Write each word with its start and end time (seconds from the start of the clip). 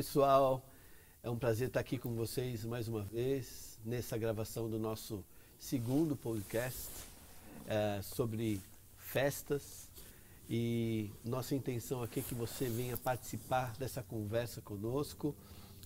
pessoal, 0.00 0.64
é 1.22 1.28
um 1.28 1.36
prazer 1.36 1.68
estar 1.68 1.80
aqui 1.80 1.98
com 1.98 2.14
vocês 2.14 2.64
mais 2.64 2.88
uma 2.88 3.02
vez 3.02 3.78
nessa 3.84 4.16
gravação 4.16 4.66
do 4.66 4.78
nosso 4.78 5.22
segundo 5.58 6.16
podcast 6.16 6.88
é, 7.66 8.00
sobre 8.00 8.62
festas. 8.96 9.90
E 10.48 11.10
nossa 11.22 11.54
intenção 11.54 12.02
aqui 12.02 12.20
é 12.20 12.22
que 12.22 12.34
você 12.34 12.66
venha 12.66 12.96
participar 12.96 13.76
dessa 13.76 14.02
conversa 14.02 14.62
conosco. 14.62 15.36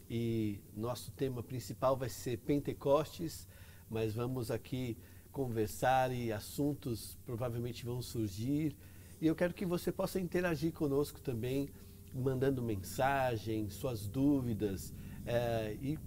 E 0.09 0.60
nosso 0.77 1.10
tema 1.10 1.42
principal 1.42 1.96
vai 1.96 2.09
ser 2.09 2.38
Pentecostes, 2.38 3.48
mas 3.91 4.15
vamos 4.15 4.48
aqui 4.48 4.96
conversar 5.33 6.12
e 6.12 6.30
assuntos 6.30 7.19
provavelmente 7.27 7.84
vão 7.84 8.01
surgir. 8.01 8.77
E 9.20 9.27
eu 9.27 9.34
quero 9.34 9.52
que 9.52 9.66
você 9.66 9.91
possa 9.91 10.20
interagir 10.20 10.73
conosco 10.73 11.20
também 11.20 11.69
mandando 12.14 12.62
mensagem, 12.62 13.68
suas 13.68 14.06
dúvidas 14.06 14.92
é, 15.27 15.77
e 15.80 15.98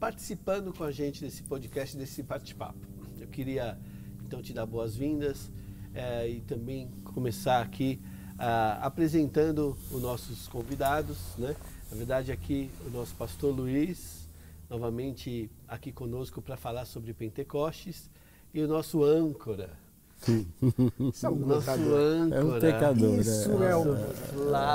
participando 0.00 0.72
com 0.72 0.84
a 0.84 0.90
gente 0.90 1.20
desse 1.20 1.42
podcast, 1.42 1.96
desse 1.96 2.22
bate-papo. 2.22 2.86
Eu 3.20 3.28
queria 3.28 3.78
então 4.24 4.42
te 4.42 4.52
dar 4.52 4.66
boas-vindas 4.66 5.50
é, 5.94 6.28
e 6.28 6.40
também 6.40 6.90
começar 7.04 7.60
aqui 7.60 8.00
apresentando 8.80 9.76
os 9.90 10.02
nossos 10.02 10.48
convidados. 10.48 11.36
Né? 11.38 11.54
Na 11.90 11.96
verdade, 11.96 12.32
aqui 12.32 12.70
o 12.84 12.90
nosso 12.90 13.14
pastor 13.14 13.54
Luiz, 13.54 14.28
novamente 14.68 15.48
aqui 15.68 15.92
conosco 15.92 16.42
para 16.42 16.56
falar 16.56 16.84
sobre 16.84 17.14
Pentecostes, 17.14 18.10
e 18.52 18.60
o 18.60 18.66
nosso 18.66 19.04
âncora, 19.04 19.78
isso 21.10 21.26
é 21.26 21.30
um. 21.30 22.32
É 22.32 22.44
um 22.44 22.60
pecador. 22.60 23.18
Isso 23.18 23.62
é, 23.62 23.70
é 23.70 23.76
um... 23.76 23.96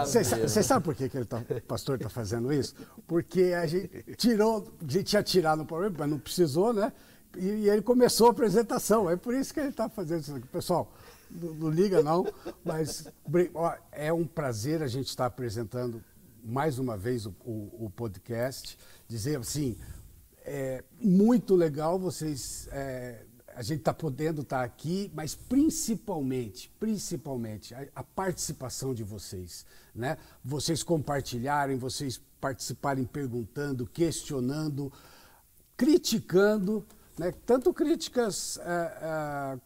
Você 0.06 0.64
sabe 0.64 0.84
por 0.84 0.96
que, 0.96 1.08
que 1.08 1.18
ele 1.18 1.26
tá, 1.26 1.38
o 1.38 1.62
pastor 1.62 1.96
está 1.96 2.10
fazendo 2.10 2.52
isso? 2.52 2.76
Porque 3.08 3.54
a 3.54 3.66
gente 3.66 4.04
tirou, 4.16 4.68
a 4.82 4.92
gente 4.92 5.06
tinha 5.06 5.24
tirado 5.24 5.60
no 5.60 5.66
problema, 5.66 5.96
mas 6.00 6.10
não 6.10 6.20
precisou, 6.20 6.74
né? 6.74 6.92
E, 7.38 7.46
e, 7.46 7.70
ele 7.70 7.82
começou 7.82 8.28
a 8.28 8.32
apresentação. 8.32 9.10
É 9.10 9.16
por 9.16 9.34
isso 9.34 9.54
que 9.54 9.60
ele 9.60 9.70
está 9.70 9.88
fazendo 9.88 10.22
isso 10.22 10.36
aqui. 10.36 10.48
Pessoal, 10.48 10.92
não, 11.32 11.54
não 11.54 11.70
liga 11.70 12.04
não, 12.04 12.26
mas 12.64 13.08
ó, 13.54 13.74
é 13.92 14.12
um 14.12 14.26
prazer 14.26 14.82
a 14.84 14.88
gente 14.88 15.08
estar 15.08 15.24
tá 15.24 15.28
apresentando 15.28 16.04
mais 16.44 16.80
uma 16.80 16.98
vez 16.98 17.26
o, 17.26 17.34
o, 17.46 17.86
o 17.86 17.92
podcast. 17.96 18.78
Dizer 19.08 19.40
assim, 19.40 19.78
é 20.44 20.84
muito 21.00 21.56
legal 21.56 21.98
vocês... 21.98 22.68
É, 22.72 23.24
a 23.58 23.64
gente 23.64 23.80
está 23.80 23.92
podendo 23.92 24.44
estar 24.44 24.60
tá 24.60 24.64
aqui, 24.64 25.12
mas 25.16 25.34
principalmente, 25.34 26.72
principalmente 26.80 27.74
a, 27.74 27.88
a, 27.96 28.04
participação 28.04 28.94
de 28.94 29.04
vocês, 29.04 29.66
né? 29.96 30.16
Vocês 30.46 30.84
compartilharem, 30.84 31.76
vocês 31.76 32.22
participarem 32.40 33.04
perguntando, 33.04 33.88
questionando, 33.88 34.94
criticando, 35.76 36.86
né? 37.18 37.34
Tanto 37.48 37.74
críticas 37.74 38.60
é, 38.60 38.70
é, 39.02 39.60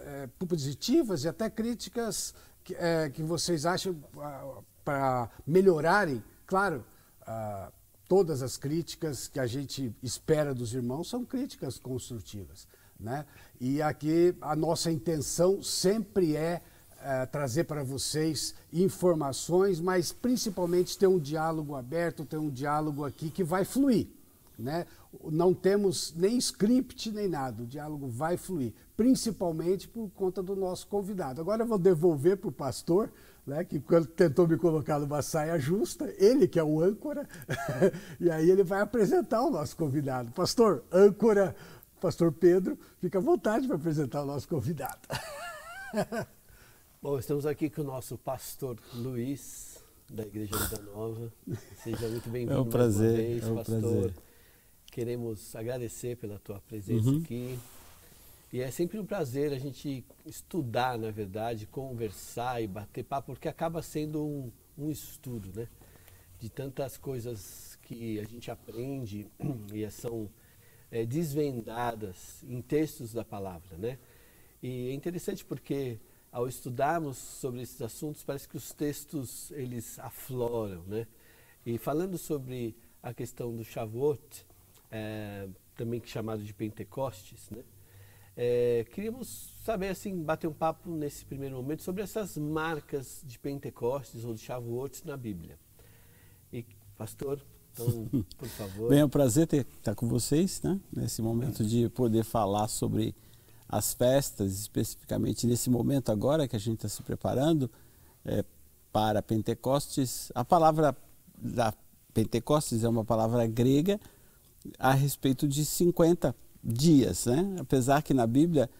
é, 0.00 0.26
positivas 0.44 1.22
e 1.22 1.28
até 1.28 1.48
críticas 1.48 2.34
que, 2.64 2.74
é, 2.74 3.08
que 3.10 3.22
vocês 3.22 3.64
acham 3.64 3.96
ah, 4.18 4.58
para 4.84 5.30
melhorarem, 5.46 6.20
claro. 6.48 6.84
Ah, 7.24 7.70
todas 8.08 8.42
as 8.42 8.56
críticas 8.56 9.28
que 9.28 9.38
a 9.38 9.46
gente 9.46 9.94
espera 10.02 10.52
dos 10.52 10.74
irmãos 10.74 11.08
são 11.08 11.24
críticas 11.24 11.78
construtivas. 11.78 12.66
Né? 12.98 13.24
E 13.60 13.82
aqui 13.82 14.34
a 14.40 14.56
nossa 14.56 14.90
intenção 14.90 15.62
sempre 15.62 16.36
é, 16.36 16.62
é 17.02 17.26
trazer 17.26 17.64
para 17.64 17.82
vocês 17.82 18.54
informações, 18.72 19.80
mas 19.80 20.12
principalmente 20.12 20.98
ter 20.98 21.06
um 21.06 21.18
diálogo 21.18 21.74
aberto, 21.74 22.24
ter 22.24 22.38
um 22.38 22.50
diálogo 22.50 23.04
aqui 23.04 23.30
que 23.30 23.44
vai 23.44 23.64
fluir. 23.64 24.08
Né? 24.58 24.86
Não 25.30 25.52
temos 25.52 26.14
nem 26.16 26.38
script 26.38 27.10
nem 27.10 27.28
nada, 27.28 27.62
o 27.62 27.66
diálogo 27.66 28.08
vai 28.08 28.38
fluir, 28.38 28.72
principalmente 28.96 29.86
por 29.86 30.08
conta 30.10 30.42
do 30.42 30.56
nosso 30.56 30.86
convidado. 30.86 31.40
Agora 31.40 31.62
eu 31.62 31.66
vou 31.66 31.78
devolver 31.78 32.38
para 32.38 32.48
o 32.48 32.52
pastor, 32.52 33.10
né, 33.46 33.64
que 33.64 33.78
quando 33.78 34.06
tentou 34.06 34.48
me 34.48 34.56
colocar 34.56 34.98
numa 34.98 35.22
saia 35.22 35.58
justa, 35.58 36.12
ele 36.18 36.48
que 36.48 36.58
é 36.58 36.64
o 36.64 36.82
âncora, 36.82 37.28
e 38.18 38.30
aí 38.30 38.50
ele 38.50 38.64
vai 38.64 38.80
apresentar 38.80 39.42
o 39.42 39.50
nosso 39.50 39.76
convidado. 39.76 40.32
Pastor, 40.32 40.82
âncora 40.90 41.54
pastor 42.00 42.32
Pedro, 42.32 42.78
fica 43.00 43.18
à 43.18 43.20
vontade 43.20 43.66
para 43.66 43.76
apresentar 43.76 44.22
o 44.22 44.26
nosso 44.26 44.48
convidado. 44.48 45.00
Bom, 47.02 47.18
estamos 47.18 47.46
aqui 47.46 47.70
com 47.70 47.82
o 47.82 47.84
nosso 47.84 48.18
pastor 48.18 48.78
Luiz, 48.94 49.82
da 50.10 50.24
Igreja 50.24 50.56
Vida 50.56 50.82
Nova. 50.82 51.32
Seja 51.82 52.08
muito 52.08 52.28
bem-vindo 52.28 52.52
é 52.52 52.60
um 52.60 52.68
prazer, 52.68 53.16
vez, 53.16 53.44
é 53.44 53.50
um 53.50 53.54
pastor. 53.56 53.80
Prazer. 53.80 54.14
Queremos 54.86 55.54
agradecer 55.56 56.16
pela 56.16 56.38
tua 56.38 56.60
presença 56.60 57.08
uhum. 57.08 57.20
aqui. 57.22 57.58
E 58.52 58.60
é 58.60 58.70
sempre 58.70 58.98
um 58.98 59.04
prazer 59.04 59.52
a 59.52 59.58
gente 59.58 60.04
estudar, 60.24 60.98
na 60.98 61.10
verdade, 61.10 61.66
conversar 61.66 62.62
e 62.62 62.66
bater 62.66 63.04
papo, 63.04 63.32
porque 63.32 63.48
acaba 63.48 63.82
sendo 63.82 64.24
um, 64.24 64.52
um 64.78 64.90
estudo, 64.90 65.50
né? 65.54 65.68
De 66.38 66.48
tantas 66.48 66.96
coisas 66.96 67.78
que 67.82 68.18
a 68.20 68.24
gente 68.24 68.50
aprende 68.50 69.26
e 69.72 69.90
são 69.90 70.30
é, 70.90 71.04
desvendadas 71.04 72.42
em 72.44 72.60
textos 72.60 73.12
da 73.12 73.24
palavra, 73.24 73.76
né? 73.76 73.98
E 74.62 74.88
é 74.90 74.92
interessante 74.92 75.44
porque 75.44 75.98
ao 76.32 76.48
estudarmos 76.48 77.16
sobre 77.16 77.62
esses 77.62 77.80
assuntos 77.80 78.22
parece 78.22 78.48
que 78.48 78.56
os 78.56 78.72
textos 78.72 79.50
eles 79.52 79.98
afloram, 79.98 80.82
né? 80.86 81.06
E 81.64 81.78
falando 81.78 82.16
sobre 82.16 82.76
a 83.02 83.12
questão 83.12 83.54
do 83.54 83.64
Shavuot, 83.64 84.46
é, 84.90 85.48
também 85.76 86.02
chamado 86.04 86.42
de 86.42 86.52
Pentecostes, 86.52 87.50
né? 87.50 87.62
É, 88.36 88.84
queríamos 88.92 89.28
saber 89.64 89.88
assim, 89.88 90.22
bater 90.22 90.46
um 90.46 90.52
papo 90.52 90.90
nesse 90.90 91.24
primeiro 91.24 91.56
momento 91.56 91.82
sobre 91.82 92.02
essas 92.02 92.36
marcas 92.36 93.22
de 93.24 93.38
Pentecostes 93.38 94.24
ou 94.24 94.34
de 94.34 94.40
Shavuot 94.40 95.06
na 95.06 95.16
Bíblia. 95.16 95.58
E 96.52 96.66
pastor, 96.98 97.40
então, 97.76 98.24
por 98.38 98.48
favor. 98.48 98.88
Bem, 98.88 99.00
é 99.00 99.04
um 99.04 99.08
prazer 99.08 99.46
ter, 99.46 99.66
estar 99.78 99.94
com 99.94 100.08
vocês, 100.08 100.62
né? 100.62 100.80
Nesse 100.94 101.20
momento 101.20 101.64
de 101.64 101.88
poder 101.90 102.24
falar 102.24 102.68
sobre 102.68 103.14
as 103.68 103.92
festas, 103.92 104.52
especificamente 104.60 105.46
nesse 105.46 105.68
momento 105.68 106.10
agora 106.10 106.48
que 106.48 106.56
a 106.56 106.58
gente 106.58 106.76
está 106.76 106.88
se 106.88 107.02
preparando 107.02 107.70
é, 108.24 108.44
para 108.92 109.20
Pentecostes. 109.20 110.30
A 110.34 110.44
palavra 110.44 110.96
da 111.36 111.74
Pentecostes 112.14 112.82
é 112.82 112.88
uma 112.88 113.04
palavra 113.04 113.46
grega 113.46 114.00
a 114.78 114.92
respeito 114.92 115.46
de 115.46 115.64
50 115.64 116.34
dias, 116.62 117.26
né? 117.26 117.56
Apesar 117.60 118.02
que 118.02 118.14
na 118.14 118.26
Bíblia 118.26 118.70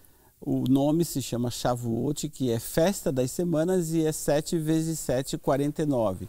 o 0.40 0.64
nome 0.68 1.04
se 1.04 1.20
chama 1.20 1.50
Shavuot, 1.50 2.28
que 2.28 2.50
é 2.50 2.58
festa 2.58 3.10
das 3.10 3.30
semanas 3.30 3.92
e 3.92 4.04
é 4.04 4.12
7 4.12 4.58
vezes 4.58 4.98
7, 5.00 5.38
49. 5.38 6.28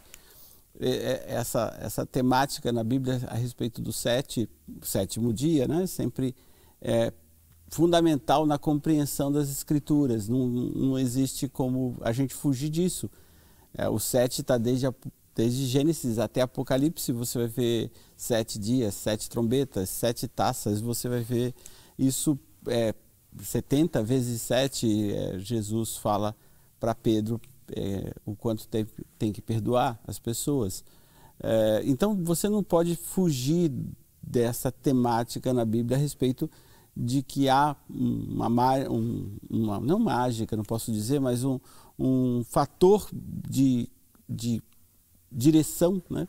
É, 0.80 0.88
é, 0.90 1.24
essa, 1.34 1.76
essa 1.80 2.06
temática 2.06 2.70
na 2.70 2.84
Bíblia 2.84 3.20
a 3.26 3.34
respeito 3.34 3.82
do 3.82 3.92
sete, 3.92 4.48
sétimo 4.82 5.32
dia, 5.32 5.66
né? 5.66 5.86
sempre 5.86 6.36
é 6.80 7.12
fundamental 7.68 8.46
na 8.46 8.58
compreensão 8.58 9.30
das 9.32 9.50
Escrituras. 9.50 10.28
Não, 10.28 10.46
não 10.46 10.98
existe 10.98 11.48
como 11.48 11.96
a 12.00 12.12
gente 12.12 12.32
fugir 12.32 12.68
disso. 12.68 13.10
É, 13.74 13.88
o 13.88 13.98
sete 13.98 14.40
está 14.40 14.56
desde, 14.56 14.86
desde 15.34 15.66
Gênesis 15.66 16.18
até 16.18 16.42
Apocalipse, 16.42 17.12
você 17.12 17.38
vai 17.38 17.48
ver 17.48 17.90
sete 18.16 18.58
dias, 18.58 18.94
sete 18.94 19.28
trombetas, 19.28 19.88
sete 19.90 20.28
taças, 20.28 20.80
você 20.80 21.08
vai 21.08 21.20
ver 21.20 21.54
isso 21.98 22.38
é, 22.68 22.94
70 23.40 24.02
vezes 24.02 24.42
sete, 24.42 25.12
é, 25.12 25.38
Jesus 25.38 25.96
fala 25.96 26.34
para 26.80 26.94
Pedro 26.94 27.40
é, 27.74 28.12
o 28.24 28.34
quanto 28.34 28.66
tem, 28.68 28.86
tem, 29.18 29.32
que 29.32 29.40
perdoar 29.40 30.00
as 30.06 30.18
pessoas. 30.18 30.84
É, 31.40 31.82
então 31.84 32.16
você 32.16 32.48
não 32.48 32.62
pode 32.62 32.96
fugir 32.96 33.72
dessa 34.22 34.70
temática 34.70 35.52
na 35.52 35.64
Bíblia 35.64 35.96
a 35.96 36.00
respeito 36.00 36.50
de 36.96 37.22
que 37.22 37.48
há 37.48 37.76
uma, 37.88 38.48
um, 38.90 39.36
uma 39.48 39.78
não 39.78 39.98
mágica, 39.98 40.56
não 40.56 40.64
posso 40.64 40.90
dizer, 40.90 41.20
mas 41.20 41.44
um, 41.44 41.60
um 41.98 42.42
fator 42.44 43.08
de, 43.12 43.88
de 44.28 44.60
direção 45.30 46.02
né, 46.10 46.26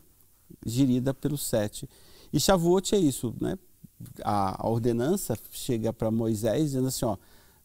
gerida 0.65 1.13
pelo 1.13 1.38
sete. 1.38 1.89
E 2.31 2.39
Shavuot 2.39 2.94
é 2.94 3.00
isso, 3.00 3.33
né? 3.41 3.57
A, 4.24 4.65
a 4.65 4.69
ordenança 4.69 5.38
chega 5.51 5.91
para 5.91 6.12
Moisés 6.12 6.65
dizendo 6.65 6.88
assim, 6.88 7.03
ó, 7.03 7.18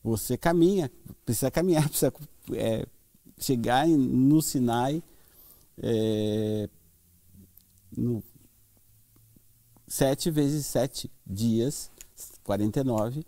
você 0.02 0.36
caminha, 0.36 0.90
precisa 1.24 1.50
caminhar, 1.50 1.86
precisa 1.88 2.12
é, 2.52 2.86
chegar 3.38 3.86
no 3.86 4.40
Sinai 4.40 5.02
é, 5.82 6.68
no 7.96 8.22
sete 9.86 10.30
vezes 10.30 10.66
sete 10.66 11.10
dias, 11.26 11.90
49, 12.42 13.24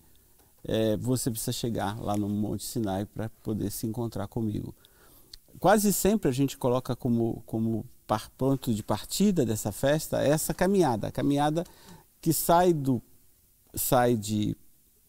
é, 0.65 0.97
você 0.97 1.31
precisa 1.31 1.53
chegar 1.53 2.01
lá 2.01 2.17
no 2.17 2.29
Monte 2.29 2.65
Sinai 2.65 3.07
para 3.07 3.29
poder 3.43 3.71
se 3.71 3.87
encontrar 3.87 4.27
comigo. 4.27 4.75
Quase 5.59 5.93
sempre 5.93 6.29
a 6.29 6.33
gente 6.33 6.59
coloca 6.59 6.95
como, 6.97 7.43
como 7.47 7.87
ponto 8.37 8.75
de 8.75 8.83
partida 8.83 9.45
dessa 9.45 9.73
festa 9.73 10.23
essa 10.23 10.53
caminhada, 10.53 11.09
a 11.09 11.13
caminhada 11.13 11.65
que 12.21 12.33
sai 12.33 12.73
do 12.73 13.03
sai 13.75 14.17
de 14.17 14.57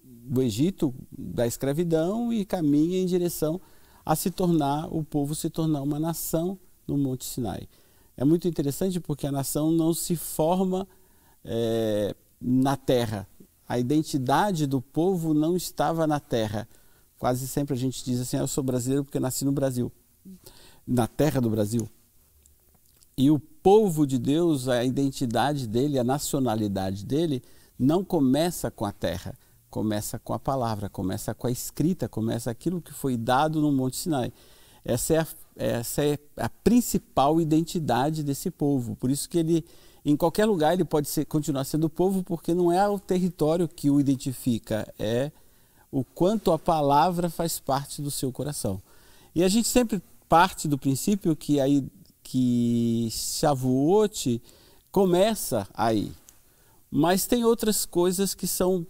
do 0.04 0.42
Egito, 0.42 0.94
da 1.12 1.48
escravidão 1.48 2.34
e 2.34 2.44
caminha 2.44 3.00
em 3.00 3.06
direção 3.06 3.62
a 4.08 4.16
se 4.16 4.32
tornar 4.32 4.88
o 4.90 5.04
povo 5.04 5.36
se 5.36 5.50
tornar 5.50 5.82
uma 5.82 6.00
nação 6.00 6.58
no 6.88 6.98
Monte 6.98 7.26
Sinai. 7.26 7.68
É 8.16 8.24
muito 8.24 8.48
interessante 8.48 9.02
porque 9.02 9.28
a 9.28 9.32
nação 9.34 9.70
não 9.70 9.94
se 9.94 10.16
forma 10.16 10.88
é, 11.44 12.16
na 12.40 12.78
terra. 12.78 13.28
A 13.68 13.78
identidade 13.78 14.66
do 14.66 14.82
povo 14.82 15.34
não 15.34 15.58
estava 15.58 16.08
na 16.08 16.22
terra. 16.22 16.70
Quase 17.20 17.50
sempre 17.50 17.74
a 17.74 17.78
gente 17.78 18.02
diz 18.06 18.22
assim: 18.22 18.38
ah, 18.38 18.42
eu 18.42 18.48
sou 18.48 18.64
brasileiro 18.64 19.04
porque 19.04 19.20
nasci 19.20 19.44
no 19.44 19.52
Brasil, 19.52 19.92
na 20.88 21.06
terra 21.06 21.42
do 21.42 21.50
Brasil. 21.50 21.90
E 23.18 23.30
o 23.30 23.38
povo 23.38 24.08
de 24.08 24.18
Deus, 24.18 24.70
a 24.70 24.86
identidade 24.86 25.68
dele, 25.68 26.00
a 26.00 26.04
nacionalidade 26.04 27.04
dele, 27.04 27.44
não 27.78 28.06
começa 28.06 28.72
com 28.72 28.86
a 28.86 28.92
terra, 28.94 29.38
começa 29.70 30.18
com 30.20 30.34
a 30.34 30.40
palavra, 30.40 30.90
começa 30.90 31.34
com 31.34 31.48
a 31.48 31.52
escrita, 31.52 32.08
começa 32.08 32.50
aquilo 32.50 32.82
que 32.82 32.94
foi 32.94 33.18
dado 33.18 33.62
no 33.62 33.72
Monte 33.72 33.98
Sinai. 33.98 34.32
Essa 34.84 35.14
é 35.14 35.20
a, 35.20 35.28
essa 35.58 36.06
é 36.06 36.18
a 36.38 36.50
principal 36.50 37.42
identidade 37.42 38.24
desse 38.24 38.50
povo. 38.50 38.96
Por 38.96 39.12
isso 39.12 39.28
que 39.28 39.38
ele, 39.38 39.66
em 40.06 40.16
qualquer 40.16 40.46
lugar, 40.46 40.74
ele 40.74 40.86
pode 40.86 41.10
ser, 41.10 41.26
continuar 41.26 41.66
sendo 41.66 41.90
povo, 41.90 42.24
porque 42.24 42.54
não 42.54 42.72
é 42.72 42.88
o 42.88 42.98
território 42.98 43.68
que 43.68 43.90
o 43.90 44.00
identifica, 44.00 44.92
é 44.98 45.32
o 45.92 46.04
quanto 46.04 46.52
a 46.52 46.60
palavra 46.60 47.30
faz 47.30 47.60
parte 47.60 48.02
do 48.02 48.10
seu 48.10 48.32
coração. 48.32 48.82
E 49.36 49.44
a 49.44 49.48
gente 49.48 49.68
sempre 49.68 50.02
parte 50.28 50.68
do 50.68 50.78
princípio 50.78 51.36
que 51.36 51.60
aí 51.60 51.86
que 52.24 53.08
Shavuot 53.12 54.42
começa 54.92 55.68
aí. 55.74 56.12
Mas 56.92 57.26
tem 57.26 57.44
outras 57.46 57.86
coisas 57.86 58.34
que 58.34 58.48
são 58.48 58.86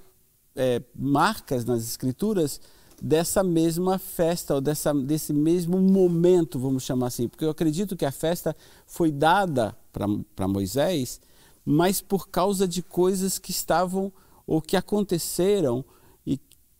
é, 0.57 0.81
marcas 0.94 1.63
nas 1.63 1.83
escrituras 1.83 2.59
dessa 3.01 3.44
mesma 3.44 4.00
festa, 4.00 4.56
ou 4.56 4.62
dessa, 4.62 4.94
desse 4.94 5.31
mesmo 5.31 5.80
momento, 5.80 6.59
vamos 6.59 6.83
chamar 6.83 7.07
assim. 7.07 7.27
Porque 7.27 7.45
eu 7.45 7.51
acredito 7.51 7.95
que 7.95 8.06
a 8.06 8.12
festa 8.12 8.56
foi 8.86 9.12
dada 9.12 9.77
para 9.94 10.48
Moisés, 10.48 11.21
mas 11.63 12.01
por 12.01 12.27
causa 12.30 12.68
de 12.68 12.81
coisas 12.81 13.38
que 13.38 13.51
estavam 13.51 14.12
ou 14.48 14.62
que 14.62 14.75
aconteceram 14.75 15.86
e 16.25 16.39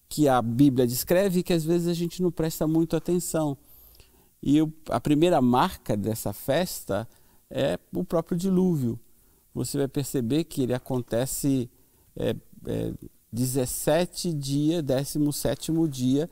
que 0.10 0.28
a 0.28 0.42
Bíblia 0.42 0.88
descreve 0.88 1.44
que 1.44 1.54
às 1.54 1.64
vezes 1.64 1.88
a 1.88 1.94
gente 1.94 2.22
não 2.22 2.32
presta 2.32 2.66
muito 2.66 2.96
atenção. 2.96 3.58
E 4.42 4.58
eu, 4.58 4.74
a 4.90 5.00
primeira 5.00 5.42
marca 5.42 5.96
dessa 5.96 6.34
festa 6.34 7.08
é 7.50 7.80
o 7.94 8.04
próprio 8.04 8.38
dilúvio. 8.38 9.00
Você 9.54 9.78
vai 9.78 9.88
perceber 9.88 10.46
que 10.46 10.64
ele 10.64 10.74
acontece 10.74 11.70
é, 12.16 12.36
é, 12.66 12.94
17 13.32 14.34
dia, 14.34 14.82
17 14.82 15.72
dia 15.90 16.30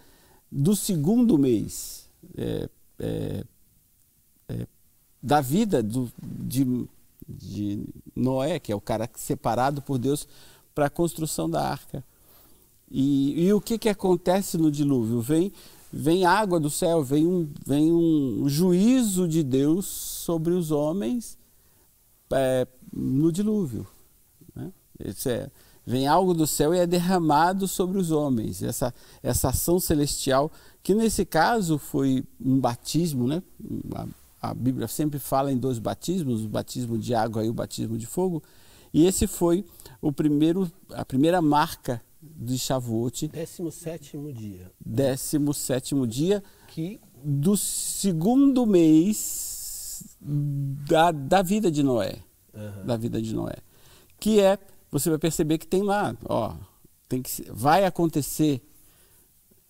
do 0.52 0.76
segundo 0.76 1.38
mês 1.38 2.10
é, 2.38 2.70
é, 3.00 3.44
é, 4.50 4.68
da 5.22 5.42
vida 5.42 5.84
do, 5.84 6.12
de, 6.22 6.88
de 7.28 7.86
Noé, 8.16 8.60
que 8.60 8.72
é 8.72 8.76
o 8.76 8.82
cara 8.82 9.10
separado 9.16 9.82
por 9.82 9.98
Deus 9.98 10.28
para 10.74 10.86
a 10.86 10.90
construção 10.90 11.50
da 11.50 11.62
arca. 11.62 12.04
E, 12.90 13.46
e, 13.46 13.54
o 13.54 13.60
que, 13.60 13.78
que 13.78 13.90
acontece 13.90 14.58
no 14.58 14.72
dilúvio? 14.72 15.20
Vem 15.22 15.52
vem 15.98 16.26
água 16.26 16.60
do 16.60 16.70
céu, 16.70 17.02
vem 17.02 17.26
um, 17.26 17.50
vem 17.66 17.90
um 17.90 18.50
juízo 18.50 19.26
de 19.30 19.42
Deus 19.42 19.86
sobre 19.86 20.54
os 20.54 20.70
homens 20.70 21.38
é, 22.34 22.68
no 22.92 23.32
dilúvio. 23.32 23.88
Né? 24.54 24.74
É, 25.00 25.50
vem 25.86 26.08
algo 26.08 26.34
do 26.34 26.48
céu 26.48 26.74
e 26.74 26.80
é 26.80 26.88
derramado 26.88 27.68
sobre 27.68 27.98
os 27.98 28.12
homens. 28.12 28.64
Essa, 28.64 28.94
essa 29.22 29.50
ação 29.50 29.80
celestial, 29.80 30.52
que 30.82 30.96
nesse 30.96 31.26
caso 31.26 31.78
foi 31.78 32.24
um 32.40 32.60
batismo, 32.60 33.28
né? 33.28 33.44
a, 33.94 34.08
a 34.50 34.54
Bíblia 34.54 34.88
sempre 34.88 35.20
fala 35.20 35.52
em 35.52 35.58
dois 35.58 35.80
batismos, 35.80 36.44
o 36.44 36.50
batismo 36.50 36.98
de 36.98 37.14
água 37.14 37.46
e 37.46 37.50
o 37.50 37.54
batismo 37.54 37.98
de 37.98 38.06
fogo. 38.06 38.42
E 38.94 39.06
esse 39.06 39.28
foi 39.28 39.66
o 40.02 40.12
primeiro, 40.12 40.72
a 40.92 41.04
primeira 41.04 41.42
marca 41.42 42.02
de 42.22 42.58
Shavuot. 42.58 43.28
17 43.28 44.18
dia. 44.34 44.72
17 44.84 46.08
dia 46.08 46.44
que... 46.68 47.00
do 47.24 47.56
segundo 47.58 48.66
mês 48.66 50.18
da, 50.22 51.12
da 51.12 51.42
vida 51.42 51.70
de 51.70 51.84
Noé. 51.84 52.20
Uhum. 52.54 52.86
Da 52.86 52.98
vida 52.98 53.22
de 53.22 53.34
Noé. 53.34 53.58
Que 54.20 54.40
é, 54.40 54.58
você 54.96 55.10
vai 55.10 55.20
perceber 55.20 55.58
que 55.58 55.68
tem 55.68 55.84
lá, 55.84 56.16
ó, 56.24 56.54
tem 57.10 57.22
que, 57.22 57.30
vai 57.52 57.84
acontecer 57.84 58.62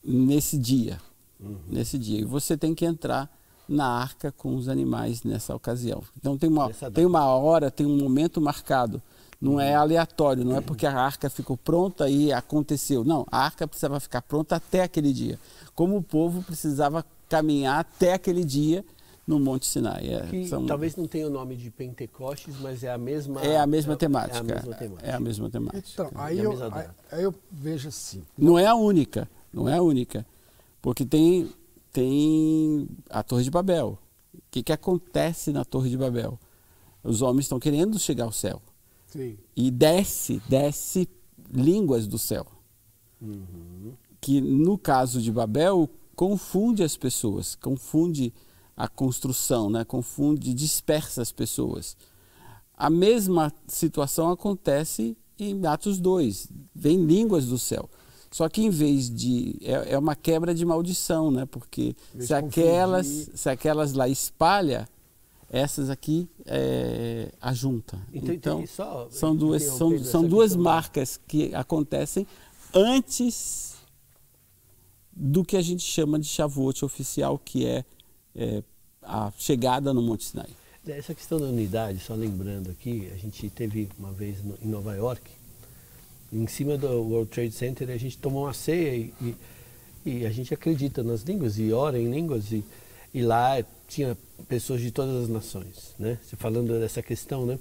nesse 0.04 0.56
dia. 0.56 1.02
Uhum. 1.40 1.58
Nesse 1.68 1.98
dia. 1.98 2.20
E 2.20 2.24
você 2.24 2.56
tem 2.56 2.76
que 2.76 2.86
entrar 2.86 3.28
na 3.68 3.88
arca 3.88 4.32
com 4.32 4.56
os 4.56 4.70
animais 4.70 5.24
nessa 5.24 5.56
ocasião. 5.56 6.04
Então 6.16 6.38
tem 6.38 6.48
uma, 6.48 6.70
tem 6.94 7.06
uma 7.08 7.26
hora, 7.26 7.72
tem 7.72 7.88
um 7.88 7.98
momento 7.98 8.40
marcado 8.40 9.02
não 9.42 9.60
é 9.60 9.76
aleatório, 9.76 10.46
não 10.46 10.56
é 10.56 10.62
porque 10.62 10.88
a 10.88 10.98
arca 10.98 11.30
ficou 11.30 11.58
pronta 11.58 12.10
e 12.10 12.32
aconteceu. 12.32 13.04
Não, 13.04 13.28
a 13.30 13.46
arca 13.46 13.68
precisava 13.68 14.00
ficar 14.00 14.22
pronta 14.22 14.56
até 14.56 14.84
aquele 14.84 15.12
dia. 15.12 15.40
Como 15.76 15.98
o 15.98 16.04
povo 16.04 16.42
precisava 16.42 17.06
caminhar 17.28 17.80
até 17.80 18.14
aquele 18.14 18.44
dia 18.44 18.84
no 19.28 19.40
Monte 19.40 19.66
Sinai. 19.66 20.08
É, 20.08 20.28
que, 20.28 20.48
são... 20.48 20.66
Talvez 20.66 20.96
não 20.96 21.08
tenha 21.08 21.28
o 21.28 21.30
nome 21.30 21.56
de 21.56 21.72
Pentecostes, 21.72 22.56
mas 22.60 22.84
é 22.84 22.92
a 22.92 22.98
mesma. 22.98 23.42
É 23.42 23.58
a 23.58 23.66
mesma 23.66 23.96
temática. 23.96 24.38
É 24.38 24.40
a 24.40 24.44
mesma 24.44 24.76
temática. 24.76 25.08
É 25.08 25.14
a 25.14 25.20
mesma 25.20 25.50
temática. 25.50 25.88
Então, 25.94 26.12
aí, 26.16 26.40
eu, 26.40 26.52
aí, 26.74 26.88
aí 27.12 27.24
eu 27.24 27.34
vejo 27.52 27.88
assim. 27.88 28.24
Não 28.38 28.58
é 28.58 28.66
a 28.66 28.76
única, 28.76 29.30
não 29.52 29.68
é 29.68 29.78
a 29.78 29.82
única, 29.82 30.26
porque 30.82 31.06
tem 31.06 31.50
tem 31.96 32.90
a 33.10 33.24
Torre 33.24 33.46
de 33.46 33.50
Babel. 33.50 33.98
O 34.34 34.42
que, 34.52 34.62
que 34.62 34.74
acontece 34.74 35.54
na 35.54 35.64
Torre 35.64 35.90
de 35.90 35.98
Babel? 35.98 36.38
Os 37.02 37.22
homens 37.22 37.46
estão 37.46 37.58
querendo 37.58 37.98
chegar 37.98 38.26
ao 38.26 38.34
céu. 38.34 38.62
Sim. 39.08 39.38
E 39.56 39.72
desce, 39.72 40.42
desce 40.50 41.08
línguas 41.50 42.06
do 42.06 42.20
céu. 42.20 42.46
Uhum. 43.22 43.94
Que 44.20 44.42
no 44.42 44.78
caso 44.78 45.22
de 45.22 45.32
Babel 45.32 45.90
confunde 46.16 46.84
as 46.84 46.98
pessoas, 46.98 47.56
confunde 47.56 48.34
a 48.76 48.88
construção, 48.88 49.70
né? 49.70 49.84
confunde, 49.86 50.54
dispersa 50.54 51.22
as 51.22 51.32
pessoas. 51.32 51.96
A 52.78 52.90
mesma 52.90 53.54
situação 53.68 54.30
acontece 54.30 55.18
em 55.40 55.66
Atos 55.66 56.00
2. 56.00 56.50
Vem 56.74 57.06
línguas 57.06 57.46
do 57.46 57.58
céu. 57.58 57.90
Só 58.30 58.50
que 58.50 58.62
em 58.62 58.70
vez 58.70 59.10
de. 59.10 59.58
É, 59.62 59.94
é 59.94 59.98
uma 59.98 60.14
quebra 60.14 60.54
de 60.54 60.66
maldição, 60.66 61.32
né? 61.32 61.46
Porque 61.46 61.96
se 62.20 62.34
aquelas, 62.34 63.30
se 63.34 63.50
aquelas 63.50 63.94
lá 63.94 64.10
espalha, 64.10 64.90
essas 65.50 65.90
aqui 65.90 66.28
é, 66.46 67.32
a 67.40 67.54
junta. 67.54 67.98
Então, 68.14 68.34
então 68.34 68.68
só, 68.68 69.08
são 69.10 69.34
duas, 69.34 69.64
são, 69.64 70.04
são 70.04 70.28
duas 70.28 70.54
marcas 70.54 71.18
que 71.26 71.56
acontecem 71.56 72.28
antes 72.74 73.76
do 75.16 75.46
que 75.46 75.56
a 75.56 75.62
gente 75.62 75.84
chama 75.84 76.20
de 76.20 76.28
Shavuot 76.28 76.84
oficial, 76.84 77.40
que 77.40 77.66
é, 77.66 77.86
é, 78.36 78.64
a 79.02 79.32
chegada 79.38 79.94
no 79.94 80.02
Monte 80.02 80.26
Sinai. 80.26 80.50
Essa 80.88 81.16
questão 81.16 81.40
da 81.40 81.46
unidade, 81.46 82.00
só 82.00 82.14
lembrando 82.14 82.70
aqui, 82.70 83.10
a 83.14 83.18
gente 83.18 83.50
teve 83.50 83.90
uma 83.98 84.12
vez 84.12 84.44
no, 84.44 84.56
em 84.62 84.68
Nova 84.68 84.94
York, 84.96 85.32
em 86.32 86.46
cima 86.48 86.78
do 86.78 86.88
World 86.88 87.32
Trade 87.32 87.52
Center, 87.52 87.90
a 87.90 87.98
gente 87.98 88.18
tomou 88.18 88.44
uma 88.44 88.54
ceia 88.54 88.96
e, 88.96 89.14
e, 89.22 89.36
e 90.06 90.26
a 90.26 90.32
gente 90.32 90.54
acredita 90.54 91.02
nas 91.02 91.22
línguas 91.22 91.58
e 91.58 91.72
ora 91.72 92.00
em 92.00 92.12
línguas 92.12 92.52
e, 92.52 92.64
e 93.14 93.22
lá 93.22 93.64
tinha 93.88 94.18
pessoas 94.48 94.82
de 94.82 94.92
todas 94.92 95.24
as 95.24 95.30
nações, 95.30 95.96
né? 95.98 96.20
Você 96.24 96.36
falando 96.36 96.80
dessa 96.80 97.02
questão, 97.02 97.46
né? 97.46 97.58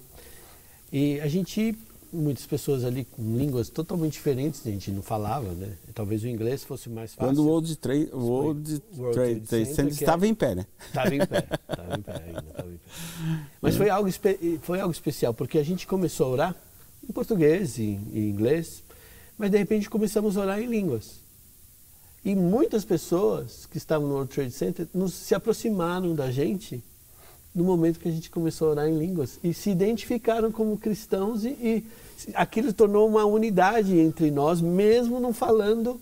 E 0.93 1.21
a 1.21 1.29
gente, 1.29 1.77
muitas 2.15 2.47
pessoas 2.47 2.85
ali 2.85 3.05
com 3.05 3.37
línguas 3.37 3.69
totalmente 3.69 4.13
diferentes, 4.13 4.67
a 4.67 4.71
gente 4.71 4.91
não 4.91 5.03
falava, 5.03 5.53
né? 5.53 5.77
Talvez 5.95 6.23
o 6.23 6.29
inglês 6.29 6.63
fosse 6.63 6.89
mais 6.89 7.15
fácil. 7.15 7.29
Quando 7.29 7.39
o 7.43 7.49
World 7.49 7.77
Trade, 7.77 8.09
o 8.13 8.19
World 8.19 8.81
Trade, 9.13 9.41
Trade 9.41 9.67
Center 9.67 9.93
estava 9.93 10.27
em 10.27 10.35
pé, 10.35 10.55
né? 10.55 10.67
Estava 10.87 11.15
em 11.15 11.27
pé, 11.27 11.49
estava 11.69 11.99
em 11.99 12.03
pé 12.03 12.23
ainda, 12.27 12.45
estava 12.49 12.71
em 12.71 12.77
pé. 12.77 13.45
Mas 13.61 13.77
foi 13.77 13.91
algo, 13.91 14.09
foi 14.63 14.81
algo 14.81 14.93
especial, 14.93 15.35
porque 15.35 15.59
a 15.59 15.65
gente 15.65 15.87
começou 15.87 16.27
a 16.27 16.31
orar 16.31 16.57
em 17.09 17.13
português, 17.13 17.79
em, 17.79 18.01
em 18.13 18.31
inglês, 18.31 18.83
mas 19.37 19.51
de 19.51 19.59
repente 19.59 19.91
começamos 19.91 20.37
a 20.37 20.41
orar 20.41 20.61
em 20.61 20.67
línguas. 20.67 21.21
E 22.25 22.35
muitas 22.35 22.85
pessoas 22.85 23.67
que 23.67 23.77
estavam 23.77 24.09
no 24.09 24.15
World 24.15 24.33
Trade 24.33 24.53
Center 24.53 24.89
nos, 24.95 25.13
se 25.13 25.35
aproximaram 25.35 26.15
da 26.15 26.31
gente 26.31 26.83
no 27.55 27.65
momento 27.65 28.01
que 28.01 28.09
a 28.09 28.13
gente 28.13 28.31
começou 28.31 28.69
a 28.69 28.71
orar 28.73 28.89
em 28.89 28.99
línguas 28.99 29.39
e 29.43 29.55
se 29.55 29.71
identificaram 29.71 30.51
como 30.51 30.77
cristãos 30.77 31.45
e, 31.45 31.49
e 31.49 31.85
aquilo 32.35 32.73
tornou 32.73 33.09
uma 33.09 33.25
unidade 33.25 33.97
entre 33.99 34.31
nós, 34.31 34.61
mesmo 34.61 35.21
não 35.21 35.33
falando 35.33 36.01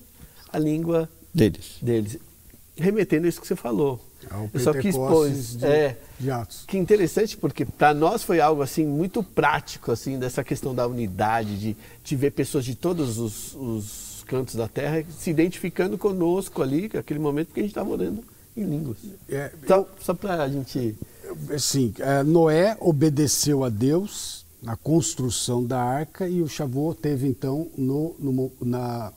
a 0.53 0.59
língua 0.59 1.09
deles. 1.33 1.77
deles. 1.83 2.19
Remetendo 2.77 3.27
a 3.27 3.29
isso 3.29 3.41
que 3.41 3.47
você 3.47 3.57
falou. 3.57 4.01
É 4.31 4.49
eu 4.55 4.61
só 4.61 4.73
quis 4.73 4.97
pôr 4.97 5.29
de, 5.31 5.65
é, 5.65 5.97
de 6.19 6.31
Atos. 6.31 6.65
Que 6.67 6.79
interessante, 6.79 7.37
porque 7.37 7.65
para 7.65 7.93
nós 7.93 8.23
foi 8.23 8.41
algo 8.41 8.63
assim 8.63 8.87
muito 8.87 9.23
prático, 9.23 9.91
assim, 9.91 10.19
dessa 10.19 10.45
questão 10.45 10.75
da 10.75 10.87
unidade, 10.87 11.59
de, 11.59 11.77
de 12.05 12.17
ver 12.17 12.31
pessoas 12.31 12.65
de 12.65 12.75
todos 12.75 13.19
os, 13.19 13.55
os 13.55 14.25
cantos 14.27 14.55
da 14.55 14.69
terra 14.69 15.05
se 15.11 15.31
identificando 15.31 15.99
conosco 15.99 16.63
ali, 16.63 16.91
naquele 16.93 17.19
momento 17.19 17.53
que 17.53 17.61
a 17.61 17.63
gente 17.63 17.73
estava 17.73 17.91
orando 17.91 18.23
em 18.57 18.65
línguas. 18.65 18.99
É, 19.29 19.51
só 19.67 19.89
só 20.01 20.15
para 20.15 20.43
a 20.43 20.49
gente. 20.49 20.97
Sim, 21.59 21.95
é, 21.99 22.23
Noé 22.23 22.77
obedeceu 22.81 23.65
a 23.65 23.69
Deus 23.69 24.45
na 24.63 24.77
construção 24.77 25.65
da 25.65 25.83
arca 25.83 26.29
e 26.29 26.41
o 26.41 26.49
Shavuot 26.49 27.01
teve 27.01 27.27
então 27.27 27.69
no, 27.77 28.15
no 28.19 28.53
na 28.61 29.13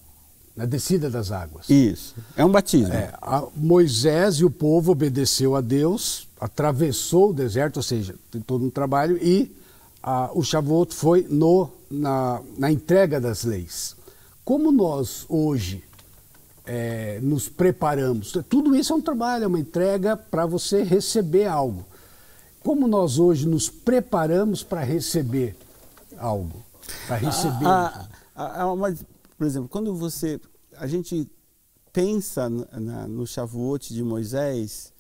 na 0.56 0.66
descida 0.66 1.10
das 1.10 1.32
águas. 1.32 1.70
Isso. 1.70 2.16
É 2.38 2.46
um 2.46 2.50
batismo. 2.50 2.94
É, 2.94 3.14
Moisés 3.56 4.36
e 4.36 4.46
o 4.46 4.50
povo 4.50 4.94
obedeceu 4.94 5.56
a 5.56 5.62
Deus, 5.62 6.28
atravessou 6.40 7.32
o 7.32 7.34
deserto, 7.34 7.78
ou 7.78 7.84
seja, 7.84 8.16
tem 8.32 8.40
todo 8.40 8.64
um 8.64 8.70
trabalho, 8.70 9.18
e 9.22 9.54
a, 10.02 10.32
o 10.34 10.42
Shavuot 10.42 10.96
foi 10.96 11.28
no, 11.30 11.70
na, 11.92 12.42
na 12.58 12.72
entrega 12.72 13.20
das 13.20 13.44
leis. 13.44 13.96
Como 14.46 14.72
nós 14.72 15.26
hoje 15.28 15.84
é, 16.66 17.20
nos 17.22 17.50
preparamos, 17.50 18.32
tudo 18.48 18.76
isso 18.76 18.94
é 18.94 18.96
um 18.96 19.02
trabalho, 19.02 19.44
é 19.44 19.48
uma 19.48 19.60
entrega 19.60 20.16
para 20.16 20.46
você 20.46 20.84
receber 20.84 21.48
algo. 21.48 21.86
Como 22.66 22.88
nós 22.88 23.20
hoje 23.20 23.48
nos 23.48 23.70
preparamos 23.70 24.64
para 24.64 24.82
receber 24.84 25.56
algo? 26.18 26.66
Para 27.06 27.18
receber. 27.18 27.68
A, 27.68 28.10
a, 28.34 28.62
a, 28.64 28.74
uma, 28.74 28.92
por 29.38 29.46
exemplo, 29.46 29.70
quando 29.70 29.94
você 29.94 30.42
a 30.76 30.88
gente 30.88 31.30
pensa 31.94 32.50
na, 32.50 33.08
no 33.08 33.28
Shavuot 33.28 33.94
de 33.94 34.04
Moisés, 34.04 34.92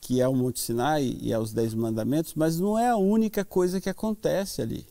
que 0.00 0.20
é 0.20 0.26
o 0.26 0.34
Monte 0.34 0.58
Sinai 0.58 1.16
e 1.20 1.32
é 1.32 1.38
os 1.38 1.52
Dez 1.52 1.74
Mandamentos, 1.74 2.34
mas 2.34 2.58
não 2.58 2.76
é 2.76 2.88
a 2.88 2.96
única 2.96 3.44
coisa 3.44 3.80
que 3.80 3.88
acontece 3.88 4.60
ali. 4.60 4.84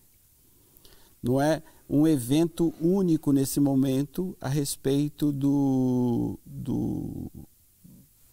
Não 1.21 1.41
é 1.41 1.61
um 1.89 2.07
evento 2.07 2.73
único 2.79 3.33
nesse 3.33 3.59
momento 3.59 4.37
a 4.39 4.47
respeito 4.47 5.33
do, 5.33 6.39
do, 6.45 7.29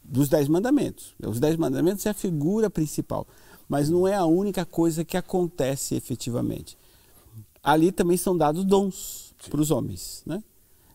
dos 0.05 0.29
Dez 0.29 0.47
Mandamentos. 0.47 1.17
Os 1.21 1.41
Dez 1.41 1.57
Mandamentos 1.57 2.07
é 2.07 2.11
a 2.11 2.15
figura 2.15 2.71
principal, 2.71 3.27
mas 3.69 3.91
não 3.91 4.09
é 4.09 4.15
a 4.15 4.25
única 4.25 4.65
coisa 4.65 5.05
que 5.05 5.17
acontece 5.17 5.95
efetivamente. 5.95 6.77
Ali 7.63 7.93
também 7.93 8.17
são 8.17 8.37
dados 8.37 8.65
dons 8.65 9.35
para 9.51 9.61
os 9.61 9.71
homens. 9.71 10.23
Né? 10.25 10.43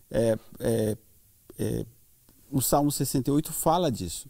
É, 0.10 0.38
é, 0.60 0.98
é, 1.60 1.86
o 2.52 2.62
Salmo 2.62 2.92
68 2.92 3.54
fala 3.54 3.92
disso. 3.92 4.28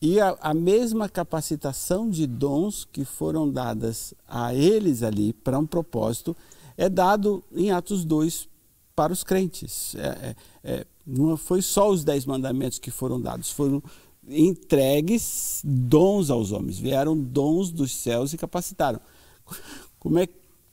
E 0.00 0.20
a, 0.20 0.36
a, 0.40 0.54
mesma 0.54 1.08
capacitação 1.08 2.08
de 2.08 2.26
dons 2.26 2.84
que 2.84 3.04
foram 3.04 3.50
dadas 3.50 4.14
a 4.28 4.54
eles 4.54 5.02
ali 5.02 5.32
para 5.32 5.58
um 5.58 5.66
propósito 5.66 6.36
é 6.76 6.88
dado 6.88 7.42
em 7.52 7.72
Atos 7.72 8.04
2 8.04 8.48
para 8.94 9.12
os 9.12 9.24
crentes. 9.24 9.96
É, 9.96 10.06
é, 10.06 10.36
é, 10.62 10.86
não 11.04 11.36
foi 11.36 11.60
só 11.62 11.90
os 11.90 12.04
dez 12.04 12.24
mandamentos 12.24 12.78
que 12.78 12.92
foram 12.92 13.20
dados, 13.20 13.50
foram 13.50 13.82
entregues 14.30 15.60
dons 15.64 16.30
aos 16.30 16.52
homens. 16.52 16.78
Vieram 16.78 17.16
dons 17.16 17.70
dos 17.70 17.92
céus 17.94 18.32
e 18.32 18.38
capacitaram. 18.38 19.00
Como 19.98 20.18
é 20.18 20.28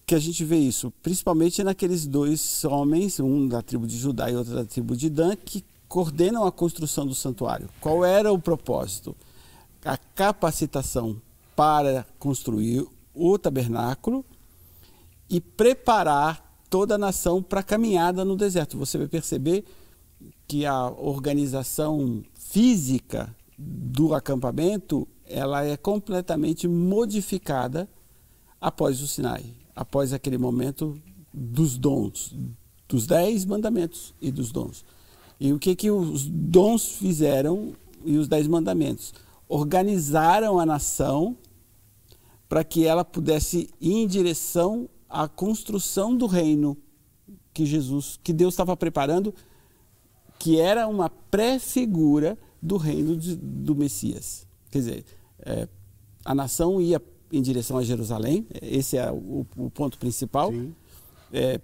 que 0.05 0.13
a 0.13 0.19
gente 0.19 0.43
vê 0.45 0.57
isso, 0.57 0.93
principalmente 1.01 1.63
naqueles 1.63 2.05
dois 2.05 2.63
homens, 2.63 3.19
um 3.19 3.47
da 3.47 3.61
tribo 3.61 3.87
de 3.87 3.97
Judá 3.97 4.29
e 4.29 4.35
outro 4.35 4.53
da 4.53 4.63
tribo 4.63 4.95
de 4.95 5.09
Dan, 5.09 5.35
que 5.35 5.63
coordenam 5.87 6.45
a 6.45 6.51
construção 6.51 7.07
do 7.07 7.15
santuário. 7.15 7.69
Qual 7.81 8.05
era 8.05 8.31
o 8.31 8.37
propósito? 8.37 9.15
A 9.83 9.97
capacitação 9.97 11.19
para 11.55 12.05
construir 12.19 12.85
o 13.13 13.37
tabernáculo 13.37 14.23
e 15.29 15.39
preparar 15.39 16.43
toda 16.69 16.95
a 16.95 16.97
nação 16.97 17.41
para 17.41 17.61
a 17.61 17.63
caminhada 17.63 18.25
no 18.25 18.35
deserto. 18.35 18.77
Você 18.77 18.97
vai 18.97 19.07
perceber 19.07 19.63
que 20.47 20.65
a 20.65 20.89
organização 20.89 22.23
física 22.33 23.35
do 23.57 24.13
acampamento 24.13 25.07
ela 25.25 25.65
é 25.65 25.75
completamente 25.75 26.67
modificada 26.67 27.89
após 28.59 29.01
o 29.01 29.07
Sinai 29.07 29.55
após 29.75 30.13
aquele 30.13 30.37
momento 30.37 30.99
dos 31.33 31.77
dons, 31.77 32.33
dos 32.87 33.05
dez 33.05 33.43
mandamentos 33.43 34.13
e 34.21 34.31
dos 34.31 34.51
dons. 34.51 34.85
E 35.39 35.51
o 35.51 35.59
que, 35.59 35.75
que 35.75 35.91
os 35.91 36.25
dons 36.25 36.93
fizeram 36.93 37.73
e 38.05 38.17
os 38.17 38.27
dez 38.27 38.47
mandamentos? 38.47 39.13
Organizaram 39.49 40.59
a 40.59 40.65
nação 40.65 41.35
para 42.47 42.63
que 42.63 42.85
ela 42.85 43.03
pudesse 43.03 43.69
ir 43.81 43.91
em 43.91 44.07
direção 44.07 44.87
à 45.09 45.27
construção 45.27 46.15
do 46.15 46.25
reino 46.25 46.77
que 47.53 47.65
Jesus, 47.65 48.19
que 48.23 48.31
Deus 48.31 48.53
estava 48.53 48.77
preparando, 48.77 49.33
que 50.39 50.59
era 50.59 50.87
uma 50.87 51.09
pré-figura 51.09 52.37
do 52.65 52.77
reino 52.77 53.15
de, 53.15 53.35
do 53.35 53.75
Messias. 53.75 54.47
Quer 54.71 54.79
dizer, 54.79 55.05
é, 55.39 55.67
a 56.23 56.33
nação 56.33 56.81
ia 56.81 57.01
em 57.31 57.41
direção 57.41 57.77
a 57.77 57.83
Jerusalém. 57.83 58.47
Esse 58.61 58.97
é 58.97 59.11
o, 59.11 59.45
o 59.55 59.69
ponto 59.69 59.97
principal. 59.99 60.51
É, 61.31 61.61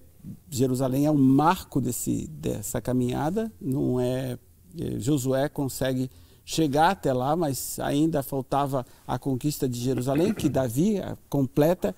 Jerusalém 0.50 1.06
é 1.06 1.12
um 1.12 1.18
marco 1.18 1.82
desse, 1.82 2.28
dessa 2.28 2.80
caminhada. 2.80 3.52
Não 3.60 4.00
é, 4.00 4.38
é, 4.80 5.00
Josué 5.00 5.50
consegue 5.50 6.10
chegar 6.46 6.92
até 6.92 7.12
lá, 7.14 7.36
mas 7.36 7.80
ainda 7.80 8.22
faltava 8.22 8.86
a 9.08 9.18
conquista 9.18 9.68
de 9.68 9.80
Jerusalém, 9.80 10.34
que 10.34 10.50
Davi 10.50 10.98
completa, 11.30 11.96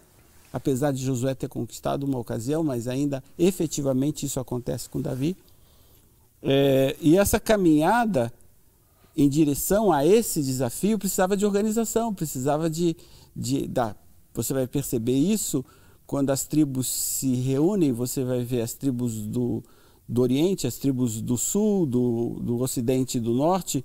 apesar 0.51 0.91
de 0.91 1.03
Josué 1.03 1.33
ter 1.33 1.47
conquistado 1.49 2.03
uma 2.03 2.19
ocasião, 2.19 2.63
mas 2.63 2.87
ainda 2.87 3.23
efetivamente 3.37 4.25
isso 4.25 4.39
acontece 4.39 4.89
com 4.89 5.01
Davi. 5.01 5.35
É, 6.41 6.95
e 7.01 7.17
essa 7.17 7.39
caminhada 7.39 8.31
em 9.15 9.29
direção 9.29 9.91
a 9.91 10.05
esse 10.05 10.41
desafio 10.41 10.97
precisava 10.97 11.37
de 11.37 11.45
organização, 11.45 12.13
precisava 12.13 12.69
de, 12.69 12.95
de, 13.35 13.67
da, 13.67 13.95
você 14.33 14.53
vai 14.53 14.67
perceber 14.67 15.17
isso 15.17 15.63
quando 16.05 16.31
as 16.31 16.45
tribos 16.45 16.87
se 16.87 17.35
reúnem, 17.35 17.91
você 17.91 18.23
vai 18.23 18.43
ver 18.43 18.61
as 18.61 18.73
tribos 18.73 19.25
do, 19.27 19.63
do 20.07 20.21
Oriente, 20.21 20.67
as 20.67 20.77
tribos 20.77 21.21
do 21.21 21.37
Sul, 21.37 21.85
do, 21.85 22.39
do 22.41 22.61
Ocidente 22.61 23.17
e 23.17 23.21
do 23.21 23.33
Norte. 23.33 23.83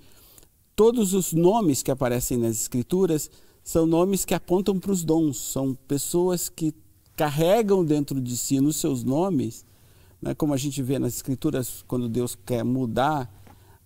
Todos 0.74 1.14
os 1.14 1.32
nomes 1.32 1.82
que 1.82 1.90
aparecem 1.90 2.38
nas 2.38 2.60
Escrituras 2.60 3.30
são 3.62 3.86
nomes 3.86 4.24
que 4.24 4.34
apontam 4.34 4.78
para 4.78 4.90
os 4.92 5.04
dons, 5.04 5.36
são 5.36 5.74
pessoas 5.74 6.48
que 6.48 6.74
carregam 7.14 7.84
dentro 7.84 8.20
de 8.20 8.36
si, 8.36 8.60
nos 8.60 8.76
seus 8.76 9.04
nomes, 9.04 9.66
né, 10.22 10.34
como 10.34 10.54
a 10.54 10.56
gente 10.56 10.82
vê 10.82 10.98
nas 10.98 11.16
Escrituras, 11.16 11.84
quando 11.86 12.08
Deus 12.08 12.36
quer 12.46 12.64
mudar 12.64 13.37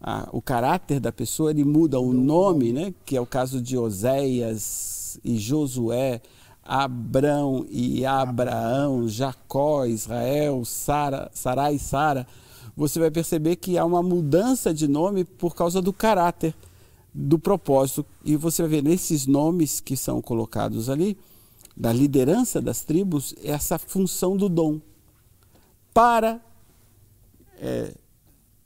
a, 0.02 0.28
o 0.32 0.42
caráter 0.42 0.98
da 0.98 1.12
pessoa, 1.12 1.50
ele 1.50 1.64
muda 1.64 2.00
o 2.00 2.12
nome, 2.12 2.72
né, 2.72 2.92
que 3.06 3.16
é 3.16 3.20
o 3.20 3.26
caso 3.26 3.60
de 3.60 3.78
Oséias, 3.78 5.20
e 5.22 5.38
Josué, 5.38 6.20
Abrão 6.64 7.66
e 7.68 8.04
Abraão, 8.04 9.08
Jacó, 9.08 9.84
Israel, 9.84 10.64
Sara, 10.64 11.30
Sarai 11.32 11.74
e 11.74 11.78
Sara, 11.78 12.26
você 12.76 12.98
vai 12.98 13.10
perceber 13.10 13.56
que 13.56 13.76
há 13.76 13.84
uma 13.84 14.02
mudança 14.02 14.72
de 14.72 14.88
nome 14.88 15.24
por 15.24 15.54
causa 15.54 15.82
do 15.82 15.92
caráter, 15.92 16.54
do 17.12 17.38
propósito. 17.38 18.06
E 18.24 18.36
você 18.36 18.62
vai 18.62 18.70
ver 18.70 18.82
nesses 18.82 19.26
nomes 19.26 19.80
que 19.80 19.96
são 19.96 20.22
colocados 20.22 20.88
ali, 20.88 21.18
da 21.76 21.92
liderança 21.92 22.60
das 22.60 22.82
tribos, 22.82 23.34
essa 23.42 23.78
função 23.78 24.36
do 24.36 24.48
dom. 24.48 24.80
Para, 25.92 26.40
é, 27.58 27.94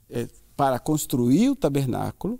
é, 0.09 0.27
para 0.57 0.79
construir 0.79 1.49
o 1.49 1.55
tabernáculo, 1.55 2.39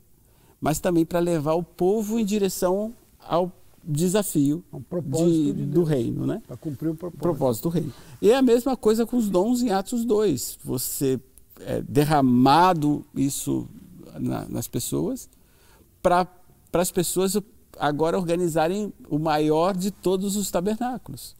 mas 0.60 0.80
também 0.80 1.06
para 1.06 1.20
levar 1.20 1.54
o 1.54 1.64
povo 1.64 2.20
em 2.20 2.26
direção 2.26 2.94
ao 3.20 3.52
desafio 3.84 4.66
um 4.74 4.82
de, 5.02 5.54
de 5.54 5.66
do 5.66 5.84
reino, 5.84 6.26
né? 6.26 6.42
Para 6.46 6.58
cumprir 6.58 6.90
o 6.90 6.96
propósito. 6.96 7.22
propósito 7.22 7.64
do 7.64 7.70
reino. 7.70 7.94
E 8.22 8.32
é 8.32 8.36
a 8.36 8.42
mesma 8.42 8.76
coisa 8.76 9.06
com 9.06 9.16
os 9.16 9.30
dons 9.30 9.62
em 9.62 9.72
Atos 9.72 10.04
2. 10.04 10.60
Você 10.66 11.20
é 11.62 11.82
derramado 11.82 13.06
isso 13.16 13.68
na, 14.20 14.46
nas 14.50 14.68
pessoas 14.68 15.30
para 16.02 16.28
as 16.74 16.92
pessoas 16.92 17.38
agora 17.78 18.18
organizarem 18.18 18.94
o 19.10 19.20
maior 19.20 19.76
de 19.76 19.92
todos 19.92 20.36
os 20.36 20.50
tabernáculos. 20.50 21.36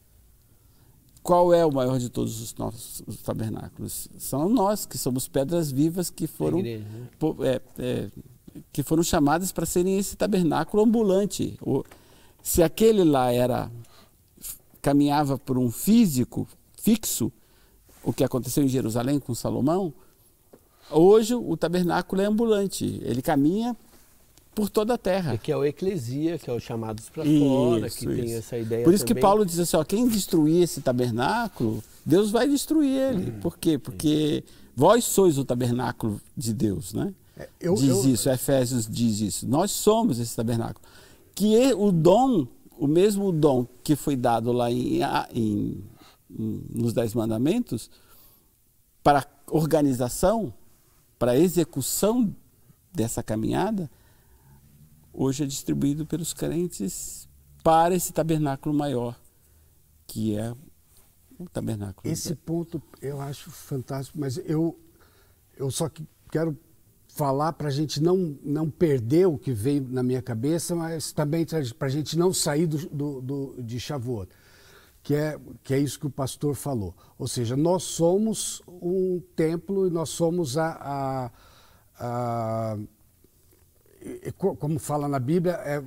Qual 1.22 1.52
é 1.52 1.64
o 1.64 1.72
maior 1.72 1.98
de 1.98 2.08
todos 2.08 2.40
os 2.40 2.54
nossos 2.54 3.02
os 3.06 3.18
tabernáculos? 3.18 4.08
São 4.18 4.48
nós, 4.48 4.86
que 4.86 4.96
somos 4.96 5.28
pedras 5.28 5.70
vivas 5.70 6.10
que 6.10 6.26
foram, 6.26 6.62
né? 6.62 6.82
é, 7.40 7.60
é, 7.78 8.10
que 8.72 8.82
foram 8.82 9.02
chamadas 9.02 9.52
para 9.52 9.66
serem 9.66 9.98
esse 9.98 10.16
tabernáculo 10.16 10.82
ambulante. 10.82 11.58
O, 11.60 11.84
se 12.42 12.62
aquele 12.62 13.04
lá 13.04 13.32
era 13.32 13.70
caminhava 14.80 15.38
por 15.38 15.58
um 15.58 15.70
físico 15.70 16.46
fixo, 16.80 17.32
o 18.02 18.12
que 18.12 18.24
aconteceu 18.24 18.62
em 18.64 18.68
Jerusalém 18.68 19.18
com 19.18 19.34
Salomão, 19.34 19.92
hoje 20.90 21.34
o 21.34 21.56
tabernáculo 21.56 22.22
é 22.22 22.24
ambulante. 22.24 23.00
Ele 23.02 23.20
caminha 23.20 23.76
por 24.58 24.68
toda 24.68 24.94
a 24.94 24.98
terra. 24.98 25.34
E 25.34 25.38
que 25.38 25.52
é 25.52 25.56
o 25.56 25.64
eclesia, 25.64 26.36
que 26.36 26.50
é 26.50 26.52
o 26.52 26.58
chamados 26.58 27.08
para 27.08 27.22
fora, 27.22 27.88
que 27.88 28.04
isso. 28.04 28.06
tem 28.08 28.34
essa 28.34 28.58
ideia 28.58 28.82
Por 28.82 28.92
isso 28.92 29.04
também. 29.04 29.14
que 29.14 29.20
Paulo 29.20 29.46
diz 29.46 29.56
assim, 29.60 29.76
ó, 29.76 29.84
quem 29.84 30.08
destruir 30.08 30.64
esse 30.64 30.80
tabernáculo, 30.80 31.80
Deus 32.04 32.32
vai 32.32 32.48
destruir 32.48 32.90
ele. 32.90 33.30
Hum. 33.30 33.40
Por 33.40 33.56
quê? 33.56 33.78
Porque 33.78 34.42
vós 34.74 35.04
sois 35.04 35.38
o 35.38 35.44
tabernáculo 35.44 36.20
de 36.36 36.52
Deus, 36.52 36.92
né? 36.92 37.14
É, 37.36 37.48
eu, 37.60 37.74
diz 37.76 38.04
eu... 38.04 38.08
isso, 38.08 38.28
Efésios 38.28 38.84
diz 38.84 39.20
isso. 39.20 39.48
Nós 39.48 39.70
somos 39.70 40.18
esse 40.18 40.34
tabernáculo. 40.34 40.84
Que 41.36 41.72
o 41.74 41.92
dom, 41.92 42.48
o 42.76 42.88
mesmo 42.88 43.30
dom 43.30 43.64
que 43.84 43.94
foi 43.94 44.16
dado 44.16 44.50
lá 44.50 44.72
em, 44.72 45.02
em, 45.32 45.84
em 46.36 46.64
nos 46.74 46.92
Dez 46.92 47.14
Mandamentos, 47.14 47.88
para 49.04 49.24
organização, 49.46 50.52
para 51.16 51.38
execução 51.38 52.34
dessa 52.92 53.22
caminhada, 53.22 53.88
hoje 55.18 55.42
é 55.42 55.46
distribuído 55.46 56.06
pelos 56.06 56.32
crentes 56.32 57.28
para 57.64 57.94
esse 57.94 58.12
tabernáculo 58.12 58.72
maior, 58.72 59.18
que 60.06 60.36
é 60.36 60.54
o 61.36 61.48
tabernáculo. 61.48 62.10
Esse 62.10 62.36
ponto 62.36 62.80
eu 63.02 63.20
acho 63.20 63.50
fantástico, 63.50 64.16
mas 64.18 64.38
eu, 64.46 64.78
eu 65.56 65.70
só 65.72 65.90
quero 66.30 66.56
falar 67.08 67.52
para 67.54 67.66
a 67.66 67.70
gente 67.70 68.00
não, 68.00 68.38
não 68.44 68.70
perder 68.70 69.26
o 69.26 69.36
que 69.36 69.52
veio 69.52 69.84
na 69.88 70.04
minha 70.04 70.22
cabeça, 70.22 70.76
mas 70.76 71.10
também 71.10 71.44
para 71.44 71.88
a 71.88 71.90
gente 71.90 72.16
não 72.16 72.32
sair 72.32 72.68
do, 72.68 72.78
do, 72.88 73.20
do, 73.20 73.62
de 73.62 73.80
Shavuot, 73.80 74.30
que 75.02 75.16
é, 75.16 75.36
que 75.64 75.74
é 75.74 75.78
isso 75.80 75.98
que 75.98 76.06
o 76.06 76.10
pastor 76.10 76.54
falou. 76.54 76.94
Ou 77.18 77.26
seja, 77.26 77.56
nós 77.56 77.82
somos 77.82 78.62
um 78.68 79.20
templo 79.34 79.88
e 79.88 79.90
nós 79.90 80.10
somos 80.10 80.56
a, 80.56 80.70
a, 80.70 81.30
a 81.98 82.78
como 84.36 84.78
fala 84.78 85.08
na 85.08 85.18
Bíblia, 85.18 85.54
é, 85.64 85.80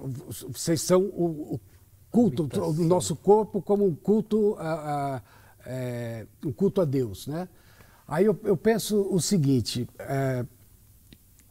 vocês 0.50 0.82
são 0.82 1.02
o, 1.02 1.56
o 1.56 1.60
culto, 2.10 2.50
o 2.62 2.74
nosso 2.84 3.16
corpo 3.16 3.62
como 3.62 3.86
um 3.86 3.96
culto 3.96 4.56
a, 4.60 4.74
a 5.16 5.22
é, 5.66 6.26
um 6.46 6.52
culto 6.52 6.82
a 6.82 6.86
Deus, 6.86 7.28
né? 7.28 7.48
Aí 8.08 8.26
eu, 8.26 8.38
eu 8.44 8.58
penso 8.58 9.08
o 9.10 9.22
seguinte, 9.22 9.88
é, 10.00 10.46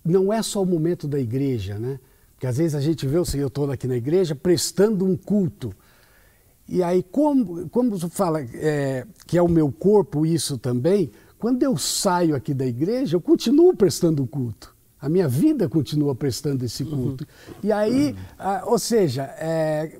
não 0.05 0.33
é 0.33 0.43
só 0.43 0.63
o 0.63 0.67
momento 0.67 1.09
da 1.09 1.19
igreja, 1.19 1.79
né? 1.79 1.99
Porque 2.35 2.47
às 2.47 2.57
vezes 2.59 2.75
a 2.75 2.81
gente 2.81 3.07
vê 3.07 3.19
o 3.19 3.25
Senhor 3.25 3.51
todo 3.51 3.73
aqui 3.73 3.87
na 3.87 3.97
igreja 3.97 4.35
prestando 4.35 5.05
um 5.05 5.17
culto. 5.17 5.75
E 6.69 6.83
aí, 6.83 7.03
como, 7.03 7.69
como 7.69 7.99
fala 8.11 8.41
é, 8.41 9.07
que 9.27 9.37
é 9.37 9.43
o 9.43 9.49
meu 9.49 9.73
corpo 9.73 10.25
isso 10.25 10.57
também, 10.57 11.11
quando 11.39 11.63
eu 11.63 11.77
saio 11.77 12.35
aqui 12.35 12.55
da 12.55 12.67
igreja, 12.67 13.17
eu 13.17 13.21
continuo 13.21 13.75
prestando 13.75 14.27
culto. 14.27 14.75
A 15.01 15.09
minha 15.09 15.27
vida 15.27 15.69
continua 15.69 16.15
prestando 16.15 16.65
esse 16.65 16.85
culto. 16.85 17.25
Uhum. 17.25 17.55
E 17.63 17.73
aí, 17.73 18.15
ou 18.65 18.79
seja, 18.79 19.23
é, 19.39 19.99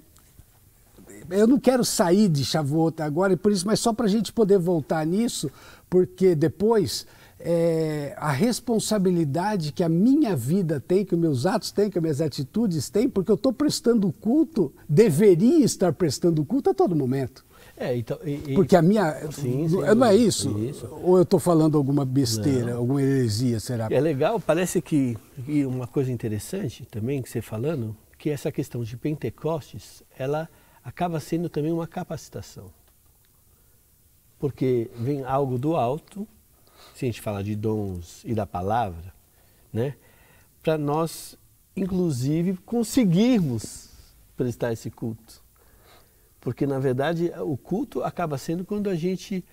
eu 1.31 1.47
não 1.47 1.59
quero 1.59 1.85
sair 1.85 2.29
de 2.29 2.45
Shavuot 2.45 3.01
agora, 3.03 3.37
por 3.37 3.53
isso, 3.53 3.67
mas 3.67 3.81
só 3.81 3.93
para 3.93 4.07
a 4.07 4.09
gente 4.09 4.33
poder 4.33 4.59
voltar 4.59 5.07
nisso, 5.07 5.51
porque 5.89 6.35
depois 6.35 7.07
é, 7.39 8.15
a 8.19 8.31
responsabilidade 8.31 9.73
que 9.73 9.83
a 9.83 9.89
minha 9.89 10.37
vida 10.37 10.79
tem, 10.79 11.05
que 11.05 11.15
os 11.15 11.21
meus 11.21 11.47
atos 11.47 11.71
têm, 11.71 11.89
que 11.89 11.99
as 11.99 12.03
minhas 12.03 12.21
atitudes 12.21 12.91
têm, 12.91 13.09
porque 13.09 13.31
eu 13.31 13.37
estou 13.37 13.53
prestando 13.53 14.13
culto, 14.13 14.73
deveria 14.89 15.65
estar 15.65 15.93
prestando 15.93 16.45
culto 16.45 16.71
a 16.71 16.75
todo 16.75 16.95
momento. 16.95 17.45
É, 17.77 17.97
então, 17.97 18.19
e, 18.25 18.55
Porque 18.55 18.77
a 18.77 18.83
minha. 18.83 19.31
Sim, 19.33 19.69
sim, 19.69 19.77
não 19.77 20.05
é 20.05 20.15
isso? 20.15 20.59
isso? 20.59 20.87
Ou 21.03 21.17
eu 21.17 21.23
estou 21.23 21.41
falando 21.41 21.79
alguma 21.79 22.05
besteira, 22.05 22.73
não. 22.73 22.79
alguma 22.79 23.01
heresia, 23.01 23.59
será? 23.59 23.89
É 23.91 24.01
legal, 24.01 24.39
parece 24.39 24.83
que. 24.83 25.17
E 25.49 25.65
uma 25.65 25.87
coisa 25.87 26.13
interessante 26.13 26.85
também 26.85 27.23
que 27.23 27.31
você 27.31 27.41
falando, 27.41 27.97
que 28.19 28.29
essa 28.29 28.53
questão 28.53 28.85
de 28.85 28.97
Pentecostes, 28.97 30.03
ela 30.19 30.49
acaba 30.85 31.19
sendo 31.21 31.49
também 31.49 31.73
uma 31.73 31.87
capacitação. 31.87 32.67
Porque 34.39 34.91
vem 34.95 35.25
algo 35.25 35.59
do 35.59 35.75
alto, 35.75 36.29
se 36.95 37.05
a 37.05 37.09
gente 37.09 37.21
fala 37.21 37.43
de 37.43 37.57
dons 37.57 38.23
e 38.25 38.35
da 38.35 38.47
palavra, 38.47 39.15
né? 39.73 39.95
Para 40.63 40.77
nós, 40.77 41.37
inclusive, 41.75 42.59
conseguirmos 42.59 43.89
prestar 44.37 44.73
esse 44.73 44.91
culto. 44.91 45.40
Porque, 46.41 46.67
na 46.67 46.79
verdade, 46.79 47.33
o 47.39 47.57
culto 47.57 48.03
acaba 48.03 48.39
sendo 48.39 48.65
quando 48.65 48.89
a 48.89 48.95
gente 48.95 49.45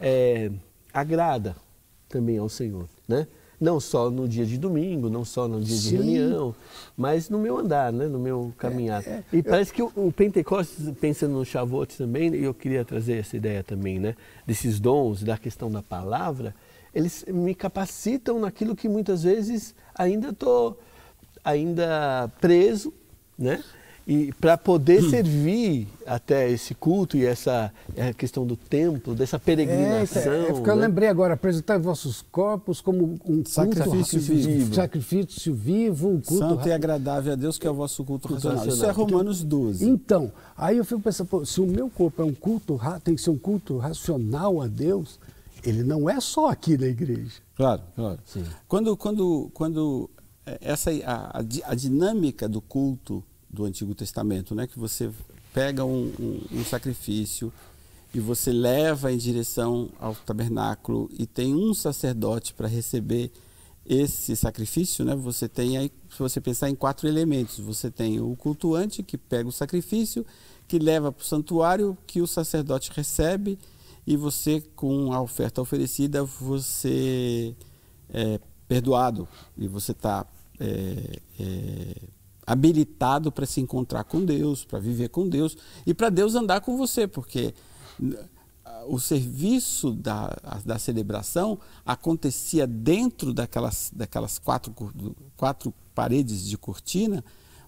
é, 0.00 0.50
agrada 0.92 1.56
também 2.08 2.38
ao 2.38 2.48
Senhor, 2.48 2.88
né? 3.08 3.26
Não 3.58 3.80
só 3.80 4.10
no 4.10 4.28
dia 4.28 4.44
de 4.44 4.58
domingo, 4.58 5.08
não 5.08 5.24
só 5.24 5.48
no 5.48 5.62
dia 5.62 5.76
Sim. 5.76 5.88
de 5.88 5.96
reunião, 5.96 6.54
mas 6.94 7.30
no 7.30 7.38
meu 7.38 7.56
andar, 7.56 7.90
né? 7.90 8.06
no 8.06 8.18
meu 8.18 8.52
caminhar. 8.58 9.02
É, 9.06 9.10
é, 9.10 9.24
e 9.32 9.42
parece 9.42 9.72
que 9.72 9.82
o, 9.82 9.90
o 9.96 10.12
Pentecostes, 10.12 10.90
pensando 11.00 11.32
no 11.32 11.44
Shavuot 11.44 11.96
também, 11.96 12.34
e 12.34 12.44
eu 12.44 12.52
queria 12.52 12.84
trazer 12.84 13.18
essa 13.18 13.34
ideia 13.34 13.64
também, 13.64 13.98
né? 13.98 14.14
desses 14.46 14.78
dons, 14.78 15.22
da 15.22 15.38
questão 15.38 15.70
da 15.70 15.82
palavra, 15.82 16.54
eles 16.94 17.24
me 17.28 17.54
capacitam 17.54 18.38
naquilo 18.38 18.76
que 18.76 18.90
muitas 18.90 19.22
vezes 19.22 19.74
ainda 19.94 20.28
estou 20.28 20.78
ainda 21.42 22.30
preso, 22.40 22.92
né? 23.38 23.62
E 24.06 24.32
para 24.34 24.56
poder 24.56 25.02
hum. 25.02 25.10
servir 25.10 25.88
até 26.06 26.48
esse 26.48 26.76
culto 26.76 27.16
e 27.16 27.24
essa 27.24 27.72
questão 28.16 28.46
do 28.46 28.56
templo, 28.56 29.16
dessa 29.16 29.36
peregrinação. 29.36 30.32
É, 30.32 30.36
é, 30.36 30.48
é 30.48 30.52
eu 30.52 30.74
lembrei 30.76 31.08
agora, 31.08 31.34
apresentar 31.34 31.76
vossos 31.78 32.22
corpos 32.30 32.80
como 32.80 33.18
um 33.26 33.44
sacrifício 33.44 34.20
vivo. 34.20 34.74
Sacrifício 34.74 35.52
vivo, 35.52 36.08
um 36.08 36.20
culto. 36.20 36.38
Santo 36.38 36.68
e 36.68 36.72
agradável 36.72 37.32
a 37.32 37.36
Deus, 37.36 37.58
que 37.58 37.66
é 37.66 37.70
o 37.70 37.74
vosso 37.74 38.04
culto, 38.04 38.28
culto 38.28 38.48
racional. 38.48 38.64
racional. 38.66 38.90
Isso 38.92 39.00
é 39.00 39.04
Romanos 39.04 39.42
12. 39.42 39.84
Então, 39.84 40.30
aí 40.56 40.76
eu 40.76 40.84
fico 40.84 41.00
pensando, 41.00 41.26
pô, 41.26 41.44
se 41.44 41.60
o 41.60 41.66
meu 41.66 41.90
corpo 41.90 42.22
é 42.22 42.24
um 42.24 42.34
culto, 42.34 42.80
tem 43.02 43.16
que 43.16 43.20
ser 43.20 43.30
um 43.30 43.38
culto 43.38 43.76
racional 43.78 44.62
a 44.62 44.68
Deus, 44.68 45.18
ele 45.64 45.82
não 45.82 46.08
é 46.08 46.20
só 46.20 46.48
aqui 46.48 46.78
na 46.78 46.86
igreja. 46.86 47.40
Claro, 47.56 47.82
claro. 47.96 48.20
Sim. 48.24 48.44
Quando, 48.68 48.96
quando, 48.96 49.50
quando 49.52 50.08
é, 50.46 50.58
essa, 50.60 50.92
a, 51.04 51.40
a 51.64 51.74
dinâmica 51.74 52.48
do 52.48 52.60
culto 52.60 53.24
do 53.56 53.64
Antigo 53.64 53.94
Testamento, 53.94 54.54
né? 54.54 54.66
que 54.66 54.78
você 54.78 55.10
pega 55.52 55.84
um, 55.84 56.12
um, 56.20 56.58
um 56.58 56.64
sacrifício 56.64 57.52
e 58.14 58.20
você 58.20 58.52
leva 58.52 59.10
em 59.10 59.16
direção 59.16 59.88
ao 59.98 60.14
tabernáculo 60.14 61.10
e 61.18 61.26
tem 61.26 61.54
um 61.54 61.72
sacerdote 61.72 62.52
para 62.52 62.68
receber 62.68 63.32
esse 63.88 64.34
sacrifício, 64.34 65.04
né? 65.04 65.14
Você 65.14 65.48
tem 65.48 65.78
aí, 65.78 65.92
se 66.10 66.18
você 66.18 66.40
pensar 66.40 66.68
em 66.68 66.74
quatro 66.74 67.06
elementos, 67.06 67.60
você 67.60 67.90
tem 67.90 68.20
o 68.20 68.34
cultuante 68.34 69.02
que 69.02 69.16
pega 69.16 69.48
o 69.48 69.52
sacrifício, 69.52 70.26
que 70.66 70.78
leva 70.78 71.12
para 71.12 71.22
o 71.22 71.26
santuário, 71.26 71.96
que 72.06 72.20
o 72.20 72.26
sacerdote 72.26 72.90
recebe 72.92 73.58
e 74.06 74.16
você 74.16 74.60
com 74.74 75.12
a 75.12 75.20
oferta 75.20 75.60
oferecida 75.60 76.24
você 76.24 77.54
é 78.10 78.40
perdoado 78.68 79.28
e 79.56 79.66
você 79.68 79.92
está 79.92 80.26
é, 80.58 81.20
é, 81.38 81.94
habilitado 82.46 83.32
para 83.32 83.44
se 83.44 83.60
encontrar 83.60 84.04
com 84.04 84.24
Deus, 84.24 84.64
para 84.64 84.78
viver 84.78 85.08
com 85.08 85.28
Deus 85.28 85.56
e 85.84 85.92
para 85.92 86.08
Deus 86.08 86.34
andar 86.34 86.60
com 86.60 86.76
você, 86.76 87.06
porque 87.08 87.52
o 88.86 88.98
serviço 88.98 89.92
da, 89.92 90.36
da 90.64 90.78
celebração 90.78 91.58
acontecia 91.84 92.66
dentro 92.66 93.32
daquelas, 93.32 93.90
daquelas 93.94 94.38
quatro, 94.38 94.74
quatro 95.36 95.74
paredes 95.94 96.44
de 96.44 96.56
cortina, 96.56 97.24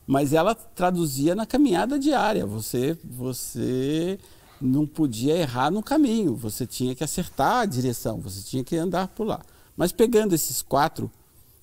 mas 0.06 0.32
ela 0.32 0.54
traduzia 0.54 1.34
na 1.34 1.44
caminhada 1.44 1.98
diária. 1.98 2.46
Você, 2.46 2.96
você 3.04 4.18
não 4.60 4.86
podia 4.86 5.36
errar 5.36 5.70
no 5.70 5.82
caminho, 5.82 6.34
você 6.34 6.66
tinha 6.66 6.94
que 6.94 7.04
acertar 7.04 7.60
a 7.60 7.66
direção, 7.66 8.20
você 8.20 8.42
tinha 8.42 8.64
que 8.64 8.76
andar 8.76 9.08
por 9.08 9.26
lá. 9.26 9.40
Mas 9.76 9.92
pegando 9.92 10.34
esses 10.34 10.62
quatro 10.62 11.10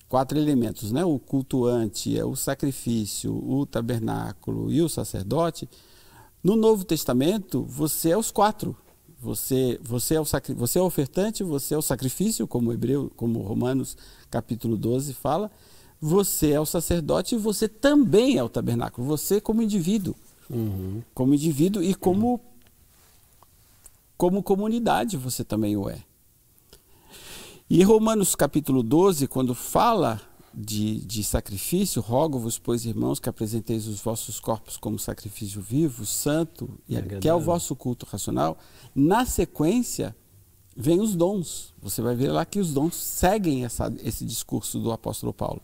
quatro 0.08 0.38
elementos, 0.38 0.92
né? 0.92 1.04
o 1.04 1.18
cultuante, 1.18 2.18
é 2.18 2.24
o 2.24 2.36
sacrifício, 2.36 3.32
o 3.32 3.66
tabernáculo 3.66 4.72
e 4.72 4.80
o 4.80 4.88
sacerdote, 4.88 5.68
no 6.42 6.54
Novo 6.54 6.84
Testamento 6.84 7.62
você 7.64 8.10
é 8.10 8.16
os 8.16 8.30
quatro. 8.30 8.76
Você, 9.20 9.80
você, 9.82 10.14
é 10.14 10.20
o 10.20 10.24
sacri, 10.24 10.54
você 10.54 10.78
é 10.78 10.82
o 10.82 10.84
ofertante, 10.84 11.42
você 11.42 11.74
é 11.74 11.78
o 11.78 11.82
sacrifício, 11.82 12.46
como 12.46 12.72
Hebreu, 12.72 13.10
como 13.16 13.40
Romanos 13.40 13.96
capítulo 14.30 14.76
12 14.76 15.14
fala, 15.14 15.50
você 16.00 16.52
é 16.52 16.60
o 16.60 16.66
sacerdote 16.66 17.34
e 17.34 17.38
você 17.38 17.66
também 17.66 18.36
é 18.36 18.44
o 18.44 18.48
tabernáculo, 18.48 19.06
você 19.06 19.40
como 19.40 19.62
indivíduo. 19.62 20.14
Uhum. 20.48 21.02
Como 21.14 21.34
indivíduo 21.34 21.82
e 21.82 21.94
como, 21.94 22.40
como 24.16 24.42
comunidade 24.42 25.16
você 25.16 25.42
também 25.42 25.76
o 25.76 25.88
é. 25.90 26.05
E 27.68 27.82
Romanos 27.82 28.36
capítulo 28.36 28.80
12, 28.80 29.26
quando 29.26 29.52
fala 29.52 30.20
de, 30.54 31.04
de 31.04 31.24
sacrifício, 31.24 32.00
rogo-vos, 32.00 32.60
pois, 32.60 32.86
irmãos, 32.86 33.18
que 33.18 33.28
apresenteis 33.28 33.88
os 33.88 34.00
vossos 34.00 34.38
corpos 34.38 34.76
como 34.76 35.00
sacrifício 35.00 35.60
vivo, 35.60 36.06
santo, 36.06 36.78
e 36.88 36.94
que 37.18 37.28
é 37.28 37.34
o 37.34 37.40
vosso 37.40 37.74
culto 37.74 38.06
racional, 38.06 38.56
na 38.94 39.26
sequência 39.26 40.14
vem 40.76 41.00
os 41.00 41.16
dons. 41.16 41.74
Você 41.82 42.00
vai 42.00 42.14
ver 42.14 42.30
lá 42.30 42.44
que 42.44 42.60
os 42.60 42.72
dons 42.72 42.94
seguem 42.94 43.64
essa, 43.64 43.92
esse 44.04 44.24
discurso 44.24 44.78
do 44.78 44.92
apóstolo 44.92 45.34
Paulo. 45.34 45.60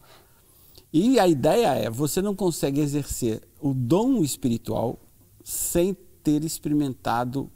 E 0.93 1.21
a 1.21 1.29
ideia 1.29 1.69
é, 1.69 1.89
você 1.89 2.21
não 2.21 2.35
consegue 2.35 2.81
exercer 2.81 3.43
o 3.61 3.73
dom 3.73 4.25
espiritual 4.25 4.99
sem 5.45 5.97
ter 6.25 6.43
experimentado 6.43 7.49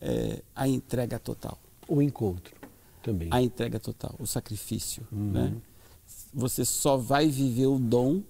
é, 0.00 0.40
a 0.54 0.68
entrega 0.68 1.18
total. 1.18 1.58
O 1.88 2.00
encontro 2.00 2.59
também. 3.02 3.28
A 3.30 3.42
entrega 3.42 3.78
total, 3.78 4.14
o 4.18 4.26
sacrifício. 4.26 5.06
Uhum. 5.10 5.32
Né? 5.32 5.56
Você 6.32 6.64
só 6.64 6.96
vai 6.96 7.28
viver 7.28 7.66
o 7.66 7.78
dom 7.78 8.22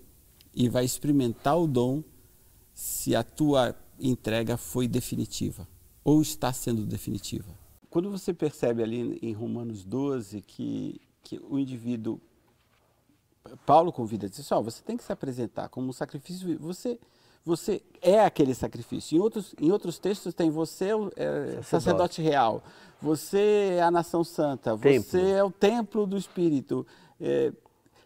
e 0.55 0.69
vai 0.69 0.85
experimentar 0.85 1.59
o 1.59 1.67
dom 1.67 2.03
se 2.75 3.15
a 3.15 3.23
tua 3.23 3.75
entrega 3.99 4.57
foi 4.57 4.89
definitiva 4.89 5.69
ou 6.03 6.23
está 6.23 6.53
sendo 6.53 6.87
definitiva. 6.87 7.55
Quando 7.91 8.11
você 8.11 8.33
percebe 8.33 8.83
ali 8.83 9.19
em 9.21 9.33
Romanos 9.33 9.85
12 9.85 10.41
que, 10.43 11.01
que 11.23 11.39
o 11.39 11.59
indivíduo 11.59 12.21
Paulo 13.67 13.93
convida, 13.93 14.29
diz 14.29 14.41
assim, 14.41 14.55
oh, 14.55 14.63
você 14.63 14.83
tem 14.83 14.97
que 14.97 15.05
se 15.05 15.13
apresentar 15.13 15.69
como 15.69 15.89
um 15.89 15.93
sacrifício, 15.93 16.59
você, 16.59 16.99
você 17.45 17.83
é 18.03 18.25
aquele 18.25 18.55
sacrifício. 18.55 19.17
Em 19.17 19.21
outros, 19.21 19.55
em 19.61 19.71
outros 19.71 19.99
textos 19.99 20.35
tem 20.35 20.51
você 20.51 20.87
é, 20.87 20.93
sacerdote. 20.93 21.67
sacerdote 21.67 22.23
real, 22.23 22.63
você 23.01 23.77
é 23.79 23.83
a 23.83 23.91
nação 23.91 24.23
santa, 24.23 24.77
templo. 24.77 25.11
você 25.11 25.31
é 25.31 25.45
o 25.45 25.51
templo 25.51 26.07
do 26.07 26.17
Espírito. 26.17 26.87
É, 27.21 27.53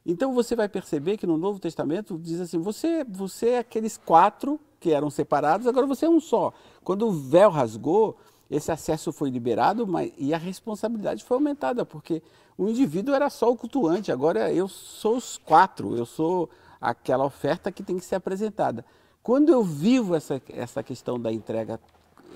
então 0.06 0.34
você 0.34 0.54
vai 0.54 0.68
perceber 0.68 1.16
que 1.16 1.26
no 1.26 1.36
Novo 1.36 1.58
Testamento 1.58 2.18
diz 2.18 2.40
assim, 2.40 2.58
você, 2.58 3.04
você 3.04 3.50
é 3.50 3.58
aqueles 3.58 3.96
quatro 3.96 4.60
que 4.78 4.92
eram 4.92 5.08
separados, 5.08 5.66
agora 5.66 5.86
você 5.86 6.04
é 6.04 6.10
um 6.10 6.20
só. 6.20 6.52
Quando 6.82 7.08
o 7.08 7.12
véu 7.12 7.50
rasgou, 7.50 8.16
esse 8.50 8.70
acesso 8.70 9.12
foi 9.12 9.30
liberado 9.30 9.86
mas, 9.86 10.12
e 10.18 10.34
a 10.34 10.38
responsabilidade 10.38 11.24
foi 11.24 11.36
aumentada, 11.36 11.86
porque 11.86 12.22
o 12.56 12.68
indivíduo 12.68 13.14
era 13.14 13.30
só 13.30 13.50
o 13.50 13.56
cultuante, 13.56 14.12
agora 14.12 14.52
eu 14.52 14.68
sou 14.68 15.16
os 15.16 15.38
quatro, 15.38 15.96
eu 15.96 16.04
sou 16.04 16.50
aquela 16.80 17.24
oferta 17.24 17.72
que 17.72 17.82
tem 17.82 17.98
que 17.98 18.04
ser 18.04 18.16
apresentada. 18.16 18.84
Quando 19.24 19.48
eu 19.48 19.64
vivo 19.64 20.14
essa, 20.14 20.40
essa 20.50 20.82
questão 20.82 21.18
da 21.18 21.32
entrega 21.32 21.80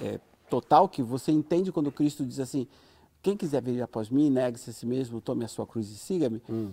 é, 0.01 0.19
total, 0.49 0.89
que 0.89 1.03
você 1.03 1.31
entende 1.31 1.71
quando 1.71 1.93
Cristo 1.93 2.25
diz 2.25 2.41
assim, 2.41 2.67
quem 3.23 3.37
quiser 3.37 3.61
vir 3.61 3.83
após 3.83 4.09
mim, 4.09 4.31
negue-se 4.31 4.71
a 4.71 4.73
si 4.73 4.87
mesmo, 4.87 5.21
tome 5.21 5.45
a 5.45 5.49
sua 5.49 5.67
cruz 5.67 5.91
e 5.91 5.99
siga-me. 5.99 6.41
Hum. 6.49 6.71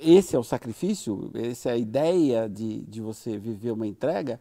Esse 0.00 0.36
é 0.36 0.38
o 0.38 0.44
sacrifício, 0.44 1.32
essa 1.34 1.70
é 1.70 1.72
a 1.72 1.76
ideia 1.76 2.48
de, 2.48 2.82
de 2.82 3.00
você 3.00 3.36
viver 3.36 3.72
uma 3.72 3.88
entrega. 3.88 4.40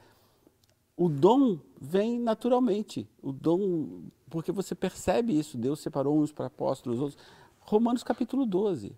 O 0.96 1.10
dom 1.10 1.58
vem 1.82 2.20
naturalmente. 2.20 3.10
O 3.20 3.32
dom, 3.32 4.04
porque 4.30 4.52
você 4.52 4.76
percebe 4.76 5.38
isso. 5.38 5.58
Deus 5.58 5.80
separou 5.80 6.20
uns 6.20 6.32
para 6.32 6.46
apóstolos, 6.46 7.00
outros. 7.00 7.18
Romanos 7.62 8.04
capítulo 8.04 8.46
12. 8.46 8.96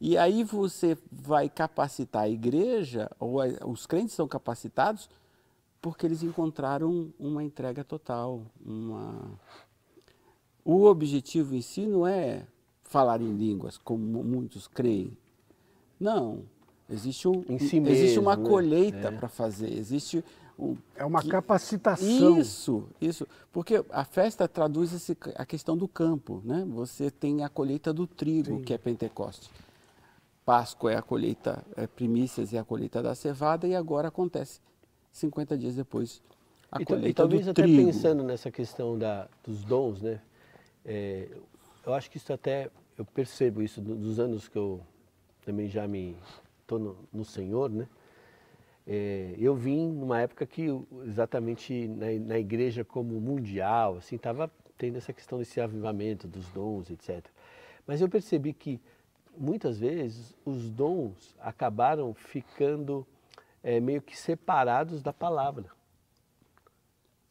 E 0.00 0.18
aí 0.18 0.42
você 0.42 0.98
vai 1.12 1.48
capacitar 1.48 2.24
a 2.24 2.28
igreja, 2.28 3.08
ou 3.20 3.38
os 3.66 3.86
crentes 3.86 4.16
são 4.16 4.26
capacitados, 4.26 5.08
porque 5.80 6.06
eles 6.06 6.22
encontraram 6.22 7.12
uma 7.18 7.42
entrega 7.42 7.84
total. 7.84 8.42
Uma... 8.64 9.38
O 10.64 10.84
objetivo 10.84 11.54
em 11.54 11.62
si 11.62 11.86
não 11.86 12.06
é 12.06 12.46
falar 12.82 13.20
em 13.20 13.34
línguas, 13.36 13.78
como 13.78 14.22
muitos 14.22 14.66
creem. 14.66 15.16
Não. 15.98 16.42
Existe, 16.90 17.28
um, 17.28 17.42
si 17.42 17.54
existe 17.54 17.80
mesmo, 17.80 18.22
uma 18.22 18.36
né? 18.36 18.48
colheita 18.48 19.08
é. 19.08 19.10
para 19.10 19.28
fazer, 19.28 19.70
existe 19.70 20.24
um, 20.58 20.74
é 20.96 21.04
uma 21.04 21.22
que, 21.22 21.28
capacitação. 21.28 22.40
Isso, 22.40 22.84
isso. 23.00 23.28
Porque 23.52 23.84
a 23.90 24.04
festa 24.04 24.48
traduz 24.48 24.92
esse, 24.92 25.16
a 25.36 25.44
questão 25.44 25.76
do 25.76 25.86
campo. 25.86 26.42
Né? 26.44 26.66
Você 26.70 27.10
tem 27.10 27.44
a 27.44 27.48
colheita 27.48 27.92
do 27.92 28.06
trigo, 28.06 28.56
Sim. 28.56 28.62
que 28.62 28.74
é 28.74 28.78
Pentecoste. 28.78 29.50
Páscoa 30.44 30.92
é 30.92 30.96
a 30.96 31.02
colheita, 31.02 31.62
é, 31.76 31.86
primícias 31.86 32.54
é 32.54 32.58
a 32.58 32.64
colheita 32.64 33.02
da 33.02 33.14
cevada, 33.14 33.68
e 33.68 33.74
agora 33.74 34.08
acontece 34.08 34.60
50 35.12 35.56
dias 35.56 35.74
depois 35.74 36.22
a 36.70 36.80
e, 36.80 36.84
colheita 36.84 37.08
e 37.08 37.14
talvez 37.14 37.44
do 37.44 37.50
até 37.50 37.62
trigo. 37.62 37.86
pensando 37.86 38.22
nessa 38.22 38.50
questão 38.50 38.98
da, 38.98 39.28
dos 39.44 39.64
dons, 39.64 40.02
né? 40.02 40.20
É, 40.84 41.28
eu 41.84 41.94
acho 41.94 42.10
que 42.10 42.18
isso 42.18 42.32
até, 42.32 42.70
eu 42.96 43.04
percebo 43.04 43.62
isso 43.62 43.80
dos 43.80 44.18
anos 44.20 44.48
que 44.48 44.56
eu 44.56 44.80
também 45.44 45.68
já 45.68 45.86
me 45.88 46.16
estou 46.60 46.78
no, 46.78 46.96
no 47.12 47.24
Senhor, 47.24 47.70
né? 47.70 47.88
É, 48.86 49.34
eu 49.38 49.54
vim 49.54 49.86
numa 49.90 50.20
época 50.20 50.46
que 50.46 50.66
exatamente 51.06 51.88
na, 51.88 52.06
na 52.26 52.38
igreja 52.38 52.84
como 52.84 53.20
mundial, 53.20 53.96
assim, 53.98 54.16
estava 54.16 54.50
tendo 54.78 54.96
essa 54.96 55.12
questão 55.12 55.38
desse 55.38 55.60
avivamento 55.60 56.26
dos 56.26 56.48
dons, 56.48 56.90
etc. 56.90 57.24
Mas 57.86 58.00
eu 58.00 58.08
percebi 58.08 58.52
que 58.52 58.80
muitas 59.36 59.78
vezes 59.78 60.34
os 60.44 60.70
dons 60.70 61.34
acabaram 61.40 62.14
ficando 62.14 63.06
é, 63.68 63.80
meio 63.80 64.00
que 64.00 64.16
separados 64.16 65.02
da 65.02 65.12
palavra. 65.12 65.66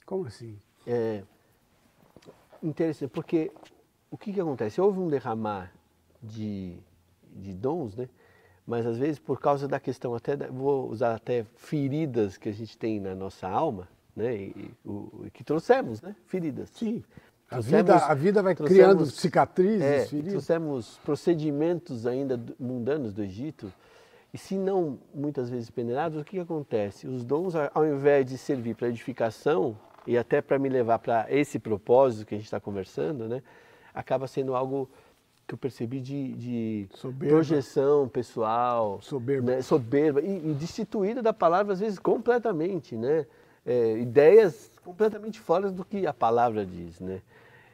Como 0.06 0.28
assim? 0.28 0.56
É 0.86 1.24
interessante, 2.62 3.10
porque 3.10 3.52
o 4.12 4.18
que, 4.18 4.32
que 4.32 4.40
acontece? 4.40 4.80
Houve 4.80 5.00
um 5.00 5.08
derramar 5.08 5.74
de, 6.22 6.78
de 7.34 7.54
dons, 7.56 7.96
né? 7.96 8.08
mas 8.68 8.86
às 8.86 9.00
vezes 9.00 9.18
por 9.18 9.40
causa 9.40 9.68
da 9.68 9.80
questão 9.80 10.14
até 10.14 10.36
vou 10.36 10.90
usar 10.92 11.16
até 11.16 11.44
feridas 11.56 12.38
que 12.38 12.50
a 12.50 12.52
gente 12.52 12.78
tem 12.78 13.00
na 13.00 13.16
nossa 13.16 13.48
alma, 13.48 13.88
né, 14.16 14.36
e, 14.36 14.72
o, 14.86 15.26
que 15.34 15.44
trouxemos, 15.44 16.02
né, 16.02 16.16
feridas. 16.28 16.70
Sim. 16.72 17.04
A 17.50 17.62
vida, 17.62 17.96
a 17.96 18.14
vida 18.14 18.44
vai 18.44 18.54
criando 18.54 19.06
cicatrizes, 19.06 19.82
é, 19.82 20.06
feridas. 20.06 20.34
Trouxemos 20.34 21.00
procedimentos 21.04 22.06
ainda 22.06 22.40
mundanos 22.60 23.14
do 23.14 23.24
Egito 23.24 23.74
e 24.38 24.40
se 24.40 24.56
não 24.56 25.00
muitas 25.16 25.50
vezes 25.50 25.68
peneirados, 25.68 26.22
o 26.22 26.24
que, 26.24 26.38
que 26.38 26.40
acontece? 26.40 27.08
Os 27.08 27.26
dons, 27.26 27.56
ao 27.56 27.84
invés 27.84 28.24
de 28.24 28.38
servir 28.38 28.76
para 28.76 28.88
edificação 28.88 29.76
e 30.06 30.16
até 30.16 30.44
para 30.44 30.60
me 30.60 30.70
levar 30.70 31.00
para 31.00 31.26
esse 31.28 31.58
propósito 31.58 32.28
que 32.28 32.36
a 32.36 32.38
gente 32.38 32.46
está 32.46 32.60
conversando, 32.60 33.28
né, 33.28 33.42
acaba 33.96 34.28
sendo 34.28 34.54
algo 34.54 34.88
que 35.48 35.56
eu 35.56 35.58
percebi 35.58 36.00
de, 36.00 36.34
de 36.34 36.90
projeção 37.18 38.08
pessoal, 38.08 39.02
soberba, 39.02 39.54
né? 39.54 39.62
soberba 39.64 40.22
e, 40.22 40.52
e, 40.52 40.54
destituída 40.54 41.20
da 41.24 41.34
palavra 41.34 41.74
às 41.74 41.80
vezes 41.80 41.98
completamente, 41.98 42.96
né? 42.96 43.26
É, 43.66 43.98
ideias 43.98 44.70
completamente 44.84 45.40
fora 45.40 45.72
do 45.72 45.84
que 45.84 46.06
a 46.06 46.14
palavra 46.14 46.64
diz, 46.64 47.00
né? 47.00 47.22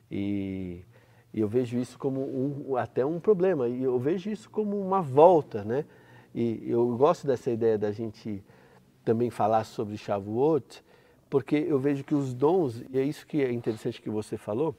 E, 0.09 0.81
e 1.33 1.41
eu 1.41 1.47
vejo 1.47 1.77
isso 1.77 1.99
como 1.99 2.21
um, 2.21 2.77
até 2.77 3.05
um 3.05 3.19
problema 3.19 3.67
e 3.67 3.83
eu 3.83 3.99
vejo 3.99 4.29
isso 4.29 4.49
como 4.49 4.79
uma 4.79 5.01
volta, 5.01 5.65
né? 5.65 5.83
E 6.33 6.63
eu 6.65 6.95
gosto 6.97 7.27
dessa 7.27 7.51
ideia 7.51 7.77
da 7.77 7.91
gente 7.91 8.43
também 9.03 9.29
falar 9.29 9.63
sobre 9.63 9.97
Shavuot, 9.97 10.83
porque 11.29 11.55
eu 11.55 11.79
vejo 11.79 12.03
que 12.03 12.15
os 12.15 12.33
dons, 12.33 12.83
e 12.89 12.97
é 12.97 13.03
isso 13.03 13.25
que 13.25 13.41
é 13.41 13.51
interessante 13.51 14.01
que 14.01 14.09
você 14.09 14.37
falou, 14.37 14.75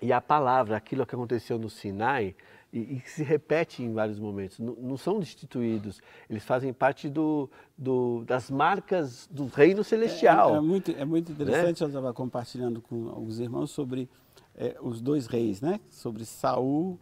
e 0.00 0.12
a 0.12 0.20
palavra, 0.20 0.76
aquilo 0.76 1.04
que 1.04 1.14
aconteceu 1.14 1.58
no 1.58 1.68
Sinai, 1.68 2.34
e, 2.72 2.78
e 2.78 3.00
que 3.00 3.10
se 3.10 3.22
repete 3.22 3.82
em 3.82 3.92
vários 3.92 4.18
momentos, 4.18 4.58
não, 4.58 4.74
não, 4.74 4.96
são 4.96 5.18
destituídos, 5.18 6.00
eles 6.28 6.44
fazem 6.44 6.72
parte 6.72 7.08
do, 7.08 7.50
do, 7.76 8.24
das 8.24 8.50
marcas 8.50 9.28
do 9.30 9.46
reino 9.46 9.82
celestial. 9.82 10.54
É, 10.54 10.58
é 10.58 10.60
muito, 10.60 10.90
é 10.92 11.04
muito 11.04 11.32
interessante, 11.32 11.80
né? 11.80 11.86
eu 11.86 11.88
estava 11.88 12.14
compartilhando 12.14 12.80
com 12.80 13.08
alguns 13.08 13.40
irmãos 13.40 13.70
sobre 13.70 14.08
é, 14.54 14.76
os 14.80 15.00
dois 15.00 15.26
reis, 15.26 15.60
né? 15.60 15.80
sobre 15.90 16.24
Saul 16.24 16.98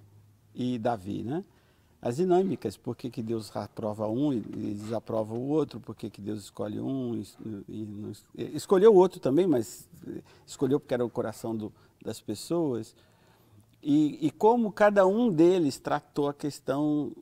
e 0.55 0.79
Davi. 0.79 1.23
Né? 1.23 1.45
As 2.01 2.17
dinâmicas, 2.17 2.77
por 2.77 2.97
que, 2.97 3.11
que 3.11 3.23
Deus 3.23 3.55
aprova 3.57 4.07
um 4.07 4.33
e 4.33 4.41
desaprova 4.75 5.35
o 5.35 5.49
outro, 5.49 5.81
por 5.81 5.97
que, 5.97 6.09
que 6.09 6.21
Deus 6.21 6.45
escolhe 6.45 6.81
um 6.81 7.17
e, 7.17 7.27
e, 7.69 8.13
e 8.37 8.57
escolheu 8.57 8.93
o 8.93 8.97
outro 8.97 9.19
também, 9.19 9.49
mas 9.49 9.89
escolheu 10.47 10.79
porque 10.79 10.95
era 10.95 11.05
o 11.05 11.11
coração 11.11 11.57
do, 11.57 11.73
das 12.05 12.21
pessoas 12.21 12.95
e, 13.83 14.27
e, 14.27 14.31
como 14.31 14.73
cada 14.73 15.07
um 15.07 15.31
deles 15.31 15.79
tratou 15.79 16.29
a 16.29 16.35
questão 16.35 17.13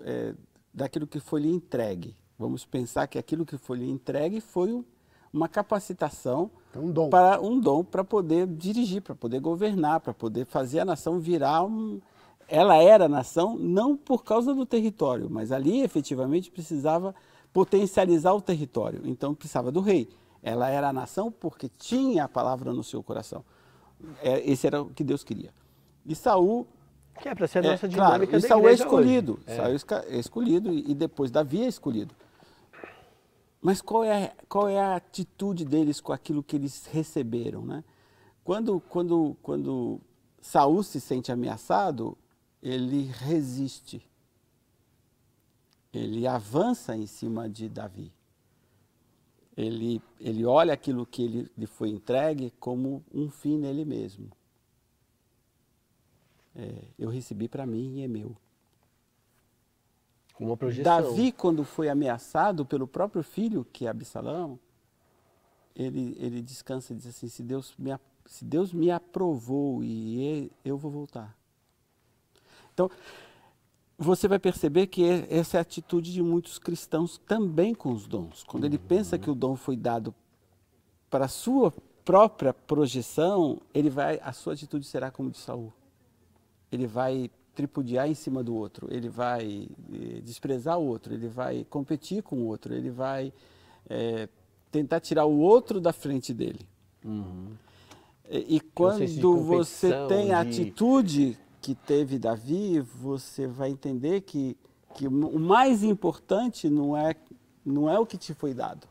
é, 0.00 0.34
daquilo 0.72 1.06
que 1.06 1.18
foi 1.18 1.40
lhe 1.40 1.50
entregue. 1.50 2.16
Vamos 2.38 2.64
pensar 2.64 3.06
que 3.06 3.18
aquilo 3.18 3.44
que 3.44 3.58
foi 3.58 3.78
lhe 3.78 3.90
entregue 3.90 4.40
foi 4.40 4.84
uma 5.32 5.48
capacitação 5.48 6.50
um 6.74 6.90
dom. 6.90 7.10
para 7.10 7.40
um 7.40 7.58
dom 7.58 7.82
para 7.82 8.04
poder 8.04 8.46
dirigir, 8.46 9.02
para 9.02 9.14
poder 9.14 9.40
governar, 9.40 10.00
para 10.00 10.14
poder 10.14 10.46
fazer 10.46 10.80
a 10.80 10.84
nação 10.84 11.18
virar 11.18 11.64
um. 11.64 12.00
Ela 12.48 12.76
era 12.76 13.06
a 13.06 13.08
nação 13.08 13.56
não 13.56 13.96
por 13.96 14.22
causa 14.22 14.54
do 14.54 14.64
território, 14.64 15.28
mas 15.28 15.50
ali 15.50 15.80
efetivamente 15.80 16.50
precisava 16.50 17.14
potencializar 17.52 18.32
o 18.32 18.40
território. 18.40 19.02
Então 19.04 19.34
precisava 19.34 19.72
do 19.72 19.80
rei. 19.80 20.08
Ela 20.42 20.68
era 20.68 20.88
a 20.88 20.92
nação 20.92 21.32
porque 21.32 21.68
tinha 21.68 22.24
a 22.24 22.28
palavra 22.28 22.72
no 22.72 22.84
seu 22.84 23.02
coração. 23.02 23.44
É, 24.22 24.48
esse 24.48 24.66
era 24.66 24.82
o 24.82 24.90
que 24.90 25.02
Deus 25.02 25.24
queria. 25.24 25.52
E 26.04 26.14
Saul 26.14 26.66
que 27.20 27.28
é 27.28 27.34
para 27.34 27.46
ser 27.46 27.60
a 27.60 27.70
nossa 27.70 27.86
é, 27.86 27.88
dinâmica 27.88 28.26
claro, 28.26 28.44
e 28.44 28.48
Saul 28.48 28.68
é 28.68 28.72
escolhido. 28.72 29.40
É. 29.46 29.56
Saul 29.56 30.02
é 30.06 30.18
escolhido 30.18 30.72
e 30.72 30.94
depois 30.94 31.30
Davi 31.30 31.62
é 31.62 31.66
escolhido. 31.66 32.14
Mas 33.60 33.80
qual 33.80 34.04
é, 34.04 34.32
qual 34.48 34.68
é 34.68 34.78
a 34.78 34.96
atitude 34.96 35.64
deles 35.64 36.00
com 36.00 36.12
aquilo 36.12 36.42
que 36.42 36.54
eles 36.54 36.86
receberam, 36.86 37.62
né? 37.64 37.82
Quando, 38.44 38.80
quando, 38.80 39.36
quando 39.42 40.00
Saul 40.40 40.82
se 40.82 41.00
sente 41.00 41.32
ameaçado, 41.32 42.16
ele 42.62 43.02
resiste. 43.04 44.06
ele 45.92 46.26
avança 46.26 46.96
em 46.96 47.06
cima 47.06 47.48
de 47.48 47.68
Davi. 47.68 48.12
Ele, 49.56 50.02
ele 50.20 50.44
olha 50.44 50.74
aquilo 50.74 51.06
que 51.06 51.22
ele, 51.22 51.50
lhe 51.56 51.66
foi 51.66 51.88
entregue 51.88 52.52
como 52.60 53.02
um 53.12 53.30
fim 53.30 53.56
nele 53.56 53.84
mesmo. 53.84 54.30
É, 56.54 56.84
eu 56.98 57.08
recebi 57.08 57.48
para 57.48 57.64
mim 57.64 57.98
e 57.98 58.02
é 58.02 58.08
meu. 58.08 58.36
Uma 60.38 60.56
projeção. 60.56 60.84
Davi, 60.84 61.32
quando 61.32 61.64
foi 61.64 61.88
ameaçado 61.88 62.66
pelo 62.66 62.86
próprio 62.86 63.22
filho, 63.22 63.64
que 63.64 63.86
é 63.86 63.88
Absalão, 63.88 64.58
ele, 65.74 66.16
ele 66.18 66.42
descansa 66.42 66.92
e 66.92 66.96
diz 66.96 67.06
assim: 67.06 67.28
se 67.28 67.42
Deus, 67.42 67.74
me, 67.78 67.98
se 68.26 68.44
Deus 68.44 68.72
me 68.72 68.90
aprovou 68.90 69.82
e 69.82 70.50
eu 70.64 70.76
vou 70.76 70.90
voltar. 70.90 71.36
Então, 72.76 72.90
você 73.96 74.28
vai 74.28 74.38
perceber 74.38 74.86
que 74.88 75.02
essa 75.30 75.56
é 75.56 75.58
a 75.58 75.62
atitude 75.62 76.12
de 76.12 76.22
muitos 76.22 76.58
cristãos 76.58 77.16
também 77.26 77.74
com 77.74 77.90
os 77.90 78.06
dons. 78.06 78.44
Quando 78.44 78.66
ele 78.66 78.76
pensa 78.76 79.18
que 79.18 79.30
o 79.30 79.34
dom 79.34 79.56
foi 79.56 79.76
dado 79.76 80.14
para 81.08 81.24
a 81.24 81.28
sua 81.28 81.72
própria 82.04 82.52
projeção, 82.52 83.58
ele 83.72 83.88
vai, 83.88 84.20
a 84.22 84.30
sua 84.32 84.52
atitude 84.52 84.84
será 84.86 85.10
como 85.10 85.30
de 85.30 85.38
Saul. 85.38 85.72
Ele 86.70 86.86
vai 86.86 87.30
tripudiar 87.54 88.06
em 88.06 88.14
cima 88.14 88.44
do 88.44 88.54
outro, 88.54 88.86
ele 88.90 89.08
vai 89.08 89.66
eh, 89.90 90.20
desprezar 90.20 90.78
o 90.78 90.86
outro, 90.86 91.14
ele 91.14 91.28
vai 91.28 91.64
competir 91.70 92.22
com 92.22 92.36
o 92.36 92.44
outro, 92.44 92.74
ele 92.74 92.90
vai 92.90 93.32
é, 93.88 94.28
tentar 94.70 95.00
tirar 95.00 95.24
o 95.24 95.38
outro 95.38 95.80
da 95.80 95.94
frente 95.94 96.34
dele. 96.34 96.60
Uhum. 97.02 97.52
E, 98.28 98.56
e 98.56 98.60
quando 98.60 99.42
você 99.42 99.90
tem 100.06 100.34
a 100.34 100.44
de... 100.44 100.50
atitude 100.50 101.38
que 101.60 101.74
teve 101.74 102.18
Davi, 102.18 102.80
você 102.80 103.46
vai 103.46 103.70
entender 103.70 104.22
que, 104.22 104.56
que 104.94 105.06
o 105.06 105.38
mais 105.38 105.82
importante 105.82 106.68
não 106.68 106.96
é, 106.96 107.14
não 107.64 107.90
é 107.90 107.98
o 107.98 108.06
que 108.06 108.16
te 108.16 108.34
foi 108.34 108.54
dado. 108.54 108.86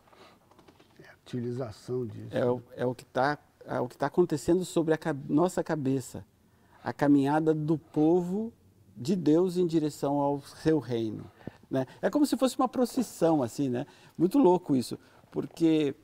É 0.99 1.07
a 1.07 1.13
utilização 1.25 2.05
disso. 2.05 2.29
É, 2.31 2.45
o, 2.45 2.61
é 2.75 2.85
o 2.85 2.93
que 2.93 3.03
está 3.03 3.37
é 3.67 3.79
o 3.79 3.87
que 3.87 3.95
está 3.95 4.07
acontecendo 4.07 4.63
sobre 4.63 4.93
a 4.93 4.99
nossa 5.27 5.63
cabeça. 5.63 6.25
A 6.83 6.93
caminhada 6.93 7.53
do 7.53 7.77
povo 7.77 8.53
de 8.95 9.15
Deus 9.15 9.57
em 9.57 9.65
direção 9.65 10.19
ao 10.19 10.39
seu 10.41 10.79
reino. 10.79 11.25
Né? 11.69 11.85
É 12.01 12.09
como 12.09 12.25
se 12.25 12.37
fosse 12.37 12.57
uma 12.57 12.67
procissão, 12.67 13.41
assim, 13.41 13.69
né? 13.69 13.87
Muito 14.17 14.37
louco 14.37 14.75
isso, 14.75 14.99
porque 15.31 15.95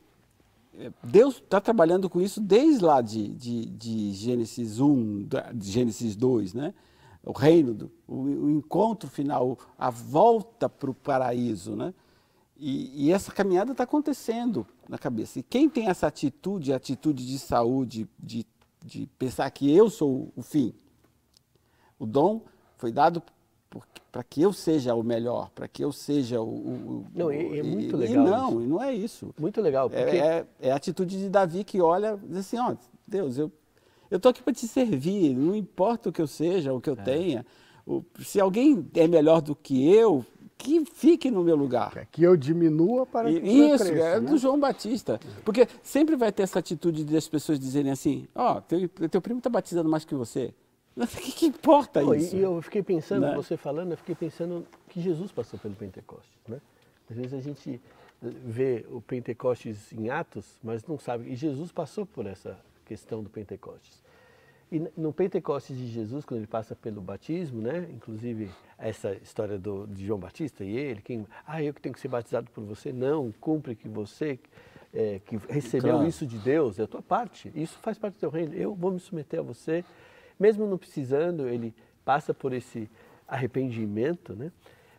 Deus 1.04 1.36
está 1.36 1.60
trabalhando 1.60 2.10
com 2.10 2.22
isso 2.22 2.40
desde 2.40 2.84
lá 2.84 3.02
de, 3.02 3.28
de, 3.30 3.66
de, 3.66 4.14
Gênesis 4.14 4.80
1, 4.80 5.28
de 5.54 5.72
Gênesis 5.72 6.16
2, 6.16 6.54
né? 6.54 6.74
O 7.24 7.34
reino, 7.34 7.74
do, 7.74 7.92
o, 8.08 8.16
o 8.16 8.50
encontro 8.50 9.10
final, 9.10 9.58
a 9.78 9.90
volta 9.90 10.70
para 10.70 10.90
o 10.90 10.94
paraíso, 10.94 11.76
né? 11.76 11.94
E, 12.58 13.08
e 13.08 13.12
essa 13.12 13.32
caminhada 13.32 13.72
está 13.74 13.84
acontecendo 13.84 14.66
na 14.88 14.98
cabeça. 14.98 15.40
E 15.40 15.44
quem 15.44 15.70
tem 15.70 15.88
essa 15.88 16.08
atitude, 16.08 16.74
atitude 16.74 17.26
de 17.26 17.38
saúde, 17.38 18.08
de, 18.18 18.46
de 18.84 19.08
pensar 19.20 19.50
que 19.52 19.76
eu 19.76 19.90
sou 19.90 20.32
o 20.36 20.42
fim, 20.42 20.74
o 22.00 22.06
dom 22.06 22.42
foi 22.78 22.92
dado 22.92 23.22
para 24.12 24.24
que 24.24 24.42
eu 24.42 24.52
seja 24.52 24.94
o 24.94 25.04
melhor, 25.04 25.50
para 25.56 25.68
que 25.68 25.84
eu 25.84 25.92
seja 25.92 26.42
o. 26.42 26.50
o 26.50 27.06
não, 27.16 27.32
é, 27.32 27.60
é 27.60 27.64
muito 27.64 27.96
legal. 27.96 28.26
E 28.26 28.30
não, 28.30 28.50
isso. 28.50 28.70
não 28.70 28.84
é 28.84 28.94
isso. 28.94 29.36
Muito 29.40 29.62
legal. 29.62 29.90
É, 29.94 30.04
porque... 30.04 30.18
É, 30.18 30.26
é, 30.26 30.46
é, 30.68 30.72
a 30.72 30.76
atitude 30.76 31.18
de 31.18 31.30
Davi 31.30 31.64
que 31.64 31.80
olha 31.80 32.20
e 32.24 32.28
diz 32.28 32.38
assim: 32.40 32.58
ó, 32.58 32.76
Deus, 33.08 33.38
eu 33.38 33.52
eu 34.12 34.18
estou 34.18 34.30
aqui 34.30 34.44
para 34.44 34.54
te 34.54 34.68
servir, 34.68 35.34
não 35.34 35.56
importa 35.56 36.10
o 36.10 36.12
que 36.12 36.22
eu 36.22 36.28
seja, 36.28 36.74
o 36.74 36.82
que 36.82 36.90
eu 36.90 36.98
é. 37.00 37.04
tenha. 37.04 37.46
O, 37.88 38.04
se 38.20 38.42
alguém 38.42 38.86
é 38.94 39.08
melhor 39.08 39.42
do 39.42 39.56
que 39.56 39.90
eu, 39.90 40.26
que 40.58 40.84
fique 40.86 41.32
no 41.32 41.44
meu 41.44 41.56
lugar. 41.56 42.08
Que 42.12 42.24
eu 42.24 42.36
diminua 42.36 43.06
para 43.06 43.32
que 43.32 43.40
e, 43.40 43.72
Isso, 43.72 43.86
cresça, 43.86 44.04
é 44.04 44.20
né? 44.20 44.30
do 44.30 44.38
João 44.38 44.60
Batista. 44.60 45.18
Porque 45.46 45.66
sempre 45.82 46.18
vai 46.18 46.30
ter 46.32 46.44
essa 46.44 46.60
atitude 46.60 47.06
das 47.06 47.28
pessoas 47.28 47.58
dizerem 47.58 47.90
assim: 47.90 48.28
ó, 48.36 48.58
oh, 48.58 48.62
teu, 48.62 48.90
teu 48.90 49.22
primo 49.22 49.40
está 49.40 49.50
batizando 49.50 49.90
mais 49.90 50.04
que 50.04 50.14
você. 50.14 50.54
O 50.96 51.08
que, 51.08 51.32
que 51.32 51.46
importa 51.46 52.02
Pô, 52.02 52.14
isso? 52.14 52.36
E 52.36 52.42
eu 52.42 52.62
fiquei 52.62 52.84
pensando, 52.84 53.28
né? 53.28 53.36
você 53.36 53.56
falando, 53.56 53.92
eu 53.92 53.98
fiquei 53.98 54.16
pensando 54.16 54.66
que 54.90 55.02
Jesus 55.02 55.32
passou 55.32 55.58
pelo 55.58 55.74
Pentecostes. 55.76 56.38
Né? 56.48 56.60
Às 57.10 57.16
vezes 57.16 57.34
a 57.34 57.40
gente 57.40 57.82
vê 58.22 58.86
o 58.90 59.02
Pentecostes 59.02 59.92
em 59.94 60.10
Atos, 60.10 60.58
mas 60.64 60.86
não 60.86 61.00
sabe. 61.00 61.32
E 61.32 61.36
Jesus 61.36 61.72
passou 61.72 62.06
por 62.06 62.26
essa 62.26 62.60
questão 62.86 63.24
do 63.24 63.30
Pentecostes. 63.30 64.02
E 64.72 64.80
no 64.96 65.12
Pentecostes 65.12 65.78
de 65.78 65.88
Jesus, 65.88 66.24
quando 66.24 66.40
ele 66.40 66.48
passa 66.48 66.76
pelo 66.76 67.02
batismo, 67.02 67.62
né? 67.62 67.88
inclusive 67.92 68.50
essa 68.78 69.14
história 69.16 69.58
do, 69.58 69.86
de 69.88 70.06
João 70.06 70.20
Batista 70.20 70.64
e 70.64 70.78
ele, 70.78 71.02
quem, 71.02 71.28
ah, 71.46 71.62
eu 71.62 71.74
que 71.74 71.82
tenho 71.82 71.94
que 71.94 72.00
ser 72.00 72.08
batizado 72.08 72.50
por 72.52 72.64
você, 72.64 72.94
não, 72.94 73.34
cumpre 73.34 73.76
que 73.76 73.90
você 73.90 74.40
é, 74.94 75.20
que 75.26 75.38
recebeu 75.50 75.96
claro. 75.96 76.08
isso 76.08 76.26
de 76.26 76.38
Deus, 76.38 76.80
é 76.80 76.84
a 76.84 76.88
tua 76.88 77.02
parte, 77.02 77.52
isso 77.54 77.78
faz 77.80 77.98
parte 77.98 78.16
do 78.16 78.20
teu 78.20 78.30
reino, 78.30 78.54
eu 78.54 78.74
vou 78.74 78.92
me 78.92 79.00
submeter 79.00 79.40
a 79.40 79.44
você 79.44 79.84
mesmo 80.42 80.66
não 80.66 80.78
precisando, 80.78 81.48
ele 81.48 81.74
passa 82.04 82.34
por 82.34 82.52
esse 82.52 82.90
arrependimento, 83.28 84.36
né? 84.36 84.52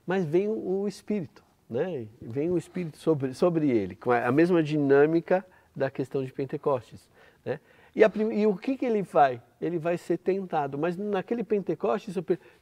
mas 0.06 0.24
vem 0.24 0.48
o, 0.48 0.86
Espírito, 0.86 1.42
né? 1.68 2.06
vem 2.20 2.50
o 2.50 2.56
Espírito 2.56 2.96
sobre, 2.96 3.34
sobre 3.34 3.68
ele, 3.68 3.96
com 3.96 4.12
a, 4.12 4.30
mesma 4.30 4.62
dinâmica 4.62 5.44
da 5.74 5.90
questão 5.90 6.24
de 6.24 6.32
Pentecostes. 6.32 7.10
Né? 7.44 7.58
E, 7.94 8.04
a, 8.04 8.10
e, 8.32 8.46
o 8.46 8.56
que, 8.56 8.76
que 8.76 8.86
ele 8.86 9.02
vai? 9.02 9.42
Ele 9.60 9.78
vai 9.78 9.98
ser 9.98 10.16
tentado, 10.18 10.78
mas 10.78 10.96
naquele 10.96 11.42
Pentecostes, 11.42 12.14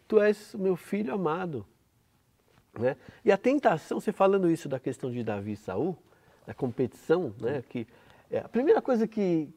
tu 0.08 0.20
és 0.20 0.54
meu 0.54 0.74
filho 0.74 1.12
amado. 1.12 1.66
Né? 2.78 2.96
E 3.24 3.30
a 3.30 3.36
tentação, 3.36 4.00
você 4.00 4.10
falando 4.10 4.50
isso 4.50 4.68
da 4.68 4.80
questão 4.80 5.10
de 5.10 5.22
Davi 5.22 5.52
e 5.52 5.56
Saul, 5.56 5.96
da 6.46 6.54
competição, 6.54 7.34
né? 7.38 7.62
que 7.68 7.86
é, 8.30 8.38
a 8.38 8.48
primeira 8.48 8.80
coisa 8.80 9.06
que, 9.06 9.48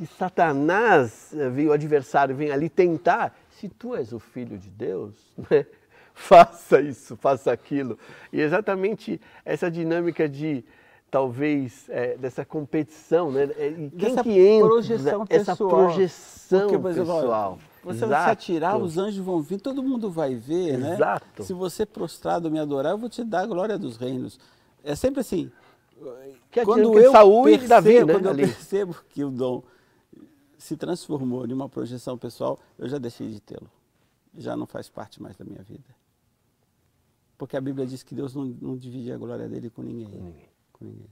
que 0.00 0.06
Satanás, 0.06 1.30
eh, 1.34 1.66
o 1.66 1.72
adversário, 1.72 2.34
vem 2.34 2.50
ali 2.50 2.70
tentar, 2.70 3.36
se 3.50 3.68
tu 3.68 3.94
és 3.94 4.14
o 4.14 4.18
filho 4.18 4.56
de 4.56 4.70
Deus, 4.70 5.12
né? 5.50 5.66
faça 6.14 6.80
isso, 6.80 7.18
faça 7.18 7.52
aquilo. 7.52 7.98
E 8.32 8.40
exatamente 8.40 9.20
essa 9.44 9.70
dinâmica 9.70 10.26
de 10.26 10.64
talvez 11.10 11.84
é, 11.90 12.16
dessa 12.16 12.46
competição, 12.46 13.30
né? 13.30 13.44
E 13.44 13.90
quem 13.90 14.12
essa 14.12 14.22
que 14.22 14.38
entra 14.38 14.68
projeção 14.68 15.26
essa 15.28 15.52
pessoal. 15.52 15.68
projeção 15.68 16.70
Porque, 16.70 16.78
pessoal. 16.78 17.58
Você 17.84 18.04
Exato. 18.04 18.10
vai 18.10 18.24
se 18.24 18.30
atirar, 18.30 18.78
os 18.78 18.96
anjos 18.96 19.22
vão 19.22 19.42
vir, 19.42 19.60
todo 19.60 19.82
mundo 19.82 20.10
vai 20.10 20.34
ver, 20.34 20.78
né? 20.78 20.94
Exato. 20.94 21.26
né? 21.38 21.44
Se 21.44 21.52
você 21.52 21.84
prostrado 21.84 22.50
me 22.50 22.58
adorar, 22.58 22.92
eu 22.92 22.98
vou 22.98 23.10
te 23.10 23.22
dar 23.22 23.40
a 23.42 23.46
glória 23.46 23.76
dos 23.76 23.98
reinos. 23.98 24.40
É 24.82 24.94
sempre 24.94 25.20
assim. 25.20 25.50
Que 26.50 26.64
quando 26.64 26.98
eu 26.98 27.12
saúde 27.12 27.50
percebo, 27.50 27.68
Davi, 27.68 28.04
né? 28.04 28.12
quando 28.14 28.26
eu 28.26 28.34
percebo 28.34 28.96
que 29.10 29.22
o 29.22 29.30
dom 29.30 29.62
se 30.60 30.76
transformou 30.76 31.46
em 31.46 31.52
uma 31.52 31.68
projeção 31.68 32.18
pessoal, 32.18 32.60
eu 32.78 32.86
já 32.88 32.98
deixei 32.98 33.30
de 33.30 33.40
tê-lo. 33.40 33.68
Já 34.36 34.56
não 34.56 34.66
faz 34.66 34.88
parte 34.88 35.20
mais 35.20 35.36
da 35.36 35.44
minha 35.44 35.62
vida. 35.62 35.96
Porque 37.38 37.56
a 37.56 37.60
Bíblia 37.60 37.86
diz 37.86 38.02
que 38.02 38.14
Deus 38.14 38.34
não, 38.34 38.44
não 38.44 38.76
divide 38.76 39.10
a 39.10 39.16
glória 39.16 39.48
dele 39.48 39.70
com 39.70 39.82
ninguém. 39.82 40.06
Com 40.06 40.24
ninguém. 40.24 40.48
Com 40.74 40.84
ninguém. 40.84 41.10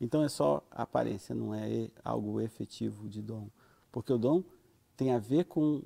Então 0.00 0.22
é 0.24 0.28
só 0.30 0.64
aparência, 0.70 1.34
não 1.34 1.54
é 1.54 1.90
algo 2.02 2.40
efetivo 2.40 3.06
de 3.06 3.20
dom. 3.20 3.48
Porque 3.92 4.10
o 4.10 4.16
dom 4.16 4.42
tem 4.96 5.12
a 5.12 5.18
ver 5.18 5.44
com, 5.44 5.82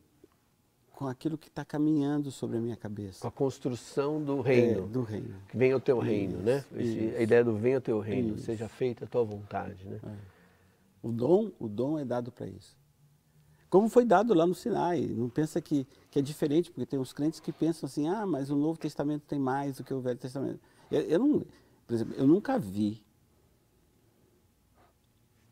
com 0.92 1.08
aquilo 1.08 1.36
que 1.36 1.48
está 1.48 1.64
caminhando 1.64 2.30
sobre 2.30 2.58
a 2.58 2.60
minha 2.60 2.76
cabeça. 2.76 3.20
Com 3.20 3.26
a 3.26 3.32
construção 3.32 4.22
do 4.22 4.40
reino. 4.40 4.84
É, 4.84 4.86
do 4.86 5.02
reino. 5.02 5.34
Que 5.48 5.56
venha 5.56 5.76
o 5.76 5.80
teu 5.80 5.98
reino, 5.98 6.38
né? 6.38 6.64
Esse, 6.76 7.16
a 7.16 7.20
ideia 7.20 7.42
do 7.42 7.56
venha 7.56 7.78
o 7.78 7.80
teu 7.80 7.98
reino, 7.98 8.36
isso. 8.36 8.44
seja 8.44 8.68
feita 8.68 9.04
a 9.04 9.08
tua 9.08 9.24
vontade, 9.24 9.84
né? 9.88 9.98
É. 10.04 10.33
O 11.04 11.12
dom, 11.12 11.52
o 11.60 11.68
dom 11.68 11.98
é 11.98 12.04
dado 12.04 12.32
para 12.32 12.46
isso. 12.46 12.74
Como 13.68 13.90
foi 13.90 14.06
dado 14.06 14.32
lá 14.32 14.46
no 14.46 14.54
Sinai. 14.54 15.02
Não 15.02 15.28
pensa 15.28 15.60
que, 15.60 15.86
que 16.10 16.18
é 16.18 16.22
diferente, 16.22 16.70
porque 16.70 16.86
tem 16.86 16.98
uns 16.98 17.12
crentes 17.12 17.40
que 17.40 17.52
pensam 17.52 17.86
assim, 17.86 18.08
ah, 18.08 18.24
mas 18.24 18.48
o 18.48 18.56
Novo 18.56 18.78
Testamento 18.78 19.24
tem 19.26 19.38
mais 19.38 19.76
do 19.76 19.84
que 19.84 19.92
o 19.92 20.00
Velho 20.00 20.18
Testamento. 20.18 20.60
Eu, 20.90 21.02
eu 21.02 21.18
não, 21.18 21.44
por 21.86 21.94
exemplo, 21.94 22.14
eu 22.14 22.26
nunca 22.26 22.58
vi 22.58 23.02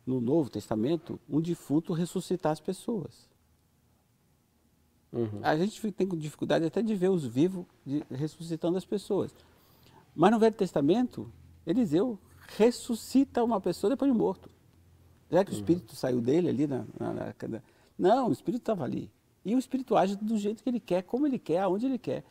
no 0.07 0.23
Novo 0.23 0.49
Testamento 0.49 1.21
um 1.29 1.39
defunto 1.39 1.93
ressuscitar 1.93 2.53
as 2.53 2.61
pessoas. 2.61 3.29
Uhum. 5.13 5.41
A 5.43 5.55
gente 5.55 5.93
tem 5.93 6.09
dificuldade 6.09 6.65
até 6.65 6.81
de 6.81 6.95
ver 6.95 7.11
os 7.11 7.27
vivos 7.27 7.67
de, 7.85 8.03
ressuscitando 8.11 8.79
as 8.79 8.87
pessoas. 8.87 9.35
Mas 10.17 10.31
no 10.31 10.39
Velho 10.39 10.57
Testamento, 10.57 11.31
Eliseu 11.67 12.19
ressuscita 12.57 13.45
uma 13.45 13.61
pessoa 13.61 13.91
depois 13.91 14.11
de 14.11 14.17
morto. 14.17 14.62
Será 15.33 15.47
que 15.47 15.51
o 15.51 15.55
espírito 15.55 15.97
saiu 15.97 16.21
dele 16.21 16.51
ali 16.51 16.67
na, 16.67 16.85
na, 17.01 17.11
na 17.15 17.63
Não, 17.99 18.29
o 18.29 18.33
espírito 18.33 18.61
estava 18.61 18.85
ali. 18.85 19.11
E 19.43 19.55
o 19.55 19.59
espírito 19.59 19.97
age 19.97 20.15
do 20.15 20.37
jeito 20.37 20.63
que 20.63 20.69
ele 20.69 20.79
quer, 20.79 21.05
como 21.05 21.27
ele 21.27 21.39
quer, 21.39 21.61
aonde 21.61 21.87
ele 21.87 21.97
quer. 21.97 22.23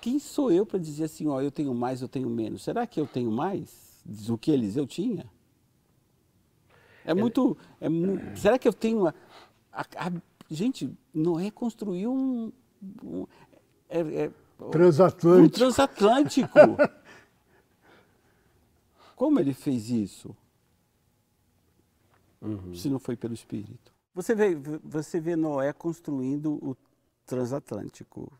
Quem 0.00 0.20
sou 0.20 0.52
eu 0.52 0.64
para 0.64 0.78
dizer 0.78 1.06
assim, 1.06 1.26
ó, 1.26 1.40
eu 1.40 1.50
tenho 1.50 1.74
mais, 1.74 2.02
eu 2.02 2.06
tenho 2.06 2.30
menos? 2.30 2.62
Será 2.62 2.86
que 2.86 3.00
eu 3.00 3.06
tenho 3.08 3.32
mais 3.32 4.00
do 4.04 4.38
que 4.38 4.52
Eliseu 4.52 4.86
tinha? 4.86 5.28
É 7.04 7.12
muito. 7.12 7.58
É, 7.80 7.88
será 8.36 8.60
que 8.60 8.68
eu 8.68 8.72
tenho. 8.72 9.08
A, 9.08 9.14
a, 9.72 9.82
a, 10.06 10.12
gente, 10.48 10.96
Noé 11.12 11.50
construiu 11.50 12.12
um. 12.12 12.52
um 13.02 13.26
é, 13.88 13.98
é, 13.98 14.30
Transatlântico. 14.70 15.46
Um 15.46 15.48
transatlântico. 15.48 16.58
Como 19.16 19.40
ele 19.40 19.52
fez 19.52 19.90
isso? 19.90 20.36
Uhum. 22.40 22.74
Se 22.74 22.88
não 22.88 22.98
foi 22.98 23.16
pelo 23.16 23.34
Espírito. 23.34 23.92
Você 24.14 24.34
vê, 24.34 24.54
você 24.82 25.20
vê 25.20 25.36
Noé 25.36 25.72
construindo 25.72 26.54
o 26.54 26.76
transatlântico. 27.26 28.32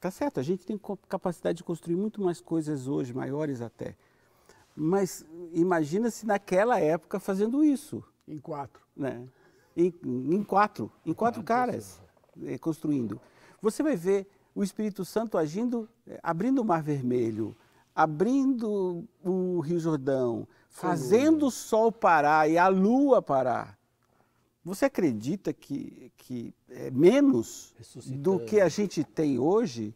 Tá 0.00 0.10
certo, 0.10 0.38
a 0.38 0.42
gente 0.42 0.64
tem 0.64 0.80
capacidade 1.08 1.58
de 1.58 1.64
construir 1.64 1.96
muito 1.96 2.22
mais 2.22 2.40
coisas 2.40 2.86
hoje, 2.86 3.12
maiores 3.12 3.60
até. 3.60 3.96
Mas 4.74 5.24
imagina 5.52 6.10
se 6.10 6.24
naquela 6.24 6.78
época 6.78 7.18
fazendo 7.18 7.64
isso. 7.64 8.02
Em 8.26 8.38
quatro. 8.38 8.82
Né? 8.96 9.26
Em, 9.76 9.92
em 10.04 10.44
quatro, 10.44 10.90
em 11.04 11.12
quatro 11.12 11.42
caras 11.44 12.00
é, 12.44 12.56
construindo. 12.58 13.20
Você 13.60 13.82
vai 13.82 13.96
ver 13.96 14.28
o 14.54 14.62
Espírito 14.62 15.04
Santo 15.04 15.36
agindo, 15.36 15.88
é, 16.06 16.18
abrindo 16.22 16.60
o 16.60 16.64
Mar 16.64 16.82
Vermelho, 16.82 17.56
abrindo 17.98 19.04
o 19.24 19.58
Rio 19.58 19.80
Jordão, 19.80 20.46
fazendo 20.68 21.46
o 21.46 21.50
sol 21.50 21.90
parar 21.90 22.48
e 22.48 22.56
a 22.56 22.68
lua 22.68 23.20
parar. 23.20 23.76
Você 24.64 24.84
acredita 24.84 25.52
que, 25.52 26.12
que 26.16 26.54
é 26.70 26.92
menos 26.92 27.74
do 28.06 28.38
que 28.38 28.60
a 28.60 28.68
gente 28.68 29.02
tem 29.02 29.40
hoje? 29.40 29.92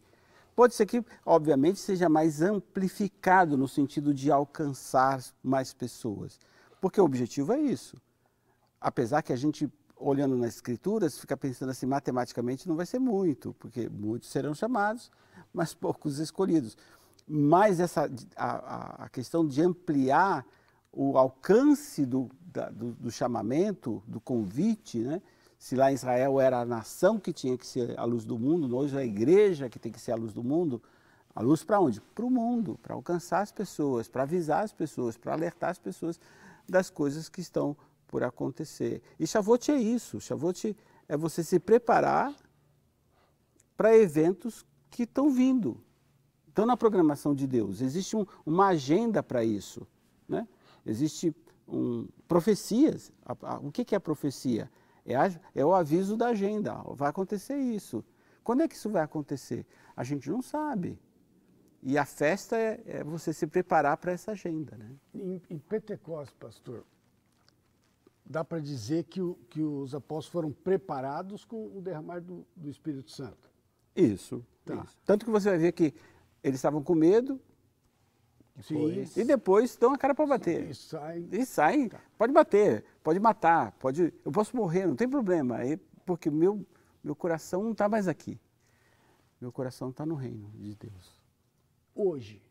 Pode 0.53 0.73
ser 0.73 0.85
que, 0.85 1.01
obviamente, 1.25 1.79
seja 1.79 2.09
mais 2.09 2.41
amplificado 2.41 3.57
no 3.57 3.69
sentido 3.69 4.13
de 4.13 4.29
alcançar 4.29 5.23
mais 5.41 5.73
pessoas, 5.73 6.37
porque 6.81 6.99
o 6.99 7.05
objetivo 7.05 7.53
é 7.53 7.59
isso. 7.61 7.95
Apesar 8.81 9.21
que 9.21 9.31
a 9.31 9.37
gente, 9.37 9.71
olhando 9.95 10.35
nas 10.35 10.55
escrituras, 10.55 11.17
fica 11.17 11.37
pensando 11.37 11.69
assim, 11.69 11.85
matematicamente 11.85 12.67
não 12.67 12.75
vai 12.75 12.85
ser 12.85 12.99
muito, 12.99 13.53
porque 13.53 13.87
muitos 13.87 14.29
serão 14.29 14.53
chamados, 14.53 15.09
mas 15.53 15.73
poucos 15.73 16.19
escolhidos. 16.19 16.75
Mas 17.27 17.79
essa, 17.79 18.09
a, 18.35 19.05
a 19.05 19.09
questão 19.09 19.47
de 19.47 19.61
ampliar 19.61 20.45
o 20.91 21.17
alcance 21.17 22.05
do, 22.05 22.29
da, 22.45 22.69
do, 22.69 22.91
do, 22.93 23.11
chamamento, 23.11 24.03
do 24.05 24.21
convite, 24.21 24.99
né? 24.99 25.21
se 25.57 25.75
lá 25.75 25.91
em 25.91 25.95
Israel 25.95 26.39
era 26.39 26.59
a 26.59 26.65
nação 26.65 27.19
que 27.19 27.33
tinha 27.33 27.57
que 27.57 27.65
ser 27.65 27.97
a 27.97 28.03
luz 28.03 28.25
do 28.25 28.37
mundo, 28.37 28.75
hoje 28.75 28.95
é 28.95 28.99
a 28.99 29.05
igreja 29.05 29.69
que 29.69 29.79
tem 29.79 29.91
que 29.91 29.99
ser 29.99 30.11
a 30.11 30.15
luz 30.15 30.33
do 30.33 30.43
mundo, 30.43 30.81
a 31.33 31.41
luz 31.41 31.63
para 31.63 31.79
onde? 31.79 31.99
Para 31.99 32.25
o 32.25 32.29
mundo, 32.29 32.77
para 32.81 32.93
alcançar 32.93 33.41
as 33.41 33.51
pessoas, 33.51 34.07
para 34.07 34.23
avisar 34.23 34.63
as 34.63 34.71
pessoas, 34.71 35.17
para 35.17 35.33
alertar 35.33 35.71
as 35.71 35.79
pessoas 35.79 36.19
das 36.69 36.89
coisas 36.89 37.27
que 37.27 37.41
estão 37.41 37.75
por 38.07 38.23
acontecer. 38.23 39.01
E 39.19 39.25
Shavuot 39.25 39.71
é 39.71 39.77
isso, 39.77 40.21
Shavuot 40.21 40.77
é 41.07 41.17
você 41.17 41.43
se 41.43 41.59
preparar 41.59 42.35
para 43.75 43.97
eventos 43.97 44.63
que 44.91 45.03
estão 45.03 45.31
vindo, 45.31 45.81
estão 46.53 46.67
na 46.67 46.77
programação 46.77 47.33
de 47.33 47.47
Deus. 47.47 47.81
Existe 47.81 48.15
um, 48.15 48.25
uma 48.45 48.67
agenda 48.67 49.23
para 49.23 49.43
isso, 49.43 49.87
né? 50.29 50.47
Existe 50.85 51.35
um, 51.67 52.07
profecias. 52.27 53.11
O 53.63 53.71
que 53.71 53.95
é 53.95 53.99
profecia? 53.99 54.71
É, 55.03 55.15
a, 55.15 55.31
é 55.55 55.65
o 55.65 55.73
aviso 55.73 56.15
da 56.15 56.27
agenda. 56.27 56.75
Vai 56.93 57.09
acontecer 57.09 57.57
isso. 57.57 58.05
Quando 58.43 58.61
é 58.61 58.67
que 58.67 58.75
isso 58.75 58.89
vai 58.89 59.01
acontecer? 59.01 59.65
A 59.95 60.03
gente 60.03 60.29
não 60.29 60.41
sabe. 60.41 60.99
E 61.81 61.97
a 61.97 62.05
festa 62.05 62.55
é, 62.55 62.81
é 62.85 63.03
você 63.03 63.33
se 63.33 63.47
preparar 63.47 63.97
para 63.97 64.11
essa 64.11 64.31
agenda. 64.31 64.77
Né? 64.77 64.91
Em, 65.13 65.41
em 65.49 65.57
Pentecostes, 65.57 66.35
pastor, 66.39 66.85
dá 68.23 68.43
para 68.43 68.59
dizer 68.59 69.05
que, 69.05 69.21
o, 69.21 69.35
que, 69.49 69.61
os 69.61 69.95
apóstolos 69.95 70.27
foram 70.27 70.51
preparados 70.51 71.43
com 71.43 71.75
o 71.75 71.81
derramar 71.81 72.21
do, 72.21 72.45
do 72.55 72.69
Espírito 72.69 73.11
Santo. 73.11 73.51
Isso, 73.95 74.45
tá. 74.63 74.75
isso. 74.75 74.97
Tanto 75.05 75.25
que 75.25 75.31
você 75.31 75.49
vai 75.49 75.57
ver 75.57 75.71
que 75.71 75.93
eles 76.43 76.57
estavam 76.59 76.83
com 76.83 76.93
medo, 76.93 77.39
depois... 78.55 79.17
E 79.17 79.23
depois 79.23 79.75
dão 79.77 79.93
a 79.93 79.97
cara 79.97 80.13
para 80.13 80.27
bater. 80.27 80.69
E 80.69 80.75
sai. 80.75 81.27
E 81.31 81.45
sai. 81.45 81.89
Tá. 81.89 81.99
Pode 82.17 82.31
bater, 82.31 82.85
pode 83.01 83.19
matar, 83.19 83.71
pode. 83.73 84.13
Eu 84.23 84.31
posso 84.31 84.55
morrer, 84.55 84.85
não 84.85 84.95
tem 84.95 85.09
problema. 85.09 85.57
Aí, 85.57 85.77
porque 86.05 86.29
meu, 86.29 86.65
meu 87.03 87.15
coração 87.15 87.63
não 87.63 87.71
está 87.71 87.89
mais 87.89 88.07
aqui. 88.07 88.39
Meu 89.41 89.51
coração 89.51 89.89
está 89.89 90.05
no 90.05 90.15
reino 90.15 90.51
de 90.51 90.75
Deus. 90.75 91.19
Hoje, 91.95 92.41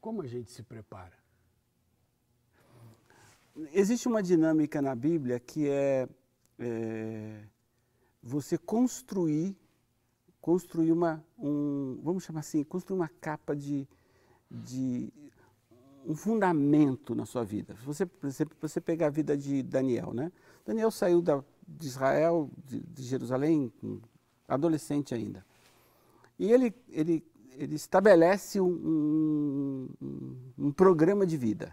como 0.00 0.22
a 0.22 0.26
gente 0.26 0.50
se 0.50 0.62
prepara? 0.62 1.16
Existe 3.72 4.08
uma 4.08 4.22
dinâmica 4.22 4.82
na 4.82 4.94
Bíblia 4.94 5.38
que 5.38 5.68
é, 5.68 6.08
é 6.58 7.44
você 8.22 8.58
construir, 8.58 9.56
construir 10.42 10.90
uma, 10.90 11.24
um, 11.38 12.00
vamos 12.02 12.24
chamar 12.24 12.40
assim, 12.40 12.64
construir 12.64 12.98
uma 12.98 13.08
capa 13.20 13.54
de, 13.54 13.86
de 14.50 15.10
um 16.04 16.16
fundamento 16.16 17.14
na 17.14 17.24
sua 17.24 17.44
vida. 17.44 17.76
Se 17.76 17.86
você, 17.86 18.10
você, 18.20 18.44
você 18.60 18.80
pegar 18.80 19.06
a 19.06 19.10
vida 19.10 19.36
de 19.36 19.62
Daniel, 19.62 20.12
né? 20.12 20.32
Daniel 20.66 20.90
saiu 20.90 21.22
da, 21.22 21.42
de 21.66 21.86
Israel, 21.86 22.50
de, 22.66 22.80
de 22.80 23.02
Jerusalém, 23.04 23.72
adolescente 24.48 25.14
ainda. 25.14 25.46
E 26.36 26.50
ele, 26.50 26.74
ele, 26.88 27.24
ele 27.52 27.76
estabelece 27.76 28.60
um, 28.60 29.88
um, 30.00 30.36
um, 30.58 30.72
programa 30.72 31.24
de 31.24 31.36
vida. 31.36 31.72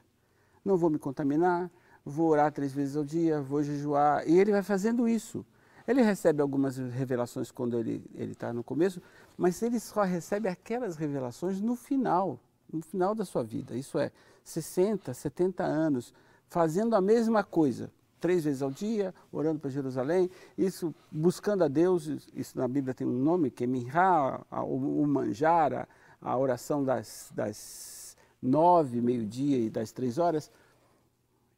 Não 0.64 0.78
vou 0.78 0.92
me 0.92 1.00
contaminar, 1.00 1.72
vou 2.06 2.30
orar 2.30 2.52
três 2.52 2.72
vezes 2.72 2.96
ao 2.96 3.04
dia, 3.04 3.42
vou 3.42 3.64
jejuar. 3.64 4.28
E 4.30 4.38
ele 4.38 4.52
vai 4.52 4.62
fazendo 4.62 5.08
isso. 5.08 5.44
Ele 5.90 6.04
recebe 6.04 6.42
algumas 6.42 6.78
revelações 6.78 7.52
quando 7.52 7.78
ele 7.80 8.08
está 8.16 8.54
no 8.54 8.64
começo, 8.64 9.02
mas 9.36 9.62
ele 9.62 9.80
só 9.80 10.04
recebe 10.04 10.48
aquelas 10.48 10.96
revelações 10.96 11.60
no 11.60 11.76
final 11.76 12.40
no 12.72 12.82
final 12.82 13.16
da 13.16 13.26
sua 13.26 13.44
vida, 13.44 13.76
isso 13.76 13.98
é, 13.98 14.12
60, 14.44 15.14
70 15.14 15.64
anos, 15.64 16.14
fazendo 16.48 16.96
a 16.96 17.02
mesma 17.02 17.44
coisa, 17.44 17.92
três 18.20 18.44
vezes 18.44 18.62
ao 18.62 18.72
dia, 18.72 19.14
orando 19.32 19.60
para 19.60 19.70
Jerusalém, 19.70 20.30
isso 20.58 20.94
buscando 21.12 21.64
a 21.64 21.68
Deus, 21.68 22.08
isso 22.34 22.58
na 22.58 22.68
Bíblia 22.68 22.94
tem 22.94 23.08
um 23.08 23.12
nome 23.12 23.50
que 23.50 23.64
é 23.64 23.68
Minha, 23.68 24.42
o 24.52 25.06
manjar, 25.08 25.88
a, 26.22 26.38
oração 26.38 26.84
das, 26.84 27.32
das 27.34 28.18
nove, 28.42 29.02
meio-dia 29.02 29.58
e 29.58 29.70
das 29.70 29.92
três 29.92 30.18
horas. 30.18 30.52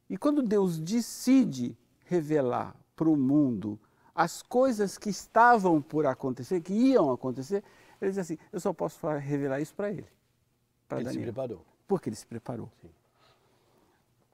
E 0.10 0.18
quando 0.18 0.44
Deus 0.44 0.80
decide 0.80 1.78
revelar 2.06 2.76
para 2.96 3.10
o 3.10 3.18
mundo 3.18 3.80
as 4.16 4.42
coisas 4.42 4.98
que 4.98 5.10
estavam 5.10 5.82
por 5.82 6.06
acontecer, 6.06 6.62
que 6.62 6.74
iam 6.74 7.12
acontecer, 7.12 7.64
ele 8.02 8.12
diz 8.12 8.18
assim: 8.18 8.38
eu 8.52 8.60
só 8.60 8.74
posso 8.74 9.08
revelar 9.08 9.60
isso 9.62 9.74
para 9.74 9.92
ele 9.92 10.08
para 10.92 11.04
Daniel. 11.04 11.14
Ele 11.14 11.20
se 11.20 11.32
preparou. 11.32 11.66
Porque 11.88 12.10
ele 12.10 12.16
se 12.16 12.26
preparou. 12.26 12.70
Sim. 12.82 12.90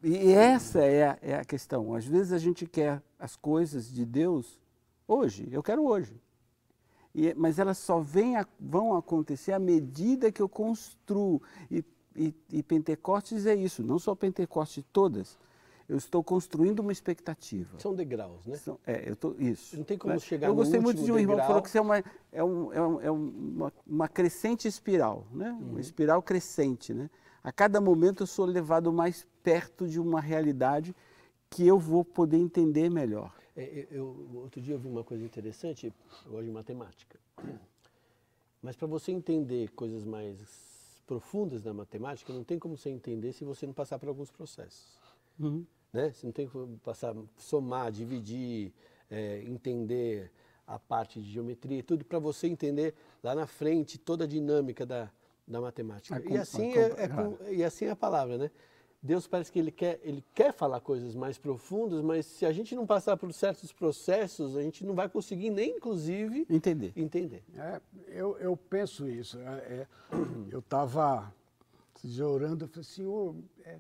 E 0.04 0.32
essa 0.32 0.80
é 0.80 1.10
a, 1.10 1.18
é 1.22 1.36
a 1.36 1.46
questão. 1.46 1.94
Às 1.94 2.06
vezes 2.06 2.32
a 2.32 2.38
gente 2.38 2.66
quer 2.66 3.02
as 3.20 3.36
coisas 3.36 3.92
de 3.92 4.06
Deus 4.06 4.60
hoje, 5.08 5.48
eu 5.52 5.64
quero 5.64 5.84
hoje. 5.84 6.20
E, 7.16 7.34
mas 7.34 7.58
elas 7.58 7.78
só 7.80 8.00
a, 8.00 8.48
vão 8.60 8.96
acontecer 8.96 9.54
à 9.54 9.60
medida 9.60 10.32
que 10.32 10.42
eu 10.42 10.50
construo. 10.50 11.42
E, 11.70 11.84
e, 12.16 12.34
e 12.52 12.64
Pentecostes 12.64 13.46
é 13.46 13.56
isso, 13.56 13.84
não 13.84 13.98
só 13.98 14.14
Pentecostes 14.14 14.84
todas, 14.94 15.38
eu 15.88 15.96
estou 15.96 16.22
construindo 16.22 16.80
uma 16.80 16.92
expectativa. 16.92 17.80
São 17.80 17.96
degraus, 17.96 18.46
né? 18.46 18.58
São, 18.58 18.78
é, 18.86 19.10
eu 19.10 19.16
tô, 19.16 19.36
isso. 19.40 19.78
Não 19.78 19.86
tem 19.86 19.98
como 19.98 20.14
né? 20.14 20.20
chegar 20.20 20.48
Eu 20.48 20.56
gostei 20.56 20.80
muito 20.80 21.02
de 21.02 21.12
um 21.12 21.18
irmão 21.18 21.38
que 21.38 21.46
falou 21.46 21.62
que 21.62 21.70
isso 21.70 21.78
é 21.78 21.82
uma, 21.82 22.04
é 22.32 22.44
um, 22.44 22.74
é, 22.74 22.82
um, 22.82 23.02
é 23.02 23.12
uma, 23.12 23.74
uma, 23.86 24.08
crescente 24.08 24.68
espiral, 24.68 25.26
né? 25.32 25.50
Uhum. 25.52 25.72
Uma 25.72 25.80
espiral 25.80 26.22
crescente, 26.22 26.94
né? 26.94 27.10
A 27.42 27.52
cada 27.54 27.80
momento 27.80 28.24
eu 28.24 28.28
sou 28.28 28.46
levado 28.46 28.92
mais 28.92 29.26
perto 29.42 29.88
de 29.88 30.00
uma 30.00 30.20
realidade 30.20 30.94
que 31.50 31.66
eu 31.66 31.80
vou 31.80 32.04
poder 32.04 32.38
entender 32.38 32.90
melhor. 32.90 33.34
É, 33.56 33.88
eu, 33.90 34.30
outro 34.36 34.60
dia 34.60 34.76
eu 34.76 34.80
vi 34.80 34.90
uma 34.90 35.06
coisa 35.06 35.24
interessante, 35.24 35.88
eu 36.26 36.32
gosto 36.32 36.46
de 36.46 36.52
matemática. 36.52 37.18
Mas 38.62 38.76
para 38.76 38.88
você 38.88 39.14
entender 39.14 39.70
coisas 39.70 40.04
mais 40.04 40.38
profundas 41.08 41.64
da 41.64 41.74
matemática, 41.74 42.34
não 42.34 42.44
tem 42.44 42.60
como 42.60 42.76
você 42.76 42.90
entender 42.90 43.32
se 43.32 43.46
você 43.46 43.66
não 43.66 43.74
passar 43.74 43.98
por 43.98 44.10
alguns 44.10 44.30
processos. 44.30 45.00
Uhum. 45.40 45.66
Né? 45.98 46.12
Você 46.12 46.28
não 46.28 46.32
tem 46.32 46.48
que 46.48 46.54
passar, 46.84 47.16
somar, 47.36 47.92
dividir, 47.92 48.72
é, 49.10 49.42
entender 49.48 50.32
a 50.68 50.78
parte 50.78 51.20
de 51.20 51.32
geometria, 51.32 51.82
tudo 51.82 52.06
para 52.06 52.20
você 52.20 52.46
entender 52.46 52.94
lá 53.24 53.34
na 53.34 53.48
frente 53.48 53.98
toda 53.98 54.26
a 54.26 54.28
dinâmica 54.28 54.86
da, 54.86 55.10
da 55.48 55.60
matemática. 55.60 56.16
É, 56.16 56.34
e, 56.34 56.38
assim 56.38 56.78
é, 56.78 57.04
é 57.04 57.08
com, 57.08 57.38
e 57.50 57.64
assim 57.64 57.86
é 57.86 57.90
a 57.90 57.96
palavra, 57.96 58.38
né? 58.38 58.52
Deus 59.02 59.26
parece 59.26 59.52
que 59.52 59.58
ele 59.58 59.72
quer, 59.72 60.00
ele 60.04 60.24
quer 60.36 60.54
falar 60.54 60.82
coisas 60.82 61.16
mais 61.16 61.40
profundas, 61.40 62.02
mas 62.02 62.28
se 62.28 62.46
a 62.46 62.52
gente 62.52 62.76
não 62.76 62.86
passar 62.86 63.18
por 63.18 63.34
certos 63.34 63.72
processos, 63.72 64.56
a 64.56 64.62
gente 64.62 64.86
não 64.86 64.94
vai 64.94 65.10
conseguir 65.10 65.50
nem, 65.50 65.78
inclusive, 65.78 66.46
entender. 66.48 66.94
entender. 66.96 67.44
É, 67.56 67.82
eu, 68.10 68.38
eu 68.38 68.56
penso 68.56 69.10
isso. 69.10 69.40
É, 69.40 69.44
é 69.44 69.88
eu 70.52 70.60
estava 70.60 71.34
orando, 72.24 72.66
eu 72.66 72.70
falei, 72.70 72.84
Senhor, 72.84 73.36
é, 73.64 73.80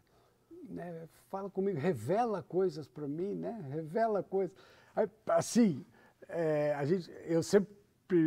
né, 0.69 1.07
fala 1.29 1.49
comigo, 1.49 1.79
revela 1.79 2.43
coisas 2.43 2.87
para 2.87 3.07
mim, 3.07 3.35
né? 3.35 3.63
Revela 3.69 4.23
coisas. 4.23 4.55
Aí, 4.95 5.09
assim, 5.27 5.85
é, 6.27 6.73
a 6.75 6.85
gente, 6.85 7.11
eu 7.25 7.41
sempre 7.41 7.75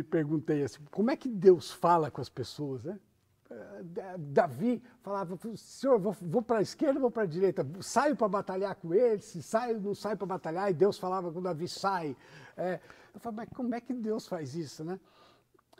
perguntei 0.09 0.63
assim, 0.63 0.79
como 0.91 1.11
é 1.11 1.15
que 1.15 1.29
Deus 1.29 1.71
fala 1.71 2.11
com 2.11 2.21
as 2.21 2.29
pessoas, 2.29 2.83
né? 2.83 2.99
Eh, 3.51 4.17
Davi 4.17 4.81
falava, 5.01 5.37
senhor, 5.57 5.99
vou, 5.99 6.15
vou 6.21 6.41
para 6.41 6.59
a 6.59 6.61
esquerda, 6.61 6.99
vou 6.99 7.11
para 7.11 7.23
a 7.23 7.25
direita, 7.25 7.67
saio 7.81 8.15
para 8.15 8.27
batalhar 8.27 8.75
com 8.75 8.93
eles, 8.93 9.25
se 9.25 9.43
saio, 9.43 9.79
não 9.81 9.93
saio 9.93 10.15
para 10.15 10.27
batalhar, 10.27 10.69
e 10.71 10.73
Deus 10.73 10.97
falava 10.97 11.31
com 11.31 11.41
Davi, 11.41 11.67
sai. 11.67 12.15
É, 12.55 12.79
eu 13.13 13.19
falei, 13.19 13.37
mas 13.37 13.49
como 13.49 13.75
é 13.75 13.81
que 13.81 13.93
Deus 13.93 14.27
faz 14.27 14.55
isso, 14.55 14.83
né? 14.83 14.99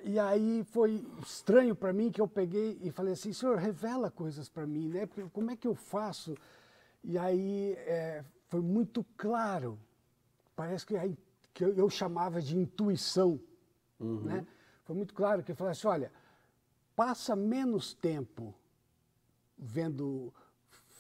E 0.04 0.18
aí 0.20 0.64
foi 0.64 1.06
estranho 1.22 1.76
para 1.76 1.94
mim 1.94 2.12
que 2.12 2.22
eu 2.22 2.28
peguei 2.28 2.80
e 2.82 2.92
falei 2.92 3.14
assim, 3.14 3.32
senhor, 3.34 3.58
revela 3.58 4.10
coisas 4.10 4.50
para 4.50 4.66
mim, 4.66 4.90
né? 4.90 5.08
Como 5.32 5.52
é 5.52 5.56
que 5.56 5.68
eu 5.68 5.76
faço? 5.76 6.36
E 7.04 7.18
aí 7.18 7.74
é, 7.80 8.24
foi 8.48 8.62
muito 8.62 9.06
claro, 9.18 9.80
parece 10.56 10.86
que, 10.86 10.96
que 11.54 11.64
eu, 11.64 11.74
eu, 11.74 11.90
chamava 11.90 12.42
de 12.42 12.58
intuição, 12.58 13.40
uhum. 14.00 14.22
né? 14.22 14.46
Foi 14.84 14.96
muito 14.96 15.14
claro 15.14 15.44
que 15.44 15.52
eu 15.52 15.56
falei 15.56 15.72
assim, 15.72 15.88
olha, 15.88 16.12
passa 16.96 17.36
menos 17.36 17.94
tempo 17.94 18.54
vendo 19.58 20.34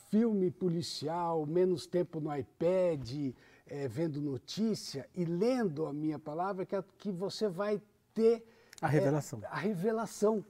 filme 0.10 0.52
policial, 0.52 1.45
menos 1.45 1.88
tempo 1.88 2.20
no 2.20 2.36
iPad, 2.36 3.34
é, 3.66 3.88
vendo 3.88 4.22
notícia 4.22 5.10
e 5.16 5.24
lendo 5.24 5.86
a 5.86 5.93
minha 5.93 6.20
palavra, 6.20 6.66
que, 6.66 6.76
é, 6.76 6.84
que 6.97 7.12
você 7.12 7.47
vai 7.47 7.82
ter 8.14 8.45
a 8.82 8.88
revelação. 8.88 9.39
É, 9.43 9.47
a 9.47 9.55
revelação, 9.55 10.45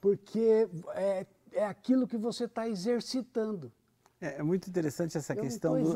porque 0.00 0.68
é, 0.94 1.26
é 1.52 1.66
aquilo 1.66 2.06
que 2.06 2.16
você 2.16 2.44
está 2.44 2.68
exercitando. 2.68 3.72
É, 4.20 4.36
é, 4.36 4.42
muito 4.42 4.68
interessante 4.70 5.18
essa 5.18 5.34
Eu 5.34 5.42
questão 5.42 5.82
do 5.82 5.94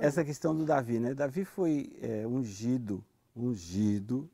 essa 0.00 0.24
questão 0.24 0.56
do 0.56 0.64
Davi, 0.64 1.00
né? 1.00 1.12
Davi 1.12 1.44
foi 1.44 1.98
é, 2.00 2.26
ungido, 2.26 3.04
ungido 3.34 4.30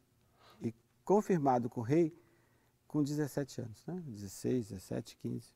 e 0.61 0.73
confirmado 1.05 1.71
com 1.71 1.81
o 1.81 1.85
rei 1.85 2.15
com 2.87 3.03
17 3.03 3.63
anos, 3.63 3.85
né? 3.87 4.01
16, 4.07 4.69
17, 4.69 5.17
15. 5.17 5.53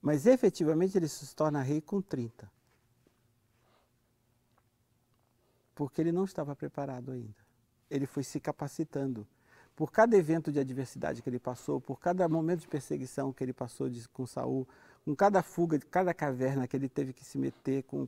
Mas 0.00 0.26
efetivamente 0.26 0.96
ele 0.96 1.06
se 1.06 1.34
torna 1.34 1.62
rei 1.62 1.80
com 1.80 2.00
30. 2.00 2.50
Porque 5.74 6.00
ele 6.00 6.12
não 6.12 6.24
estava 6.24 6.56
preparado 6.56 7.12
ainda. 7.12 7.36
Ele 7.90 8.06
foi 8.06 8.22
se 8.22 8.40
capacitando. 8.40 9.26
Por 9.80 9.90
cada 9.90 10.14
evento 10.14 10.52
de 10.52 10.60
adversidade 10.60 11.22
que 11.22 11.30
ele 11.30 11.38
passou, 11.38 11.80
por 11.80 11.98
cada 11.98 12.28
momento 12.28 12.60
de 12.60 12.68
perseguição 12.68 13.32
que 13.32 13.42
ele 13.42 13.54
passou 13.54 13.88
de, 13.88 14.06
com 14.10 14.26
Saul, 14.26 14.68
com 15.06 15.16
cada 15.16 15.42
fuga, 15.42 15.78
de 15.78 15.86
cada 15.86 16.12
caverna 16.12 16.68
que 16.68 16.76
ele 16.76 16.86
teve 16.86 17.14
que 17.14 17.24
se 17.24 17.38
meter 17.38 17.84
com. 17.84 18.06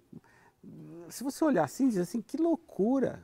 Se 1.09 1.25
você 1.25 1.43
olhar 1.43 1.65
assim, 1.65 1.89
diz 1.89 1.97
assim, 1.97 2.21
que 2.21 2.37
loucura! 2.37 3.23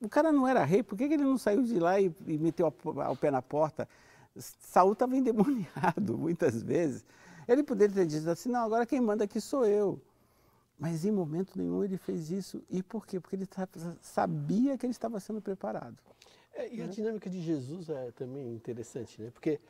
O 0.00 0.08
cara 0.08 0.30
não 0.30 0.46
era 0.46 0.62
rei, 0.62 0.84
por 0.84 0.96
que, 0.96 1.02
ele 1.02 1.24
não 1.24 1.36
saiu 1.36 1.64
de 1.64 1.80
lá 1.80 2.00
e, 2.00 2.14
e 2.28 2.38
meteu 2.38 2.72
o 2.84 3.16
pé 3.16 3.32
na 3.32 3.42
porta? 3.42 3.88
Saul 4.36 4.92
estava 4.92 5.16
endemoniado 5.16 6.14
muitas 6.16 6.62
vezes. 6.62 7.04
Ele 7.48 7.64
poderia 7.64 7.92
ter 7.92 8.06
dito 8.06 8.30
assim, 8.30 8.50
não, 8.50 8.62
agora 8.62 8.86
quem 8.86 9.00
manda 9.00 9.24
aqui 9.24 9.40
sou 9.40 9.66
eu. 9.66 10.00
Mas 10.78 11.04
em 11.04 11.10
momento 11.10 11.58
nenhum 11.58 11.82
ele 11.82 11.98
fez 11.98 12.30
isso. 12.30 12.62
E 12.70 12.84
por 12.84 13.04
quê? 13.04 13.18
Porque 13.18 13.34
ele 13.34 13.48
sabia 14.00 14.78
que 14.78 14.86
ele 14.86 14.92
estava 14.92 15.18
sendo 15.18 15.40
preparado. 15.40 15.96
É, 16.54 16.72
e 16.72 16.82
a 16.82 16.86
dinâmica 16.86 17.28
de 17.28 17.40
Jesus 17.40 17.88
é 17.88 18.10
também 18.12 18.52
interessante, 18.52 19.20
né? 19.20 19.30
Porque 19.30 19.60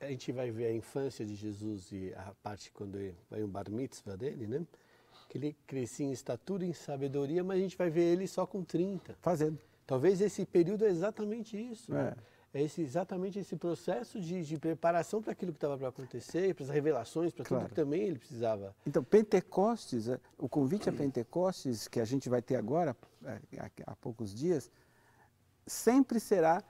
a 0.00 0.08
gente 0.08 0.32
vai 0.32 0.50
ver 0.50 0.66
a 0.66 0.72
infância 0.72 1.24
de 1.24 1.34
Jesus 1.34 1.90
e 1.92 2.12
a 2.14 2.32
parte 2.42 2.70
quando 2.72 2.98
vai 3.30 3.42
um 3.42 3.48
bar 3.48 3.70
mitzvah 3.70 4.16
dele, 4.16 4.46
né? 4.46 4.66
Que 5.28 5.38
ele 5.38 5.56
crescia 5.66 6.06
em 6.06 6.12
estatura 6.12 6.64
e 6.64 6.68
em 6.68 6.72
sabedoria, 6.72 7.42
mas 7.42 7.58
a 7.58 7.60
gente 7.60 7.76
vai 7.76 7.90
ver 7.90 8.12
ele 8.12 8.26
só 8.26 8.46
com 8.46 8.62
30. 8.62 9.16
Fazendo. 9.20 9.58
Talvez 9.86 10.20
esse 10.20 10.44
período 10.44 10.84
é 10.84 10.88
exatamente 10.88 11.56
isso. 11.56 11.92
É. 11.92 12.04
Né? 12.04 12.16
é 12.56 12.62
esse, 12.62 12.80
exatamente 12.80 13.38
esse 13.38 13.54
processo 13.54 14.18
de, 14.18 14.42
de 14.42 14.58
preparação 14.58 15.20
para 15.20 15.32
aquilo 15.32 15.52
que 15.52 15.58
estava 15.58 15.76
para 15.76 15.88
acontecer, 15.88 16.54
para 16.54 16.64
as 16.64 16.70
revelações, 16.70 17.32
para 17.32 17.44
claro. 17.44 17.64
tudo 17.64 17.68
que 17.68 17.76
também 17.76 18.02
ele 18.02 18.18
precisava. 18.18 18.74
Então, 18.86 19.04
Pentecostes, 19.04 20.08
é, 20.08 20.18
o 20.38 20.48
convite 20.48 20.88
a 20.88 20.92
Pentecostes, 20.92 21.86
que 21.86 22.00
a 22.00 22.04
gente 22.04 22.30
vai 22.30 22.40
ter 22.40 22.56
agora, 22.56 22.96
é, 23.24 23.38
há 23.86 23.94
poucos 23.96 24.34
dias, 24.34 24.70
sempre 25.66 26.20
será 26.20 26.62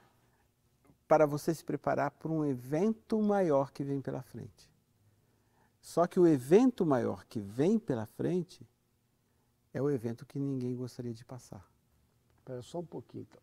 para 1.07 1.27
você 1.27 1.55
se 1.55 1.65
preparar 1.65 2.11
para 2.13 2.33
um 2.33 2.45
evento 2.45 3.21
maior 3.21 3.71
que 3.71 3.85
vem 3.85 4.01
pela 4.01 4.23
frente. 4.23 4.71
Só 5.81 6.07
que 6.07 6.19
o 6.19 6.27
evento 6.27 6.85
maior 6.85 7.25
que 7.27 7.39
vem 7.39 7.79
pela 7.79 8.07
frente 8.07 8.67
é 9.73 9.81
o 9.81 9.91
evento 9.91 10.27
que 10.27 10.39
ninguém 10.39 10.75
gostaria 10.75 11.15
de 11.15 11.25
passar. 11.25 11.65
Espera 12.39 12.63
só 12.63 12.81
um 12.81 12.87
pouquinho, 12.87 13.27
então. 13.29 13.43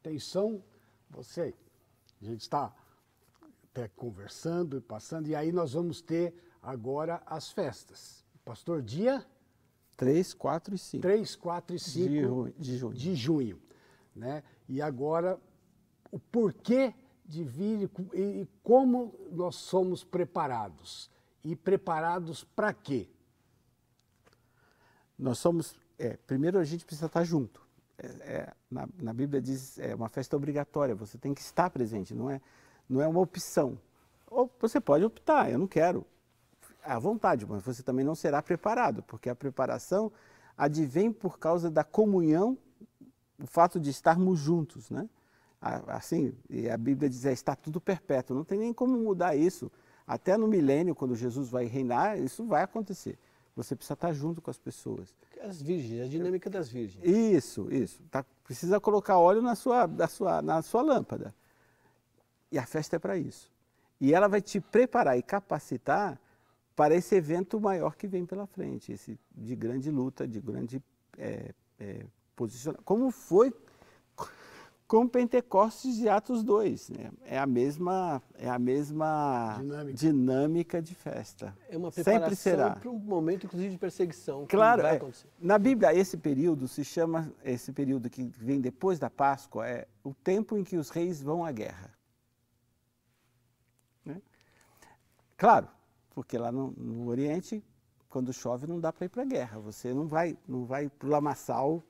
Atenção, 0.00 0.62
você 1.08 1.54
a 2.20 2.24
gente 2.24 2.42
está 2.42 2.74
até 3.70 3.88
conversando 3.88 4.76
e 4.76 4.80
passando, 4.80 5.28
e 5.28 5.34
aí 5.34 5.52
nós 5.52 5.72
vamos 5.72 6.02
ter 6.02 6.34
agora 6.60 7.22
as 7.24 7.50
festas. 7.50 8.24
Pastor, 8.44 8.82
dia? 8.82 9.24
3, 9.96 10.34
4 10.34 10.74
e 10.74 10.78
5. 10.78 11.02
3, 11.02 11.36
4 11.36 11.76
e 11.76 11.78
5 11.78 12.50
de, 12.50 12.62
de 12.62 12.76
junho. 12.76 12.94
De 12.94 13.14
junho 13.14 13.68
né? 14.18 14.42
E 14.68 14.82
agora, 14.82 15.38
o 16.10 16.18
porquê 16.18 16.94
de 17.24 17.44
vir 17.44 17.90
e, 18.14 18.48
como 18.62 19.14
nós 19.30 19.56
somos 19.56 20.02
preparados. 20.02 21.10
E 21.44 21.54
preparados 21.54 22.42
para 22.42 22.72
quê? 22.72 23.08
Nós 25.18 25.38
somos. 25.38 25.74
É, 25.98 26.16
primeiro 26.26 26.58
a 26.58 26.64
gente 26.64 26.84
precisa 26.84 27.06
estar 27.06 27.24
junto. 27.24 27.66
É, 27.98 28.06
é, 28.06 28.54
na, 28.70 28.88
na, 29.00 29.12
Bíblia 29.12 29.42
diz 29.42 29.78
é 29.78 29.94
uma 29.94 30.08
festa 30.08 30.36
obrigatória, 30.36 30.94
você 30.94 31.18
tem 31.18 31.34
que 31.34 31.40
estar 31.40 31.68
presente, 31.68 32.14
não 32.14 32.30
é, 32.30 32.40
não 32.88 33.02
é 33.02 33.08
uma 33.08 33.20
opção. 33.20 33.78
Ou 34.30 34.50
você 34.60 34.80
pode 34.80 35.04
optar, 35.04 35.50
eu 35.50 35.58
não 35.58 35.66
quero, 35.66 36.06
à 36.84 36.98
vontade, 36.98 37.44
mas 37.44 37.62
você 37.62 37.82
também 37.82 38.04
não 38.04 38.14
será 38.14 38.40
preparado, 38.40 39.02
porque 39.02 39.28
a 39.28 39.34
preparação 39.34 40.12
advém 40.56 41.12
por 41.12 41.38
causa 41.38 41.70
da 41.70 41.82
comunhão, 41.82 42.56
o 43.38 43.46
fato 43.46 43.78
de 43.78 43.90
estarmos 43.90 44.38
juntos, 44.38 44.90
né? 44.90 45.08
Assim, 45.60 46.32
e 46.48 46.70
a 46.70 46.76
Bíblia 46.76 47.08
diz, 47.08 47.24
é, 47.24 47.32
está 47.32 47.56
tudo 47.56 47.80
perpétuo, 47.80 48.36
não 48.36 48.44
tem 48.44 48.58
nem 48.58 48.72
como 48.72 48.96
mudar 48.96 49.34
isso. 49.34 49.70
Até 50.06 50.36
no 50.36 50.46
milênio, 50.46 50.94
quando 50.94 51.14
Jesus 51.16 51.48
vai 51.48 51.64
reinar, 51.64 52.18
isso 52.18 52.44
vai 52.44 52.62
acontecer. 52.62 53.18
Você 53.56 53.74
precisa 53.74 53.94
estar 53.94 54.12
junto 54.12 54.40
com 54.40 54.50
as 54.50 54.58
pessoas. 54.58 55.12
As 55.42 55.60
virgens, 55.60 56.02
a 56.02 56.08
dinâmica 56.08 56.48
das 56.48 56.68
virgens. 56.68 57.04
Isso, 57.04 57.68
isso. 57.72 58.00
Tá, 58.08 58.24
precisa 58.44 58.80
colocar 58.80 59.18
óleo 59.18 59.42
na 59.42 59.56
sua, 59.56 59.86
na, 59.88 60.06
sua, 60.06 60.40
na 60.40 60.62
sua 60.62 60.80
lâmpada. 60.80 61.34
E 62.52 62.58
a 62.58 62.64
festa 62.64 62.96
é 62.96 62.98
para 63.00 63.18
isso. 63.18 63.50
E 64.00 64.14
ela 64.14 64.28
vai 64.28 64.40
te 64.40 64.60
preparar 64.60 65.18
e 65.18 65.22
capacitar 65.22 66.20
para 66.76 66.94
esse 66.94 67.16
evento 67.16 67.60
maior 67.60 67.96
que 67.96 68.06
vem 68.06 68.24
pela 68.24 68.46
frente, 68.46 68.92
esse 68.92 69.18
de 69.34 69.56
grande 69.56 69.90
luta, 69.90 70.26
de 70.28 70.40
grande 70.40 70.80
é, 71.18 71.52
é, 71.80 72.06
posicionamento. 72.38 72.84
Como 72.84 73.10
foi 73.10 73.52
com 74.88 75.06
Pentecostes 75.06 75.96
de 75.96 76.08
Atos 76.08 76.42
2. 76.42 76.88
Né? 76.88 77.10
É 77.26 77.38
a 77.38 77.46
mesma, 77.46 78.22
é 78.34 78.48
a 78.48 78.58
mesma 78.58 79.56
dinâmica. 79.58 79.98
dinâmica 79.98 80.82
de 80.82 80.94
festa. 80.94 81.54
É 81.68 81.76
uma 81.76 81.92
preparação 81.92 82.22
Sempre 82.22 82.36
será. 82.36 82.70
para 82.70 82.88
um 82.88 82.98
momento, 82.98 83.44
inclusive, 83.44 83.72
de 83.72 83.78
perseguição. 83.78 84.46
Claro, 84.48 84.86
é, 84.86 84.98
na 85.38 85.58
Bíblia, 85.58 85.94
esse 85.94 86.16
período 86.16 86.66
se 86.66 86.82
chama, 86.82 87.30
esse 87.44 87.70
período 87.70 88.08
que 88.08 88.24
vem 88.38 88.62
depois 88.62 88.98
da 88.98 89.10
Páscoa, 89.10 89.68
é 89.68 89.86
o 90.02 90.14
tempo 90.14 90.56
em 90.56 90.64
que 90.64 90.78
os 90.78 90.88
reis 90.88 91.22
vão 91.22 91.44
à 91.44 91.52
guerra. 91.52 91.92
Né? 94.06 94.22
Claro, 95.36 95.68
porque 96.14 96.38
lá 96.38 96.50
no, 96.50 96.70
no 96.70 97.08
Oriente, 97.08 97.62
quando 98.08 98.32
chove, 98.32 98.66
não 98.66 98.80
dá 98.80 98.90
para 98.90 99.04
ir 99.04 99.10
para 99.10 99.22
a 99.22 99.26
guerra. 99.26 99.58
Você 99.58 99.92
não 99.92 100.08
vai, 100.08 100.34
não 100.48 100.64
vai 100.64 100.88
para 100.88 101.08
o 101.08 101.10
lamaçal, 101.10 101.84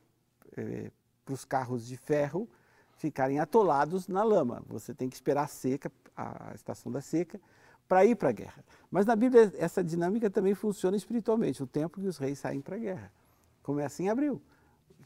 é, 0.60 0.90
para 1.24 1.34
os 1.34 1.44
carros 1.44 1.86
de 1.86 1.96
ferro, 1.96 2.48
ficarem 2.96 3.38
atolados 3.38 4.08
na 4.08 4.22
lama. 4.22 4.62
Você 4.66 4.92
tem 4.92 5.08
que 5.08 5.14
esperar 5.14 5.44
a 5.44 5.46
seca, 5.46 5.90
a 6.16 6.52
estação 6.54 6.90
da 6.90 7.00
seca, 7.00 7.40
para 7.86 8.04
ir 8.04 8.16
para 8.16 8.28
a 8.28 8.32
guerra. 8.32 8.64
Mas 8.90 9.06
na 9.06 9.16
Bíblia 9.16 9.52
essa 9.56 9.82
dinâmica 9.82 10.28
também 10.28 10.54
funciona 10.54 10.96
espiritualmente, 10.96 11.62
o 11.62 11.66
tempo 11.66 12.00
que 12.00 12.06
os 12.06 12.18
reis 12.18 12.38
saem 12.38 12.60
para 12.60 12.76
a 12.76 12.78
guerra. 12.78 13.12
Começa 13.62 14.02
em 14.02 14.08
abril, 14.08 14.42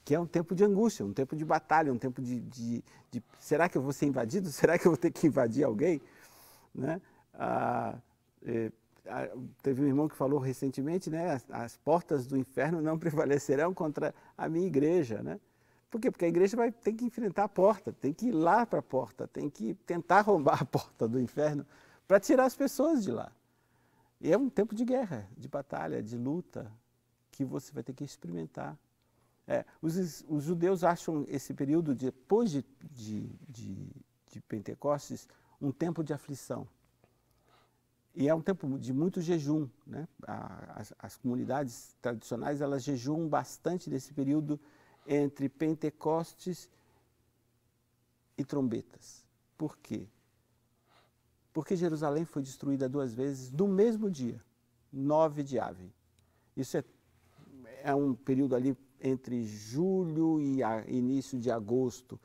que 0.04 0.14
é 0.14 0.18
um 0.18 0.26
tempo 0.26 0.54
de 0.54 0.64
angústia, 0.64 1.04
um 1.04 1.12
tempo 1.12 1.36
de 1.36 1.44
batalha, 1.44 1.92
um 1.92 1.98
tempo 1.98 2.20
de, 2.20 2.40
de, 2.40 2.84
de 3.10 3.22
será 3.38 3.68
que 3.68 3.78
eu 3.78 3.82
vou 3.82 3.92
ser 3.92 4.06
invadido? 4.06 4.50
Será 4.50 4.78
que 4.78 4.86
eu 4.86 4.92
vou 4.92 4.98
ter 4.98 5.12
que 5.12 5.26
invadir 5.26 5.64
alguém? 5.64 6.00
Né? 6.74 7.00
Ah, 7.34 7.98
é, 8.44 8.72
teve 9.62 9.82
um 9.82 9.86
irmão 9.86 10.08
que 10.08 10.16
falou 10.16 10.38
recentemente, 10.38 11.10
né, 11.10 11.32
as, 11.32 11.50
as 11.50 11.76
portas 11.76 12.26
do 12.26 12.36
inferno 12.36 12.80
não 12.80 12.96
prevalecerão 12.98 13.74
contra 13.74 14.14
a 14.36 14.48
minha 14.48 14.66
igreja, 14.66 15.22
né? 15.22 15.40
Por 15.90 16.00
quê? 16.00 16.10
Porque 16.10 16.24
a 16.24 16.28
igreja 16.28 16.56
vai 16.56 16.72
ter 16.72 16.94
que 16.94 17.04
enfrentar 17.04 17.44
a 17.44 17.48
porta, 17.48 17.92
tem 17.92 18.14
que 18.14 18.28
ir 18.28 18.32
lá 18.32 18.64
para 18.64 18.78
a 18.78 18.82
porta, 18.82 19.28
tem 19.28 19.50
que 19.50 19.74
tentar 19.74 20.20
arrombar 20.24 20.62
a 20.62 20.64
porta 20.64 21.06
do 21.06 21.20
inferno 21.20 21.66
para 22.08 22.18
tirar 22.18 22.46
as 22.46 22.56
pessoas 22.56 23.04
de 23.04 23.10
lá. 23.10 23.30
E 24.20 24.32
é 24.32 24.38
um 24.38 24.48
tempo 24.48 24.74
de 24.74 24.84
guerra, 24.84 25.28
de 25.36 25.48
batalha, 25.48 26.02
de 26.02 26.16
luta, 26.16 26.72
que 27.30 27.44
você 27.44 27.72
vai 27.72 27.82
ter 27.82 27.92
que 27.92 28.04
experimentar. 28.04 28.78
É, 29.46 29.64
os, 29.82 30.24
os, 30.28 30.44
judeus 30.44 30.84
acham 30.84 31.26
esse 31.28 31.52
período 31.52 31.94
depois 31.94 32.50
de, 32.50 32.64
de, 32.90 33.28
de, 33.48 33.90
de 34.30 34.40
Pentecostes 34.42 35.28
um 35.60 35.72
tempo 35.72 36.04
de 36.04 36.12
aflição. 36.12 36.66
E 38.14 38.28
é 38.28 38.34
um 38.34 38.42
tempo 38.42 38.78
de 38.78 38.92
muito 38.92 39.20
jejum. 39.20 39.68
Né? 39.86 40.06
As, 40.26 40.92
as 40.98 41.16
comunidades 41.16 41.96
tradicionais 42.00 42.60
elas 42.60 42.82
jejuam 42.82 43.28
bastante 43.28 43.88
nesse 43.88 44.12
período 44.12 44.60
entre 45.06 45.48
Pentecostes 45.48 46.68
e 48.36 48.44
trombetas. 48.44 49.24
Por 49.56 49.76
quê? 49.78 50.06
Porque 51.52 51.76
Jerusalém 51.76 52.24
foi 52.24 52.42
destruída 52.42 52.88
duas 52.88 53.12
vezes 53.12 53.50
no 53.50 53.68
mesmo 53.68 54.10
dia, 54.10 54.42
9 54.92 55.42
de 55.42 55.58
Ave. 55.58 55.92
Isso 56.56 56.76
é, 56.76 56.84
é 57.82 57.94
um 57.94 58.14
período 58.14 58.54
ali 58.54 58.76
entre 59.00 59.44
julho 59.44 60.40
e 60.40 60.62
a, 60.62 60.84
início 60.88 61.38
de 61.38 61.50
agosto. 61.50 62.18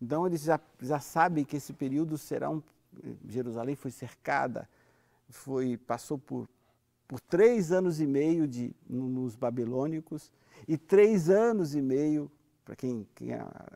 Então 0.00 0.26
eles 0.26 0.42
já, 0.42 0.60
já 0.80 0.98
sabem 0.98 1.44
que 1.44 1.56
esse 1.56 1.72
período 1.72 2.18
será 2.18 2.50
um. 2.50 2.62
Jerusalém 3.26 3.74
foi 3.74 3.90
cercada, 3.90 4.68
foi 5.32 5.76
passou 5.76 6.18
por, 6.18 6.48
por 7.08 7.20
três 7.20 7.72
anos 7.72 8.00
e 8.00 8.06
meio 8.06 8.46
de, 8.46 8.74
nos 8.88 9.34
babilônicos 9.34 10.30
e 10.68 10.76
três 10.76 11.28
anos 11.28 11.74
e 11.74 11.82
meio, 11.82 12.30
para 12.64 12.76
quem, 12.76 13.08
quem 13.14 13.30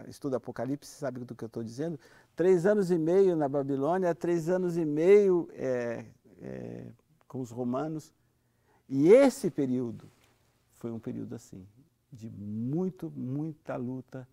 estuda 0.07 0.37
Apocalipse 0.37 0.91
sabe 0.91 1.21
do 1.21 1.35
que 1.35 1.43
eu 1.43 1.49
estou 1.49 1.65
dizendo, 1.65 1.99
três 2.37 2.67
anos 2.67 2.91
e 2.91 2.99
meio 2.99 3.35
na 3.35 3.49
Babilônia, 3.49 4.15
três 4.15 4.49
anos 4.49 4.77
e 4.77 4.85
meio 4.85 5.49
é, 5.53 6.05
é, 6.41 6.93
com 7.27 7.41
os 7.41 7.51
romanos. 7.51 8.13
E 8.89 9.09
esse 9.09 9.51
período 9.51 10.09
foi 10.75 10.93
um 10.93 11.01
período 11.01 11.35
assim, 11.35 11.67
de 12.13 12.31
muito, 12.31 13.11
muita 13.11 13.77
luta 13.77 14.29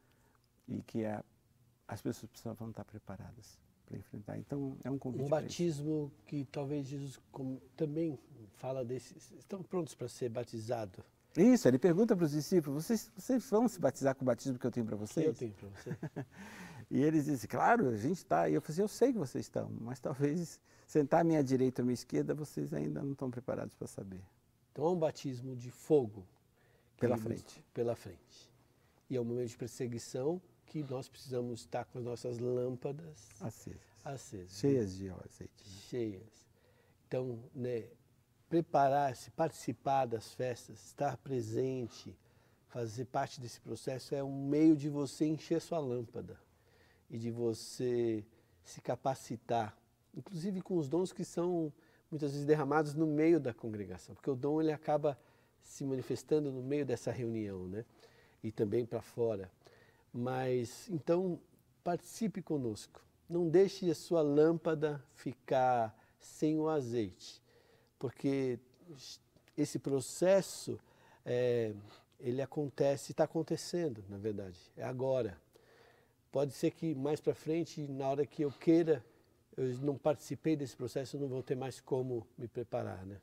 e 0.68 0.82
que 0.84 1.06
a, 1.06 1.24
as 1.88 2.02
pessoas 2.02 2.30
precisavam 2.30 2.70
estar 2.70 2.84
preparadas 2.84 3.63
para 3.94 4.00
enfrentar. 4.00 4.38
Então, 4.38 4.78
é 4.84 4.90
um 4.90 4.98
convite. 4.98 5.24
Um 5.24 5.30
batismo 5.30 6.12
que 6.26 6.46
talvez 6.46 6.88
Jesus 6.88 7.20
também 7.76 8.18
fala 8.56 8.84
desse. 8.84 9.16
Estão 9.38 9.62
prontos 9.62 9.94
para 9.94 10.08
ser 10.08 10.30
batizados? 10.30 11.04
Isso, 11.38 11.68
ele 11.68 11.80
pergunta 11.80 12.16
para 12.16 12.26
os 12.26 12.32
discípulos: 12.32 12.86
vocês, 12.86 13.12
vocês 13.16 13.50
vão 13.50 13.68
se 13.68 13.80
batizar 13.80 14.16
com 14.16 14.24
o 14.24 14.26
batismo 14.26 14.58
que 14.58 14.66
eu 14.66 14.72
tenho 14.72 14.86
para 14.86 14.96
vocês? 14.96 15.26
Que 15.26 15.30
eu 15.30 15.36
tenho 15.36 15.54
para 15.54 15.70
você. 15.70 15.98
e 16.90 17.02
eles 17.02 17.26
dizem: 17.26 17.48
claro, 17.50 17.90
a 17.90 17.98
gente 17.98 18.18
está. 18.18 18.50
E 18.50 18.54
eu 18.54 18.62
falei 18.62 18.74
assim: 18.74 18.82
eu 18.82 18.88
sei 18.88 19.14
que 19.14 19.20
vocês 19.20 19.46
estão, 19.46 19.70
mas 19.82 20.00
talvez 20.00 20.60
sentar 20.86 21.22
à 21.22 21.24
minha 21.24 21.44
direita 21.44 21.82
ou 21.82 21.84
à 21.84 21.86
minha 21.86 21.94
esquerda, 21.94 22.34
vocês 22.34 22.74
ainda 22.74 23.02
não 23.02 23.14
estão 23.14 23.30
preparados 23.30 23.76
para 23.76 23.88
saber. 23.88 24.22
Então 24.72 24.86
é 24.86 24.90
um 24.90 24.98
batismo 24.98 25.56
de 25.56 25.70
fogo 25.70 26.26
pela 27.00 27.18
frente. 27.18 27.64
Pela 27.74 27.96
frente. 27.96 28.52
E 29.10 29.16
é 29.16 29.22
um 29.22 29.26
momento 29.26 29.50
de 29.50 29.58
perseguição 29.58 30.42
que 30.74 30.82
nós 30.82 31.08
precisamos 31.08 31.60
estar 31.60 31.86
com 31.86 32.00
as 32.00 32.04
nossas 32.04 32.40
lâmpadas 32.40 33.30
acesas. 33.40 33.80
acesas 34.04 34.60
cheias 34.60 34.96
de 34.96 35.08
azeite. 35.08 35.64
Né? 35.64 35.76
Cheias. 35.88 36.48
Então, 37.08 37.40
né, 37.54 37.86
preparar-se, 38.50 39.30
participar 39.30 40.08
das 40.08 40.34
festas, 40.34 40.84
estar 40.84 41.16
presente, 41.18 42.18
fazer 42.70 43.06
parte 43.06 43.40
desse 43.40 43.62
processo 43.62 44.16
é 44.16 44.24
um 44.24 44.48
meio 44.48 44.76
de 44.76 44.90
você 44.90 45.28
encher 45.28 45.62
sua 45.62 45.78
lâmpada 45.78 46.40
e 47.08 47.20
de 47.20 47.30
você 47.30 48.26
se 48.64 48.82
capacitar, 48.82 49.78
inclusive 50.16 50.60
com 50.60 50.76
os 50.78 50.90
dons 50.90 51.14
que 51.14 51.24
são 51.24 51.72
muitas 52.10 52.32
vezes 52.32 52.48
derramados 52.48 52.96
no 52.96 53.06
meio 53.06 53.40
da 53.40 53.54
congregação, 53.54 54.16
porque 54.16 54.30
o 54.32 54.36
dom 54.36 54.60
ele 54.60 54.72
acaba 54.72 55.20
se 55.62 55.86
manifestando 55.86 56.52
no 56.52 56.64
meio 56.64 56.84
dessa 56.84 57.12
reunião, 57.12 57.68
né? 57.68 57.86
E 58.44 58.52
também 58.52 58.86
para 58.88 59.04
fora. 59.04 59.52
Mas 60.14 60.88
então 60.90 61.40
participe 61.84 62.42
conosco. 62.42 63.02
Não 63.28 63.50
deixe 63.50 63.90
a 63.90 63.96
sua 63.96 64.22
lâmpada 64.22 65.04
ficar 65.16 65.98
sem 66.20 66.60
o 66.60 66.70
azeite, 66.70 67.42
porque 67.98 68.60
esse 69.58 69.80
processo 69.80 70.80
é, 71.26 71.74
ele 72.20 72.42
acontece, 72.42 73.12
está 73.12 73.24
acontecendo, 73.24 74.04
na 74.08 74.18
verdade, 74.18 74.58
é 74.78 74.84
agora. 74.84 75.38
Pode 76.32 76.54
ser 76.54 76.72
que 76.72 76.96
mais 76.96 77.20
para 77.20 77.34
frente, 77.34 77.82
na 77.88 78.10
hora 78.10 78.26
que 78.26 78.44
eu 78.44 78.52
queira, 78.52 79.04
eu 79.56 79.66
não 79.80 79.98
participei 79.98 80.56
desse 80.56 80.76
processo, 80.76 81.16
eu 81.16 81.22
não 81.22 81.28
vou 81.28 81.44
ter 81.44 81.56
mais 81.56 81.80
como 81.80 82.26
me 82.38 82.48
preparar, 82.48 83.06
né? 83.06 83.20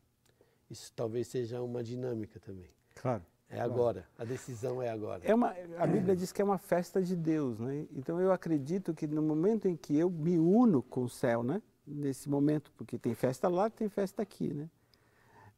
Isso 0.71 0.93
talvez 0.95 1.27
seja 1.29 1.61
uma 1.61 1.83
dinâmica 1.83 2.39
também. 2.39 2.71
Claro. 2.95 3.25
É 3.53 3.61
agora, 3.61 4.07
a 4.17 4.25
decisão 4.25 4.81
é 4.81 4.89
agora. 4.89 5.25
É 5.25 5.35
uma, 5.35 5.53
a 5.77 5.87
Bíblia 5.87 6.15
diz 6.15 6.31
que 6.31 6.41
é 6.41 6.45
uma 6.45 6.57
festa 6.57 7.03
de 7.03 7.17
Deus, 7.17 7.59
né? 7.59 7.85
Então 7.97 8.21
eu 8.21 8.31
acredito 8.31 8.95
que 8.95 9.09
no 9.09 9.21
momento 9.21 9.67
em 9.67 9.77
que 9.77 9.97
eu 9.97 10.09
me 10.09 10.39
uno 10.39 10.81
com 10.85 11.03
o 11.03 11.09
céu, 11.09 11.43
né? 11.43 11.61
Nesse 11.85 12.29
momento, 12.29 12.71
porque 12.77 12.97
tem 12.97 13.13
festa 13.13 13.49
lá, 13.49 13.69
tem 13.69 13.89
festa 13.89 14.23
aqui, 14.23 14.55
né? 14.55 14.71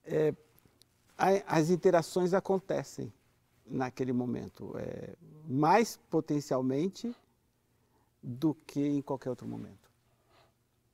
É, 0.05 0.35
as 1.47 1.69
interações 1.69 2.33
acontecem 2.33 3.13
naquele 3.67 4.13
momento, 4.13 4.73
é, 4.79 5.15
mais 5.47 5.99
potencialmente 6.09 7.15
do 8.23 8.55
que 8.55 8.81
em 8.81 9.03
qualquer 9.03 9.29
outro 9.29 9.47
momento. 9.47 9.91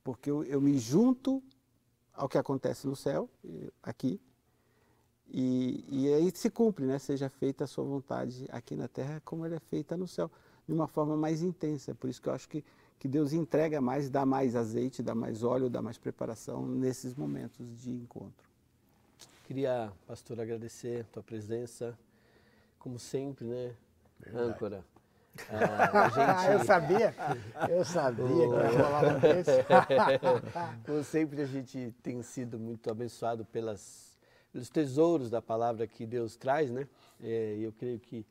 Porque 0.02 0.28
eu, 0.28 0.42
eu 0.42 0.60
me 0.60 0.76
junto 0.78 1.40
ao 2.12 2.28
que 2.28 2.36
acontece 2.36 2.88
no 2.88 2.96
céu, 2.96 3.30
aqui, 3.80 4.20
e, 5.30 5.84
e 5.88 6.12
aí 6.14 6.30
se 6.34 6.48
cumpre, 6.48 6.84
né? 6.84 6.98
Seja 6.98 7.28
feita 7.28 7.64
a 7.64 7.66
sua 7.66 7.84
vontade 7.84 8.46
aqui 8.50 8.74
na 8.74 8.88
terra 8.88 9.20
como 9.24 9.44
ela 9.44 9.56
é 9.56 9.60
feita 9.60 9.96
no 9.96 10.08
céu, 10.08 10.30
de 10.66 10.72
uma 10.72 10.86
forma 10.86 11.16
mais 11.16 11.42
intensa. 11.42 11.94
Por 11.94 12.08
isso 12.08 12.20
que 12.20 12.28
eu 12.28 12.32
acho 12.32 12.48
que, 12.48 12.64
que 12.98 13.06
Deus 13.06 13.32
entrega 13.32 13.80
mais, 13.80 14.08
dá 14.08 14.24
mais 14.24 14.56
azeite, 14.56 15.02
dá 15.02 15.14
mais 15.14 15.42
óleo, 15.42 15.68
dá 15.68 15.82
mais 15.82 15.98
preparação 15.98 16.66
nesses 16.66 17.14
momentos 17.14 17.82
de 17.82 17.90
encontro. 17.90 18.48
Queria, 19.44 19.92
pastor, 20.06 20.40
agradecer 20.40 21.02
a 21.02 21.04
tua 21.04 21.22
presença, 21.22 21.98
como 22.78 22.98
sempre, 22.98 23.46
né? 23.46 23.74
Verdade. 24.20 24.50
Âncora. 24.50 24.84
Ah, 25.50 26.08
gente... 26.08 26.52
eu 26.52 26.64
sabia, 26.64 27.14
eu 27.68 27.84
sabia 27.84 28.24
que 28.26 28.32
ia 28.32 29.14
um 29.14 29.20
desse. 29.20 29.50
Como 30.84 31.04
sempre, 31.04 31.42
a 31.42 31.46
gente 31.46 31.94
tem 32.02 32.20
sido 32.22 32.58
muito 32.58 32.90
abençoado 32.90 33.44
pelas, 33.44 34.07
pelos 34.52 34.68
tesouros 34.68 35.30
da 35.30 35.42
palavra 35.42 35.86
que 35.86 36.06
Deus 36.06 36.36
traz, 36.36 36.70
né? 36.70 36.88
É, 37.20 37.56
eu 37.60 37.72
creio 37.72 37.98
que 37.98 38.24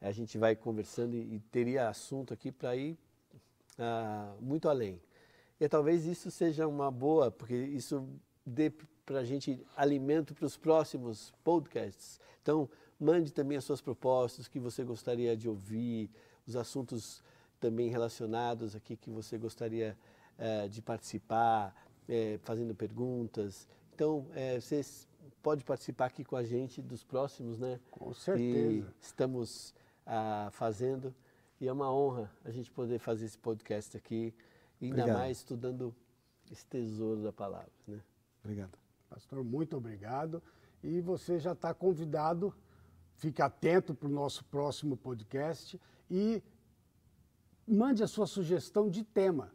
a 0.00 0.10
gente 0.12 0.38
vai 0.38 0.56
conversando 0.56 1.14
e, 1.14 1.36
e 1.36 1.40
teria 1.50 1.88
assunto 1.88 2.32
aqui 2.32 2.50
para 2.50 2.74
ir 2.76 2.98
ah, 3.78 4.34
muito 4.40 4.68
além. 4.68 5.00
E 5.60 5.68
talvez 5.68 6.06
isso 6.06 6.30
seja 6.30 6.66
uma 6.66 6.90
boa, 6.90 7.30
porque 7.30 7.54
isso 7.54 8.08
dê 8.46 8.70
para 9.04 9.18
a 9.18 9.24
gente 9.24 9.60
alimento 9.76 10.34
para 10.34 10.46
os 10.46 10.56
próximos 10.56 11.32
podcasts. 11.44 12.20
Então, 12.42 12.68
mande 12.98 13.32
também 13.32 13.58
as 13.58 13.64
suas 13.64 13.80
propostas, 13.80 14.48
que 14.48 14.58
você 14.58 14.84
gostaria 14.84 15.36
de 15.36 15.48
ouvir, 15.48 16.10
os 16.46 16.56
assuntos 16.56 17.22
também 17.58 17.88
relacionados 17.88 18.74
aqui 18.74 18.96
que 18.96 19.10
você 19.10 19.36
gostaria 19.36 19.96
é, 20.38 20.68
de 20.68 20.80
participar, 20.80 21.74
é, 22.08 22.38
fazendo 22.42 22.74
perguntas. 22.74 23.68
Então, 23.94 24.26
é, 24.34 24.58
você 24.58 24.82
pode 25.42 25.64
participar 25.64 26.06
aqui 26.06 26.24
com 26.24 26.36
a 26.36 26.44
gente 26.44 26.80
dos 26.80 27.04
próximos, 27.04 27.58
né? 27.58 27.80
Com 27.90 28.12
certeza. 28.12 28.92
Que 28.92 29.04
estamos 29.04 29.74
ah, 30.06 30.48
fazendo. 30.52 31.14
E 31.60 31.68
é 31.68 31.72
uma 31.72 31.92
honra 31.92 32.30
a 32.44 32.50
gente 32.50 32.70
poder 32.70 32.98
fazer 32.98 33.26
esse 33.26 33.38
podcast 33.38 33.96
aqui, 33.96 34.34
ainda 34.80 35.02
obrigado. 35.02 35.18
mais 35.18 35.38
estudando 35.38 35.94
esse 36.50 36.66
tesouro 36.66 37.22
da 37.22 37.32
palavra, 37.32 37.70
né? 37.86 38.00
Obrigado. 38.42 38.78
Pastor, 39.08 39.44
muito 39.44 39.76
obrigado. 39.76 40.42
E 40.82 41.00
você 41.00 41.38
já 41.38 41.52
está 41.52 41.74
convidado, 41.74 42.54
fique 43.16 43.42
atento 43.42 43.94
para 43.94 44.08
o 44.08 44.10
nosso 44.10 44.44
próximo 44.46 44.96
podcast 44.96 45.78
e 46.10 46.42
mande 47.66 48.02
a 48.02 48.08
sua 48.08 48.26
sugestão 48.26 48.88
de 48.88 49.04
tema. 49.04 49.52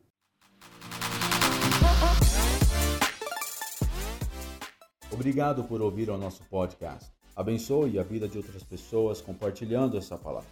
Obrigado 5.16 5.64
por 5.64 5.82
ouvir 5.82 6.10
o 6.10 6.18
nosso 6.18 6.44
podcast. 6.50 7.10
Abençoe 7.34 7.98
a 7.98 8.04
vida 8.04 8.28
de 8.28 8.38
outras 8.38 8.64
pessoas 8.64 9.22
compartilhando 9.22 9.98
essa 9.98 10.18
palavra. 10.18 10.50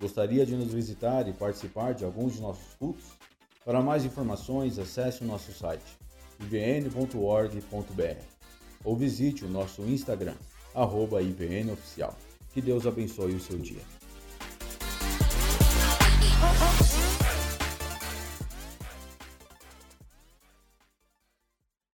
Gostaria 0.00 0.46
de 0.46 0.54
nos 0.54 0.72
visitar 0.72 1.26
e 1.26 1.32
participar 1.32 1.94
de 1.94 2.04
alguns 2.04 2.34
de 2.34 2.40
nossos 2.40 2.74
cultos? 2.74 3.02
Para 3.64 3.82
mais 3.82 4.04
informações, 4.04 4.78
acesse 4.78 5.24
o 5.24 5.26
nosso 5.26 5.52
site 5.52 5.98
ivn.org.br 6.40 8.22
ou 8.84 8.96
visite 8.96 9.44
o 9.44 9.48
nosso 9.48 9.82
Instagram, 9.82 10.36
arroba 10.72 11.20
IVNOficial. 11.20 12.16
Que 12.52 12.62
Deus 12.62 12.86
abençoe 12.86 13.34
o 13.34 13.40
seu 13.40 13.58
dia. 13.58 13.82